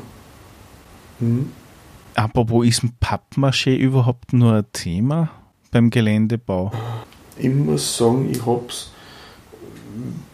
[1.20, 1.52] Hm?
[2.16, 5.30] Apropos, ist ein Pappmaché überhaupt nur ein Thema
[5.70, 6.72] beim Geländebau?
[7.38, 8.92] Ich muss sagen, ich hab's.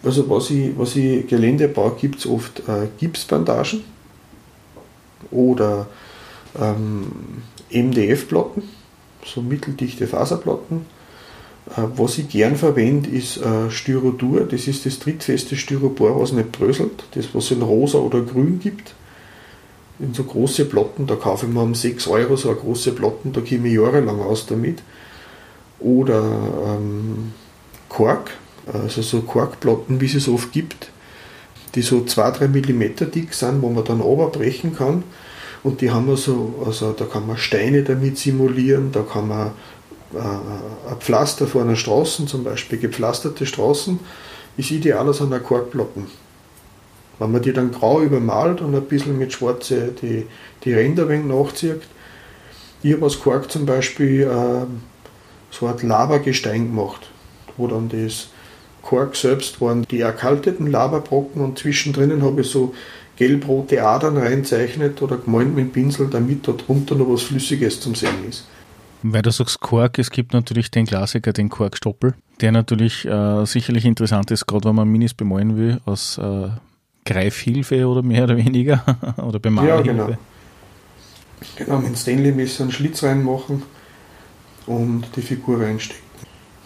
[0.03, 3.83] Also was ich, was ich Gelände baue, gibt es oft äh, Gipsbandagen
[5.29, 5.87] oder
[6.59, 7.11] ähm,
[7.69, 8.63] MDF-Platten,
[9.23, 10.85] so mitteldichte Faserplatten.
[11.69, 14.41] Äh, was ich gern verwende, ist äh, Styrodur.
[14.41, 17.03] Das ist das trittfeste Styropor, was nicht bröselt.
[17.13, 18.95] Das, was es in rosa oder grün gibt.
[19.99, 23.33] In so große Platten, da kaufe ich mir um 6 Euro so eine große Platten,
[23.33, 24.79] da komme ich jahrelang aus damit
[25.81, 26.23] oder
[26.65, 27.33] ähm,
[27.89, 28.31] Kork,
[28.71, 30.89] also so Korkplatten, wie es es oft gibt,
[31.75, 35.03] die so 2-3 mm dick sind, wo man dann brechen kann.
[35.63, 39.51] Und die haben wir so, also da kann man Steine damit simulieren, da kann man
[40.13, 43.99] äh, ein Pflaster vor einer Straße, zum Beispiel gepflasterte Straßen,
[44.57, 46.07] ist ideal aus einer Korkplatten.
[47.19, 50.25] Wenn man die dann grau übermalt und ein bisschen mit schwarze die,
[50.63, 51.81] die Ränder ein wenig nachzieht.
[52.81, 54.65] Ich habe aus Kork zum Beispiel äh,
[55.51, 57.09] so Art Lavagestein gemacht,
[57.57, 58.29] wo dann das
[58.81, 62.73] Kork selbst waren die erkalteten Lavabrocken und zwischendrin habe ich so
[63.17, 67.93] gelb-rote Adern reinzeichnet oder gemalt mit dem Pinsel, damit da drunter noch was Flüssiges zum
[67.93, 68.47] Sehen ist.
[69.03, 73.85] Weil du sagst Kork, es gibt natürlich den Klassiker, den Korkstoppel, der natürlich äh, sicherlich
[73.85, 76.49] interessant ist, gerade wenn man Minis bemalen will, aus äh,
[77.05, 78.83] Greifhilfe oder mehr oder weniger
[79.17, 79.87] oder Bemalhilfe.
[79.87, 80.17] Ja, genau.
[81.55, 83.63] Genau, mit Stanley-Messer einen Schlitz reinmachen
[84.71, 86.01] und die Figur reinstecken.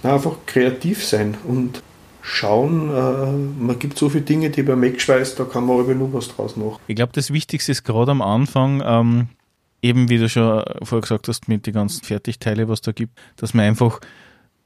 [0.04, 1.82] einfach kreativ sein und
[2.22, 2.90] schauen.
[2.90, 6.28] Äh, man gibt so viele Dinge, die beim Wegschweiß, da kann man aber nur was
[6.30, 6.80] draus machen.
[6.88, 9.28] Ich glaube, das Wichtigste ist gerade am Anfang, ähm,
[9.82, 13.54] eben wie du schon vorher gesagt hast, mit den ganzen Fertigteile, was da gibt, dass
[13.54, 14.00] man einfach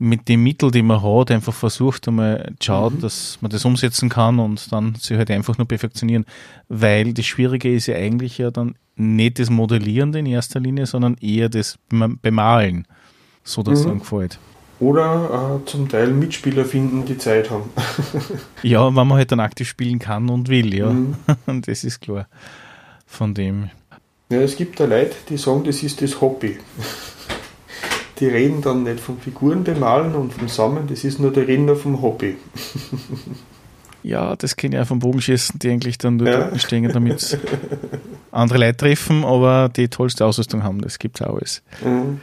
[0.02, 3.02] mit den Mitteln, die man hat, einfach versucht einmal schaut, mhm.
[3.02, 6.26] dass man das umsetzen kann und dann sich halt einfach nur perfektionieren.
[6.70, 11.16] Weil das Schwierige ist ja eigentlich ja dann nicht das Modellieren in erster Linie, sondern
[11.16, 12.88] eher das Bemalen
[13.44, 13.86] so dass mhm.
[13.86, 14.40] es einem gefällt.
[14.80, 17.70] Oder äh, zum Teil Mitspieler finden, die Zeit haben.
[18.64, 20.90] ja, wenn man halt dann aktiv spielen kann und will, ja.
[20.90, 21.16] Mhm.
[21.66, 22.28] das ist klar.
[23.06, 23.70] Von dem.
[24.30, 26.58] Ja, es gibt da Leute, die sagen, das ist das Hobby.
[28.20, 31.74] Die reden dann nicht vom Figuren bemalen und vom Sammeln, das ist nur der Reden
[31.78, 32.36] vom Hobby.
[34.04, 36.58] Ja, das kenne ich auch vom Bogenschießen, die eigentlich dann nur ja.
[36.60, 37.38] stehen, damit
[38.32, 40.82] andere Leute treffen, aber die tollste Ausrüstung haben.
[40.82, 41.64] Das gibt es auch alles.
[41.84, 42.20] Mhm.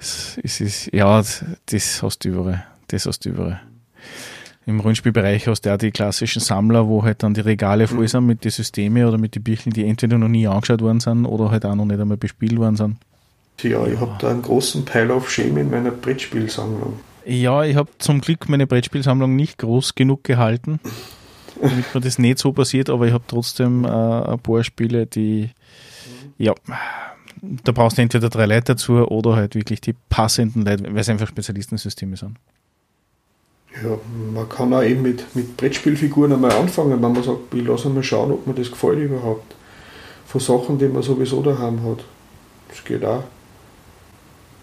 [0.00, 1.22] Es ist, ja,
[1.66, 2.64] das hast du überall.
[2.88, 3.60] Das hast du überall.
[4.66, 8.26] Im Rollenspielbereich hast du auch die klassischen Sammler, wo halt dann die Regale voll sind
[8.26, 11.50] mit den Systemen oder mit den Büchern, die entweder noch nie angeschaut worden sind oder
[11.50, 12.96] halt auch noch nicht einmal bespielt worden sind.
[13.62, 17.00] Ja, ich habe da einen großen Pile of Shame in meiner Brettspielsammlung.
[17.26, 20.80] Ja, ich habe zum Glück meine Brettspielsammlung nicht groß genug gehalten.
[21.60, 25.50] damit mir das nicht so passiert, aber ich habe trotzdem äh, ein paar Spiele, die,
[26.38, 26.54] ja,
[27.42, 31.08] da brauchst du entweder drei Leute dazu oder halt wirklich die passenden Leute, weil es
[31.08, 32.36] einfach Spezialistensysteme sind.
[33.82, 33.98] Ja,
[34.34, 38.02] man kann auch eben mit, mit Brettspielfiguren einmal anfangen, wenn man sagt, ich lasse mal
[38.02, 39.54] schauen, ob mir das gefällt überhaupt.
[40.26, 42.04] Von Sachen, die man sowieso daheim hat.
[42.68, 43.24] Das geht auch.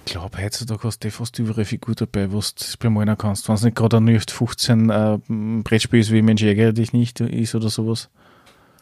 [0.05, 3.47] Ich glaube, heutzutage hast du fast überall Figur dabei, was du bemalen kannst.
[3.47, 5.17] Wenn es nicht gerade ein 15 äh,
[5.63, 8.09] Brettspiel ist, wie Mensch ärgere dich nicht ist oder sowas.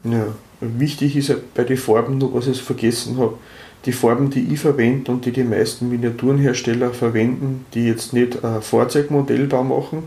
[0.03, 0.27] Ja,
[0.61, 3.39] wichtig ist ja bei den Farben noch, was ich vergessen habe.
[3.85, 8.61] Die Farben, die ich verwende und die die meisten Miniaturenhersteller verwenden, die jetzt nicht ein
[8.61, 10.03] Fahrzeugmodellbau machen,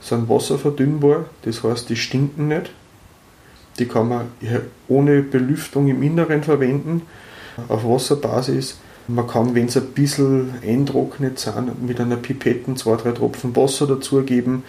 [0.00, 1.26] sind wasserverdünnbar.
[1.42, 2.72] Das heißt, die stinken nicht.
[3.78, 4.26] Die kann man
[4.88, 7.02] ohne Belüftung im Inneren verwenden,
[7.68, 8.78] auf Wasserbasis.
[9.06, 13.86] Man kann, wenn sie ein bisschen eintrocknet sind, mit einer Pipette zwei, drei Tropfen Wasser
[13.86, 14.62] dazugeben, ein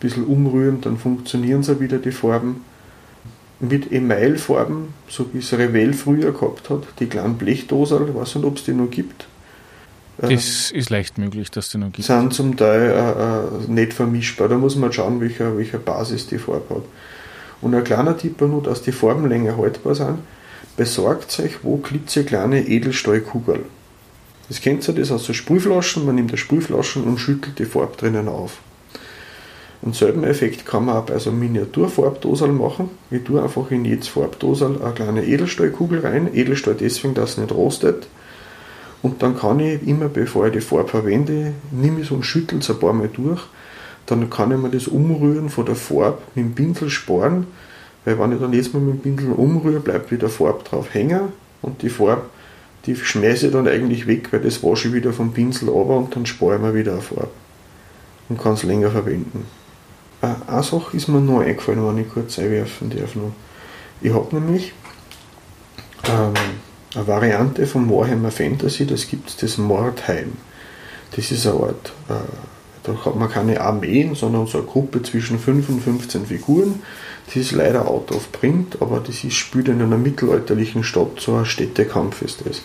[0.00, 2.64] bisschen umrühren, dann funktionieren sie wieder die Farben
[3.60, 8.44] mit Emailfarben, so wie es Revell früher gehabt hat, die kleinen Blechdosen, ich weiß nicht,
[8.46, 9.26] ob es die noch gibt.
[10.18, 12.06] Das äh, ist leicht möglich, dass die noch gibt.
[12.06, 14.48] Sind zum Teil äh, äh, nicht vermischbar.
[14.48, 16.82] Da muss man schauen, welcher, welcher Basis die Farbe hat.
[17.60, 20.18] Und ein kleiner Tipp nur, dass die Farben länger haltbar sind.
[20.76, 23.64] Besorgt euch wo klitzekleine Edelstahlkugeln.
[24.48, 26.06] Das kennt ihr das aus der Sprühflaschen.
[26.06, 28.58] Man nimmt die Sprühflaschen und schüttelt die Farbe drinnen auf.
[29.82, 32.90] Und selben Effekt kann man auch bei so einem Miniaturfarbdosel machen.
[33.10, 36.28] Ich tue einfach in jedes Farbdosel eine kleine Edelstahlkugel rein.
[36.34, 38.06] Edelstahl deswegen, dass es nicht rostet.
[39.02, 42.58] Und dann kann ich immer, bevor ich die Farbe verwende, nehme ich so und schüttel
[42.58, 43.40] es ein paar Mal durch.
[44.04, 47.46] Dann kann ich mir das Umrühren von der Farbe mit dem Pinsel sparen.
[48.04, 51.32] Weil wenn ich dann jetzt mal mit dem Pinsel umrühre, bleibt wieder Farbe drauf hängen.
[51.62, 52.24] Und die Farbe,
[52.84, 56.16] die schmeiße ich dann eigentlich weg, weil das wasche ich wieder vom Pinsel runter und
[56.16, 57.30] dann spare ich mir wieder eine Farbe.
[58.28, 59.46] Und kann es länger verwenden.
[60.22, 63.14] Äh, eine Sache ist mir noch eingefallen, wenn ich kurz einwerfen darf.
[63.14, 63.32] Noch.
[64.00, 64.72] Ich habe nämlich
[66.08, 66.34] ähm,
[66.94, 70.32] eine Variante von Warhammer Fantasy, das gibt es, das Mordheim.
[71.14, 72.14] Das ist eine Art, äh,
[72.82, 76.82] da hat man keine Armeen, sondern so eine Gruppe zwischen 5 und 15 Figuren.
[77.26, 81.36] Das ist leider out of print, aber das ist, spielt in einer mittelalterlichen Stadt, so
[81.36, 82.62] ein Städtekampf ist das.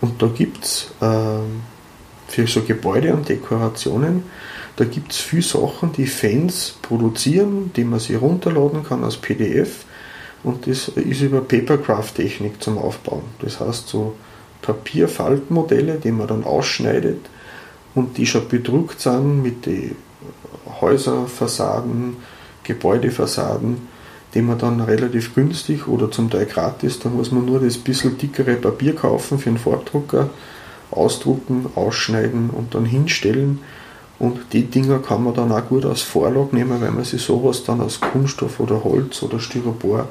[0.00, 1.38] Und da gibt es äh,
[2.28, 4.24] für so Gebäude und Dekorationen
[4.76, 9.84] da gibt es viele Sachen, die Fans produzieren, die man sich runterladen kann als PDF.
[10.42, 13.22] Und das ist über Papercraft-Technik zum Aufbauen.
[13.40, 14.14] Das heißt so
[14.62, 17.20] Papierfaltmodelle, die man dann ausschneidet
[17.94, 19.94] und die schon bedruckt sind mit den
[20.80, 22.16] Häuserfassaden,
[22.64, 23.88] Gebäudefassaden,
[24.34, 28.18] die man dann relativ günstig oder zum Teil gratis, da muss man nur das bisschen
[28.18, 30.30] dickere Papier kaufen für einen Farbdrucker,
[30.90, 33.60] ausdrucken, ausschneiden und dann hinstellen
[34.18, 37.64] und die Dinger kann man dann auch gut als Vorlage nehmen, wenn man sich sowas
[37.64, 40.08] dann aus Kunststoff oder Holz oder Styropor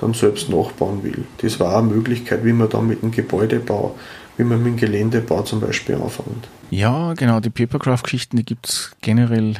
[0.00, 1.24] dann selbst nachbauen will.
[1.38, 3.96] Das war eine Möglichkeit, wie man dann mit dem Gebäudebau,
[4.36, 6.48] wie man mit dem Geländebau zum Beispiel anfängt.
[6.70, 9.54] Ja, genau, die Papercraft-Geschichten, die gibt es generell.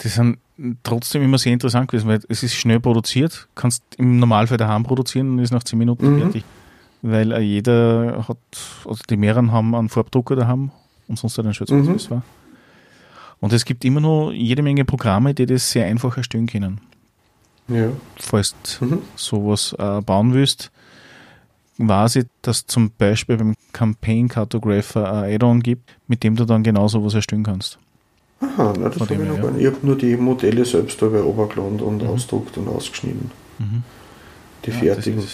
[0.00, 0.38] Die sind
[0.82, 5.30] trotzdem immer sehr interessant gewesen, weil es ist schnell produziert, kannst im Normalfall daheim produzieren
[5.30, 6.20] und ist nach 10 Minuten mhm.
[6.20, 6.44] fertig.
[7.02, 8.38] Weil jeder hat,
[8.84, 10.72] also die mehreren haben einen Farbdrucker daheim
[11.06, 12.10] und sonst hat einen Schützer, mhm.
[12.10, 12.22] war.
[13.40, 16.80] Und es gibt immer noch jede Menge Programme, die das sehr einfach erstellen können.
[17.68, 17.90] Ja.
[18.16, 19.02] Falls du mhm.
[19.14, 20.70] sowas äh, bauen willst,
[21.76, 26.62] weiß ich, dass zum Beispiel beim Campaign Cartographer ein Add-on gibt, mit dem du dann
[26.62, 27.78] genau sowas erstellen kannst.
[28.40, 29.42] Aha, na, das habe ich noch ja.
[29.42, 29.60] gar nicht.
[29.60, 32.08] Ich habe nur die Modelle selbst dabei runtergeladen und mhm.
[32.08, 33.30] ausdruckt und ausgeschnitten.
[33.58, 33.82] Mhm.
[34.64, 35.22] Die ja, fertigen.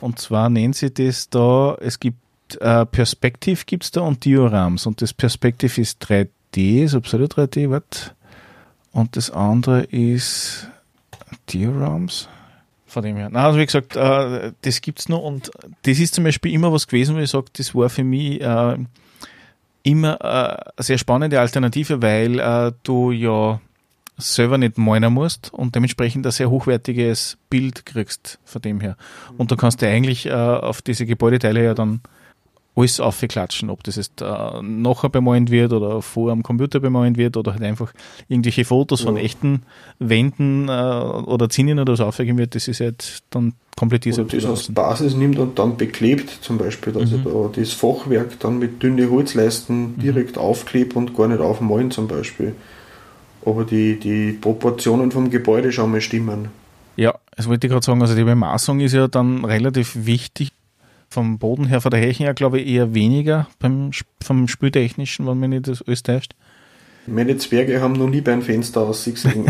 [0.00, 2.18] und zwar nennen sie das da, es gibt
[2.60, 4.86] äh, Perspective gibt es da und Diorams.
[4.86, 8.12] Und das Perspective ist 3D, ist absolut 3D, was?
[8.92, 10.68] Und das andere ist
[11.48, 12.28] Diorams.
[12.86, 13.30] Von dem her.
[13.32, 15.50] Na, also wie gesagt, äh, das es noch und
[15.84, 18.76] das ist zum Beispiel immer was gewesen, wo ich sage, das war für mich äh,
[19.82, 23.62] immer äh, eine sehr spannende Alternative, weil äh, du ja
[24.18, 28.96] selber nicht malen musst und dementsprechend ein sehr hochwertiges Bild kriegst von dem her.
[29.38, 32.00] Und du kannst dir eigentlich äh, auf diese Gebäudeteile ja dann
[32.74, 37.36] alles aufklatschen, ob das jetzt äh, nachher bemalt wird oder vor am Computer bemalt wird
[37.36, 37.92] oder halt einfach
[38.28, 39.06] irgendwelche Fotos ja.
[39.06, 39.62] von echten
[39.98, 44.44] Wänden äh, oder Zinnen oder so aufgegeben wird, das ist halt dann komplett dieser das
[44.44, 47.16] als Basis nimmt und dann beklebt zum Beispiel, dass mhm.
[47.16, 49.98] ich da das Fachwerk dann mit dünnen Holzleisten mhm.
[49.98, 50.42] direkt mhm.
[50.42, 52.54] aufklebe und gar nicht aufmalen zum Beispiel.
[53.44, 56.48] Aber die, die Proportionen vom Gebäude schon mal stimmen.
[56.96, 60.52] Ja, das wollte ich gerade sagen, also die Bemaßung ist ja dann relativ wichtig
[61.12, 63.90] vom Boden her, von der Hechen her, glaube ich, eher weniger beim,
[64.22, 66.34] vom Spültechnischen, wenn man nicht das alles täuscht.
[67.06, 69.46] Meine Zwerge haben noch nie beim Fenster ausgesehen.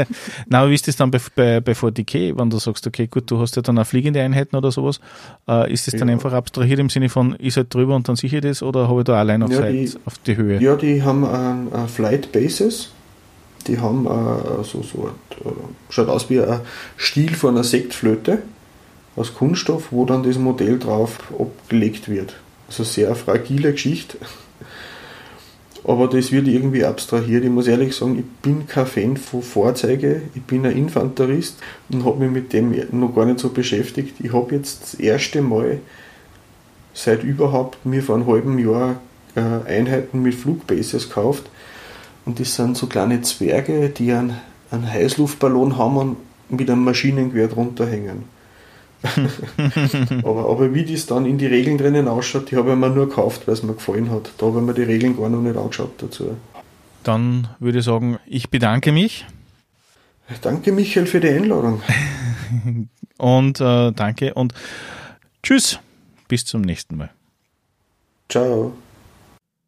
[0.48, 3.30] Na, aber wie ist das dann bei, bei, bei 40k, wenn du sagst, okay, gut,
[3.30, 4.98] du hast ja dann auch fliegende Einheiten oder sowas,
[5.48, 6.14] äh, ist das dann ja.
[6.14, 9.04] einfach abstrahiert im Sinne von, ich halt drüber und dann sicher das oder habe ich
[9.04, 10.60] da allein auf, ja, die, auf die Höhe?
[10.60, 12.90] Ja, die haben ein, ein Flight Bases,
[13.68, 15.10] die haben äh, so, so
[15.44, 15.50] äh,
[15.90, 16.60] schaut aus wie ein
[16.96, 18.42] Stiel von einer Sektflöte
[19.18, 22.36] aus Kunststoff, wo dann das Modell drauf abgelegt wird.
[22.68, 24.18] Also sehr fragile Geschichte.
[25.84, 27.44] Aber das wird irgendwie abstrahiert.
[27.44, 30.22] Ich muss ehrlich sagen, ich bin kein Fan von Fahrzeuge.
[30.34, 31.58] Ich bin ein Infanterist
[31.88, 34.16] und habe mich mit dem noch gar nicht so beschäftigt.
[34.20, 35.78] Ich habe jetzt das erste Mal
[36.92, 39.00] seit überhaupt mir vor einem halben Jahr
[39.34, 41.48] äh, Einheiten mit Flugbases gekauft.
[42.26, 44.38] Und das sind so kleine Zwerge, die einen,
[44.70, 46.16] einen Heißluftballon haben und
[46.50, 48.37] mit einem Maschinengewehr drunter hängen.
[50.24, 53.08] aber, aber wie das dann in die Regeln drinnen ausschaut, die habe ich mir nur
[53.08, 54.32] gekauft, weil es mir gefallen hat.
[54.38, 56.36] Da habe ich mir die Regeln gar noch nicht angeschaut dazu.
[57.04, 59.24] Dann würde ich sagen, ich bedanke mich.
[60.42, 61.80] Danke, Michael, für die Einladung.
[63.18, 64.52] und äh, danke und
[65.42, 65.78] tschüss.
[66.26, 67.10] Bis zum nächsten Mal.
[68.28, 68.74] Ciao.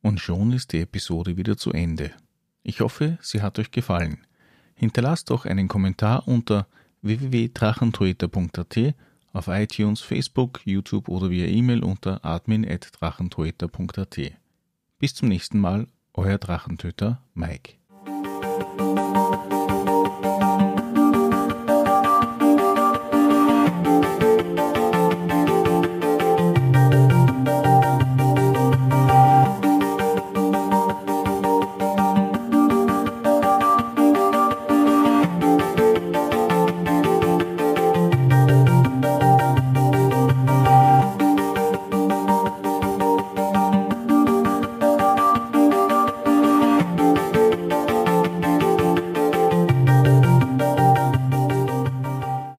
[0.02, 2.11] Und schon ist die Episode wieder zu Ende.
[2.62, 4.19] Ich hoffe, sie hat euch gefallen.
[4.74, 6.66] Hinterlasst doch einen Kommentar unter
[7.02, 8.94] www.drachentoeter.at
[9.32, 14.19] auf iTunes, Facebook, YouTube oder via E-Mail unter admin.drachentöter.at.
[14.98, 17.74] Bis zum nächsten Mal, euer Drachentöter Mike.